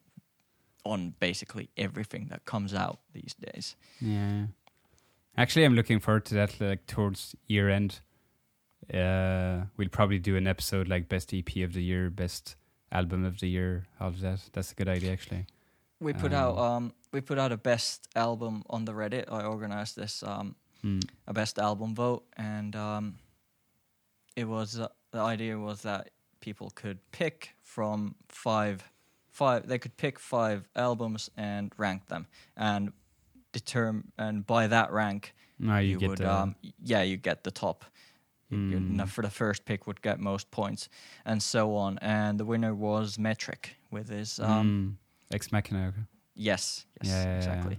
on 0.84 1.14
basically 1.18 1.68
everything 1.76 2.28
that 2.30 2.44
comes 2.44 2.74
out 2.74 2.98
these 3.12 3.34
days. 3.52 3.76
Yeah. 4.00 4.46
Actually, 5.36 5.64
I'm 5.64 5.74
looking 5.74 6.00
forward 6.00 6.24
to 6.26 6.34
that. 6.34 6.60
Like 6.60 6.86
towards 6.86 7.34
year 7.46 7.68
end, 7.68 8.00
uh, 8.92 9.66
we'll 9.76 9.88
probably 9.88 10.18
do 10.18 10.36
an 10.36 10.46
episode 10.46 10.88
like 10.88 11.08
best 11.08 11.34
EP 11.34 11.56
of 11.64 11.72
the 11.72 11.82
year, 11.82 12.10
best 12.10 12.56
album 12.92 13.24
of 13.24 13.40
the 13.40 13.48
year, 13.48 13.86
all 14.00 14.08
of 14.08 14.20
that. 14.20 14.40
That's 14.52 14.72
a 14.72 14.74
good 14.74 14.88
idea, 14.88 15.12
actually. 15.12 15.46
We 16.00 16.12
put 16.12 16.32
out 16.32 16.58
Um, 16.58 16.64
um 16.86 16.92
we 17.12 17.20
put 17.20 17.38
out 17.38 17.52
a 17.52 17.56
best 17.56 18.08
album 18.14 18.62
on 18.68 18.84
the 18.84 18.92
Reddit. 18.92 19.30
I 19.30 19.44
organized 19.44 19.96
this 19.96 20.22
um 20.22 20.56
Hmm. 20.82 21.00
a 21.26 21.32
best 21.32 21.58
album 21.58 21.94
vote, 21.94 22.24
and 22.36 22.76
um, 22.76 23.14
it 24.36 24.44
was 24.46 24.78
uh, 24.78 24.88
the 25.12 25.20
idea 25.20 25.58
was 25.58 25.80
that 25.80 26.10
people 26.40 26.70
could 26.74 26.98
pick 27.10 27.54
from 27.62 28.16
five, 28.28 28.92
five. 29.30 29.66
They 29.66 29.78
could 29.78 29.96
pick 29.96 30.18
five 30.18 30.68
albums 30.76 31.30
and 31.38 31.72
rank 31.78 32.08
them, 32.08 32.26
and 32.54 32.92
determine 33.54 34.12
and 34.18 34.46
by 34.46 34.66
that 34.66 34.92
rank, 34.92 35.32
No, 35.58 35.78
you, 35.78 35.92
you, 35.92 35.98
get 35.98 36.08
would 36.10 36.18
the, 36.18 36.30
um, 36.32 36.56
yeah, 36.82 37.02
you 37.02 37.16
get 37.16 37.42
the 37.44 37.50
top. 37.50 37.84
You, 38.50 38.58
you- 38.58 38.78
Mm. 38.78 39.08
for 39.08 39.22
the 39.22 39.30
first 39.30 39.64
pick 39.64 39.86
would 39.86 40.02
get 40.02 40.20
most 40.20 40.50
points, 40.50 40.88
and 41.24 41.42
so 41.42 41.74
on. 41.76 41.98
And 42.02 42.38
the 42.38 42.44
winner 42.44 42.74
was 42.74 43.16
Metrik 43.16 43.70
with 43.90 44.08
his 44.10 44.38
um, 44.38 44.98
mm, 45.30 45.34
Ex 45.34 45.50
Machina. 45.50 45.92
yes, 46.36 46.84
yes, 47.02 47.10
Yeah, 47.10 47.22
yeah, 47.24 47.30
yeah. 47.30 47.36
exactly. 47.38 47.78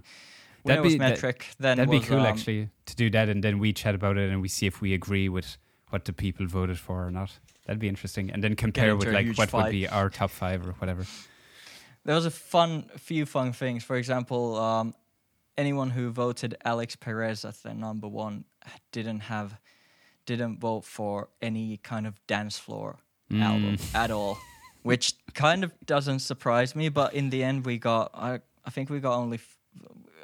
That'd 0.64 0.82
be- 0.82 0.98
that- 0.98 1.18
Metrik. 1.18 1.42
then 1.58 1.76
That'd 1.78 1.88
was, 1.90 2.00
be 2.00 2.06
cool, 2.08 2.20
um, 2.20 2.26
actually, 2.26 2.68
to 2.86 2.96
do 2.96 3.08
that, 3.10 3.28
and 3.28 3.42
then 3.44 3.58
we 3.60 3.72
chat 3.72 3.94
about 3.94 4.16
it 4.18 4.30
and 4.30 4.42
we 4.42 4.48
see 4.48 4.66
if 4.66 4.80
we 4.80 4.92
agree 4.94 5.28
with 5.28 5.56
what 5.90 6.04
the 6.04 6.12
people 6.12 6.46
voted 6.46 6.78
for 6.78 7.06
or 7.06 7.10
not. 7.10 7.30
That'd 7.66 7.78
be 7.80 7.88
interesting, 7.88 8.30
and 8.32 8.42
then 8.42 8.56
compare 8.56 8.96
with 8.96 9.08
like 9.12 9.36
what 9.38 9.52
would 9.52 9.70
be 9.70 9.86
our 9.88 10.10
top 10.10 10.30
five 10.30 10.66
or 10.66 10.72
whatever. 10.80 11.04
There 12.04 12.14
was 12.14 12.26
a 12.26 12.30
fun, 12.30 12.90
few 12.98 13.24
fun 13.26 13.52
things. 13.52 13.82
For 13.84 13.96
example, 13.96 14.56
um, 14.56 14.94
anyone 15.58 15.90
who 15.90 16.10
voted 16.10 16.56
Alix 16.64 16.96
Perez 16.96 17.44
as 17.44 17.60
their 17.62 17.74
number 17.74 18.08
one 18.08 18.44
didn't 18.92 19.20
have, 19.20 19.58
didn't 20.26 20.58
vote 20.60 20.84
for 20.84 21.28
any 21.40 21.78
kind 21.78 22.06
of 22.06 22.14
dance 22.26 22.58
floor 22.58 22.96
album 23.32 23.76
Mm. 23.76 23.94
at 23.94 24.10
all, 24.10 24.38
which 24.82 25.14
kind 25.34 25.64
of 25.64 25.72
doesn't 25.84 26.20
surprise 26.20 26.76
me. 26.76 26.88
But 26.88 27.14
in 27.14 27.30
the 27.30 27.42
end, 27.42 27.64
we 27.66 27.78
got, 27.78 28.10
I, 28.14 28.40
I 28.64 28.70
think 28.70 28.88
we 28.90 29.00
got 29.00 29.16
only, 29.16 29.38
f- 29.38 29.56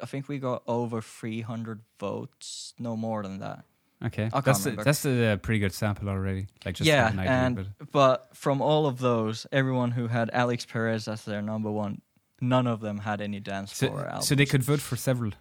I 0.01 0.05
think 0.05 0.27
we 0.29 0.39
got 0.39 0.63
over 0.67 1.01
three 1.01 1.41
hundred 1.41 1.81
votes, 1.99 2.73
no 2.79 2.95
more 2.95 3.23
than 3.23 3.39
that. 3.39 3.65
Okay, 4.05 4.29
that's 4.43 4.65
a, 4.65 4.71
that's 4.71 5.05
a 5.05 5.37
pretty 5.41 5.59
good 5.59 5.73
sample 5.73 6.09
already. 6.09 6.47
Like 6.65 6.75
just 6.75 6.87
yeah, 6.87 7.09
an 7.11 7.19
idea, 7.19 7.31
and 7.31 7.55
but 7.55 7.91
but 7.91 8.29
from 8.37 8.61
all 8.61 8.85
of 8.85 8.99
those, 8.99 9.47
everyone 9.51 9.91
who 9.91 10.07
had 10.07 10.29
Alix 10.33 10.65
Perez 10.65 11.07
as 11.07 11.23
their 11.23 11.41
number 11.41 11.71
one, 11.71 12.01
none 12.43 12.67
of 12.73 12.79
them 12.81 12.97
had 12.99 13.21
any 13.21 13.39
dance 13.39 13.71
floor 13.79 13.99
so, 13.99 14.05
albums. 14.05 14.27
so 14.27 14.35
they 14.35 14.45
could 14.45 14.63
vote 14.63 14.81
for 14.81 14.95
several. 14.95 15.31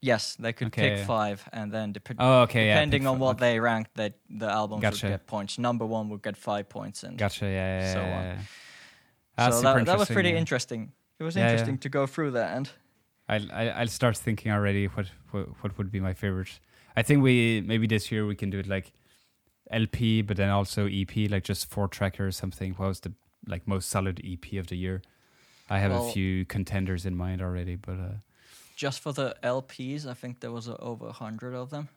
Yes, 0.00 0.34
they 0.44 0.52
could 0.52 0.66
Okay. 0.68 0.96
pick 0.96 1.06
five, 1.06 1.48
and 1.52 1.70
then 1.72 1.92
dep- 1.92 2.16
Oh, 2.18 2.42
okay, 2.42 2.66
depending 2.68 3.02
pick 3.02 3.08
on 3.10 3.18
what 3.20 3.36
okay. 3.36 3.44
they 3.52 3.60
ranked, 3.60 3.94
that 3.94 4.12
the 4.28 4.48
albums 4.60 4.82
Gotcha. 4.82 5.06
would 5.06 5.12
get 5.12 5.26
points. 5.26 5.58
Number 5.58 5.86
one 5.86 6.08
would 6.10 6.22
get 6.22 6.36
five 6.36 6.68
points, 6.68 7.04
and 7.04 7.16
Gotcha. 7.16 7.44
Yeah, 7.46 7.80
yeah, 7.80 7.92
so 7.92 8.00
yeah, 8.00 8.18
on. 8.18 8.24
yeah. 8.24 9.50
So 9.50 9.60
that, 9.62 9.86
that 9.86 9.98
was 9.98 10.10
pretty 10.10 10.30
yeah. 10.30 10.38
interesting. 10.42 10.92
It 11.20 11.24
was 11.24 11.36
Yeah, 11.36 11.42
yeah. 11.44 11.50
interesting 11.52 11.78
to 11.78 11.88
go 11.88 12.06
through 12.06 12.32
that, 12.32 12.56
and 12.56 12.68
I'll 13.28 13.52
I- 13.52 13.74
I'll 13.80 13.86
start 14.00 14.16
thinking 14.16 14.50
already 14.52 14.86
what, 14.86 15.06
what 15.30 15.46
what 15.62 15.78
would 15.78 15.90
be 15.92 16.00
my 16.00 16.14
favorite. 16.14 16.58
I 16.96 17.02
think 17.02 17.22
we 17.22 17.62
maybe 17.72 17.86
this 17.86 18.10
year 18.12 18.26
we 18.26 18.34
can 18.34 18.50
do 18.50 18.58
it 18.58 18.66
like 18.66 18.92
LP, 19.70 20.22
but 20.22 20.36
then 20.36 20.50
also 20.50 20.86
EP, 20.86 21.30
like 21.30 21.44
just 21.44 21.70
four 21.70 21.88
tracker 21.88 22.26
or 22.26 22.32
something. 22.32 22.74
What 22.74 22.88
was 22.88 23.00
the 23.00 23.12
like 23.46 23.66
most 23.68 23.88
solid 23.88 24.20
EP 24.24 24.58
of 24.58 24.66
the 24.66 24.76
year? 24.76 25.00
I 25.74 25.78
have 25.78 25.92
Well- 25.92 26.08
a 26.08 26.12
few 26.12 26.44
contenders 26.44 27.06
in 27.06 27.16
mind 27.16 27.40
already, 27.40 27.76
but 27.76 27.92
uh, 27.98 28.14
just 28.76 29.00
for 29.00 29.12
the 29.12 29.34
LPs, 29.42 30.06
I 30.06 30.14
think 30.14 30.40
there 30.40 30.52
was 30.52 30.68
uh, 30.68 30.76
over 30.78 31.06
a 31.08 31.12
hundred 31.12 31.54
of 31.54 31.70
them. 31.70 31.88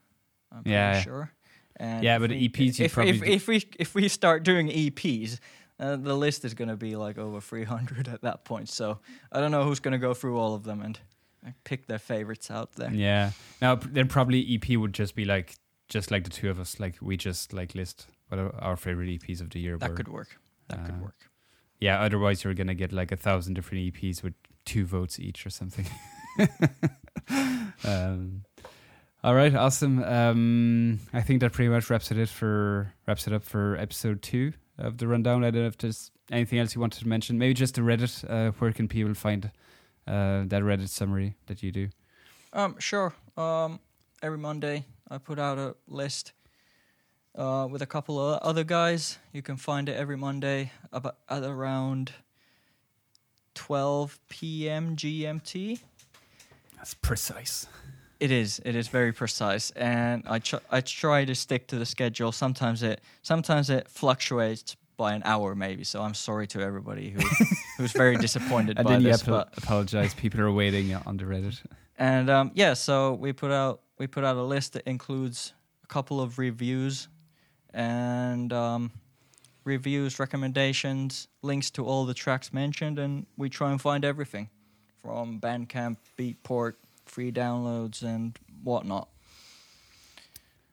I'm 0.52 0.62
pretty 0.62 0.70
Yeah. 0.74 1.00
sure. 1.02 1.30
And 1.78 2.02
Yeah, 2.04 2.18
but 2.18 2.30
we- 2.30 2.48
EPs 2.48 2.78
you 2.78 2.84
if, 2.86 2.92
probably 2.94 3.10
if, 3.10 3.22
if 3.22 3.48
we 3.48 3.56
if 3.78 3.94
we 3.94 4.08
start 4.08 4.44
doing 4.44 4.68
EPs, 4.68 5.40
uh, 5.78 5.96
the 5.96 6.16
list 6.16 6.44
is 6.44 6.54
going 6.54 6.70
to 6.70 6.76
be 6.76 6.96
like 6.96 7.18
over 7.18 7.40
300 7.40 8.08
at 8.08 8.22
that 8.22 8.44
point. 8.44 8.68
So 8.70 8.98
I 9.30 9.40
don't 9.40 9.50
know 9.50 9.64
who's 9.64 9.80
going 9.80 9.92
to 10.00 10.06
go 10.08 10.14
through 10.14 10.38
all 10.38 10.54
of 10.54 10.62
them 10.62 10.80
and 10.80 10.98
uh, 11.46 11.50
pick 11.64 11.86
their 11.86 11.98
favorites 11.98 12.50
out 12.50 12.72
there. 12.76 12.90
yeah. 12.94 13.32
Now 13.60 13.74
then 13.74 14.08
probably 14.08 14.40
EP 14.54 14.76
would 14.78 14.94
just 14.94 15.14
be 15.14 15.24
like 15.26 15.56
just 15.88 16.10
like 16.10 16.24
the 16.24 16.30
two 16.30 16.48
of 16.50 16.58
us, 16.58 16.80
like 16.80 16.96
we 17.02 17.16
just 17.16 17.52
like 17.52 17.74
list 17.74 18.06
what 18.28 18.38
our 18.58 18.76
favorite 18.76 19.08
EPs 19.10 19.40
of 19.40 19.50
the 19.50 19.60
year 19.60 19.76
That 19.78 19.90
were. 19.90 19.96
could 19.96 20.08
work. 20.08 20.38
That 20.68 20.84
could 20.86 20.94
Uh, 20.94 21.02
work. 21.04 21.25
Yeah, 21.80 22.00
otherwise 22.00 22.44
you're 22.44 22.54
gonna 22.54 22.74
get 22.74 22.92
like 22.92 23.12
a 23.12 23.16
thousand 23.16 23.54
different 23.54 23.92
EPs 23.92 24.22
with 24.22 24.34
two 24.64 24.84
votes 24.84 25.18
each 25.18 25.46
or 25.46 25.50
something. 25.50 25.86
um, 27.84 28.42
all 29.22 29.34
right, 29.34 29.54
awesome. 29.54 30.02
Um, 30.04 31.00
I 31.12 31.20
think 31.22 31.40
that 31.40 31.52
pretty 31.52 31.68
much 31.68 31.90
wraps 31.90 32.10
it 32.10 32.28
for 32.28 32.92
wraps 33.06 33.26
it 33.26 33.32
up 33.32 33.44
for 33.44 33.76
episode 33.76 34.22
two 34.22 34.52
of 34.78 34.98
the 34.98 35.08
rundown. 35.08 35.44
I 35.44 35.50
don't 35.50 35.62
know 35.62 35.68
if 35.68 35.78
there's 35.78 36.10
anything 36.30 36.58
else 36.58 36.74
you 36.74 36.80
wanted 36.80 37.00
to 37.00 37.08
mention. 37.08 37.38
Maybe 37.38 37.54
just 37.54 37.74
the 37.74 37.80
Reddit. 37.80 38.24
Uh, 38.28 38.52
where 38.58 38.72
can 38.72 38.88
people 38.88 39.14
find 39.14 39.50
uh, 40.06 40.44
that 40.46 40.62
Reddit 40.62 40.88
summary 40.88 41.36
that 41.46 41.62
you 41.62 41.72
do? 41.72 41.88
Um, 42.52 42.76
sure. 42.78 43.14
Um, 43.36 43.80
every 44.22 44.38
Monday 44.38 44.84
I 45.10 45.18
put 45.18 45.38
out 45.38 45.58
a 45.58 45.76
list 45.88 46.32
uh, 47.36 47.66
with 47.70 47.82
a 47.82 47.86
couple 47.86 48.18
of 48.18 48.40
other 48.42 48.64
guys. 48.64 49.18
You 49.32 49.42
can 49.42 49.56
find 49.56 49.88
it 49.88 49.96
every 49.96 50.16
Monday 50.16 50.72
about 50.92 51.16
at 51.28 51.42
around 51.42 52.12
12 53.54 54.18
p.m. 54.28 54.96
GMT. 54.96 55.80
That's 56.76 56.94
precise. 56.94 57.66
It 58.20 58.30
is. 58.30 58.60
It 58.64 58.74
is 58.74 58.88
very 58.88 59.12
precise, 59.12 59.70
and 59.72 60.22
I 60.26 60.38
tr- 60.38 60.64
I 60.70 60.80
try 60.80 61.26
to 61.26 61.34
stick 61.34 61.66
to 61.68 61.76
the 61.78 61.84
schedule. 61.84 62.32
Sometimes 62.32 62.82
it 62.82 63.02
sometimes 63.22 63.68
it 63.68 63.88
fluctuates 63.88 64.74
by 64.96 65.12
an 65.12 65.20
hour, 65.26 65.54
maybe. 65.54 65.84
So 65.84 66.00
I'm 66.00 66.14
sorry 66.14 66.46
to 66.48 66.62
everybody 66.62 67.10
who 67.10 67.20
who's 67.76 67.92
very 67.92 68.16
disappointed 68.16 68.78
And 68.78 68.86
by 68.86 68.92
then 68.92 69.02
you 69.02 69.08
this. 69.12 69.20
to 69.22 69.30
But 69.30 69.58
apologize. 69.58 70.14
People 70.14 70.40
are 70.40 70.50
waiting 70.50 70.94
on 70.94 71.18
the 71.18 71.24
Reddit. 71.24 71.60
and 71.98 72.30
um, 72.30 72.52
yeah, 72.54 72.72
so 72.72 73.12
we 73.12 73.34
put 73.34 73.50
out 73.50 73.82
we 73.98 74.06
put 74.06 74.24
out 74.24 74.36
a 74.36 74.42
list 74.42 74.72
that 74.72 74.88
includes 74.88 75.52
a 75.84 75.86
couple 75.86 76.18
of 76.22 76.38
reviews 76.38 77.08
and 77.76 78.52
um, 78.54 78.90
reviews, 79.64 80.18
recommendations, 80.18 81.28
links 81.42 81.70
to 81.72 81.84
all 81.84 82.06
the 82.06 82.14
tracks 82.14 82.52
mentioned, 82.52 82.98
and 82.98 83.26
we 83.36 83.50
try 83.50 83.70
and 83.70 83.80
find 83.80 84.04
everything 84.04 84.48
from 85.02 85.38
Bandcamp, 85.38 85.98
Beatport, 86.18 86.72
free 87.04 87.30
downloads, 87.30 88.02
and 88.02 88.36
whatnot. 88.64 89.08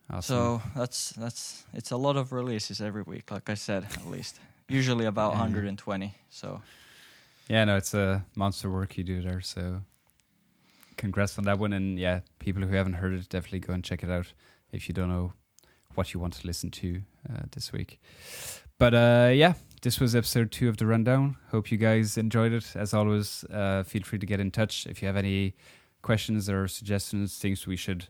Awesome. 0.10 0.22
So 0.22 0.62
that's 0.76 1.10
that's 1.12 1.66
it's 1.74 1.92
a 1.92 1.98
lot 1.98 2.16
of 2.16 2.32
releases 2.32 2.82
every 2.82 3.04
week, 3.04 3.32
like 3.32 3.50
I 3.50 3.56
said, 3.56 3.84
at 3.84 4.08
least. 4.08 4.40
Usually 4.70 5.06
about 5.06 5.34
Yeah. 5.34 5.40
120. 5.40 6.16
So 6.30 6.62
yeah, 7.50 7.66
no, 7.66 7.76
it's 7.76 7.94
a 7.94 8.26
monster 8.36 8.70
work 8.72 8.98
you 8.98 9.04
do 9.04 9.22
there. 9.22 9.42
So 9.42 9.82
congrats 10.96 11.38
on 11.38 11.44
that 11.46 11.60
one. 11.60 11.74
And 11.74 12.00
yeah, 12.00 12.22
people 12.40 12.64
who 12.64 12.74
haven't 12.76 12.94
heard 12.94 13.14
it, 13.14 13.28
definitely 13.28 13.60
go 13.60 13.74
and 13.74 13.84
check 13.84 14.04
it 14.04 14.10
out 14.10 14.32
if 14.72 14.88
you 14.88 14.94
don't 14.94 15.10
know 15.10 15.34
what 15.96 16.14
you 16.14 16.20
want 16.20 16.34
to 16.34 16.48
listen 16.48 16.72
to 16.72 17.02
uh, 17.30 17.44
this 17.52 17.72
week. 17.72 18.00
But 18.80 18.94
uh, 18.94 19.32
yeah, 19.34 19.54
this 19.82 20.00
was 20.00 20.16
episode 20.16 20.52
two 20.52 20.68
of 20.70 20.78
the 20.78 20.86
rundown. 20.86 21.38
Hope 21.52 21.72
you 21.72 21.78
guys 21.78 22.18
enjoyed 22.18 22.52
it. 22.54 22.76
As 22.76 22.94
always, 22.94 23.44
uh, 23.46 23.84
feel 23.84 24.04
free 24.04 24.20
to 24.20 24.26
get 24.26 24.40
in 24.40 24.52
touch 24.52 24.86
if 24.88 25.02
you 25.02 25.08
have 25.08 25.18
any 25.18 25.56
questions 26.02 26.50
or 26.50 26.68
suggestions, 26.68 27.38
things 27.38 27.66
we 27.68 27.78
should 27.78 28.08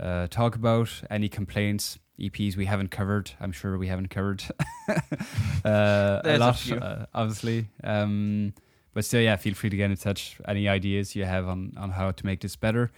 uh, 0.00 0.26
talk 0.28 0.54
about, 0.54 0.90
any 1.10 1.28
complaints, 1.28 1.98
EPs 2.20 2.56
we 2.56 2.64
haven't 2.66 2.90
covered. 2.90 3.32
I'm 3.40 3.52
sure 3.52 3.76
we 3.78 3.88
haven't 3.88 4.08
covered 4.08 4.42
uh, 4.88 6.20
a 6.24 6.36
a 6.36 6.38
lot, 6.38 6.56
few. 6.58 6.76
uh, 6.76 7.06
obviously. 7.14 7.68
Um, 7.84 8.54
but 8.94 9.04
still, 9.04 9.20
yeah, 9.20 9.36
feel 9.36 9.54
free 9.54 9.68
to 9.68 9.76
get 9.76 9.90
in 9.90 9.96
touch. 9.96 10.38
Any 10.48 10.68
ideas 10.68 11.14
you 11.14 11.24
have 11.24 11.46
on, 11.48 11.72
on 11.76 11.90
how 11.90 12.10
to 12.12 12.26
make 12.26 12.40
this 12.40 12.56
better. 12.56 12.90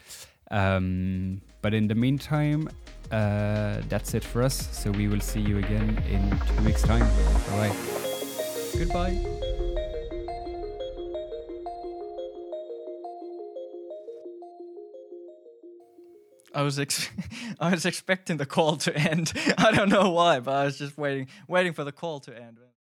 Um, 0.50 1.40
but 1.62 1.74
in 1.74 1.88
the 1.88 1.94
meantime, 1.94 2.68
uh, 3.10 3.80
that's 3.88 4.14
it 4.14 4.24
for 4.24 4.42
us. 4.42 4.68
So 4.76 4.90
we 4.90 5.08
will 5.08 5.20
see 5.20 5.40
you 5.40 5.58
again 5.58 6.02
in 6.10 6.38
two 6.56 6.64
weeks' 6.64 6.82
time. 6.82 7.06
Bye 7.50 7.68
bye. 7.68 7.76
goodbye. 8.78 9.38
I 16.54 16.62
was 16.62 16.78
ex- 16.78 17.10
I 17.60 17.70
was 17.70 17.86
expecting 17.86 18.36
the 18.36 18.46
call 18.46 18.76
to 18.78 18.96
end. 18.96 19.32
I 19.58 19.70
don't 19.72 19.88
know 19.88 20.10
why, 20.10 20.40
but 20.40 20.54
I 20.54 20.64
was 20.64 20.78
just 20.78 20.96
waiting 20.98 21.28
waiting 21.46 21.72
for 21.72 21.84
the 21.84 21.92
call 21.92 22.20
to 22.20 22.36
end. 22.36 22.58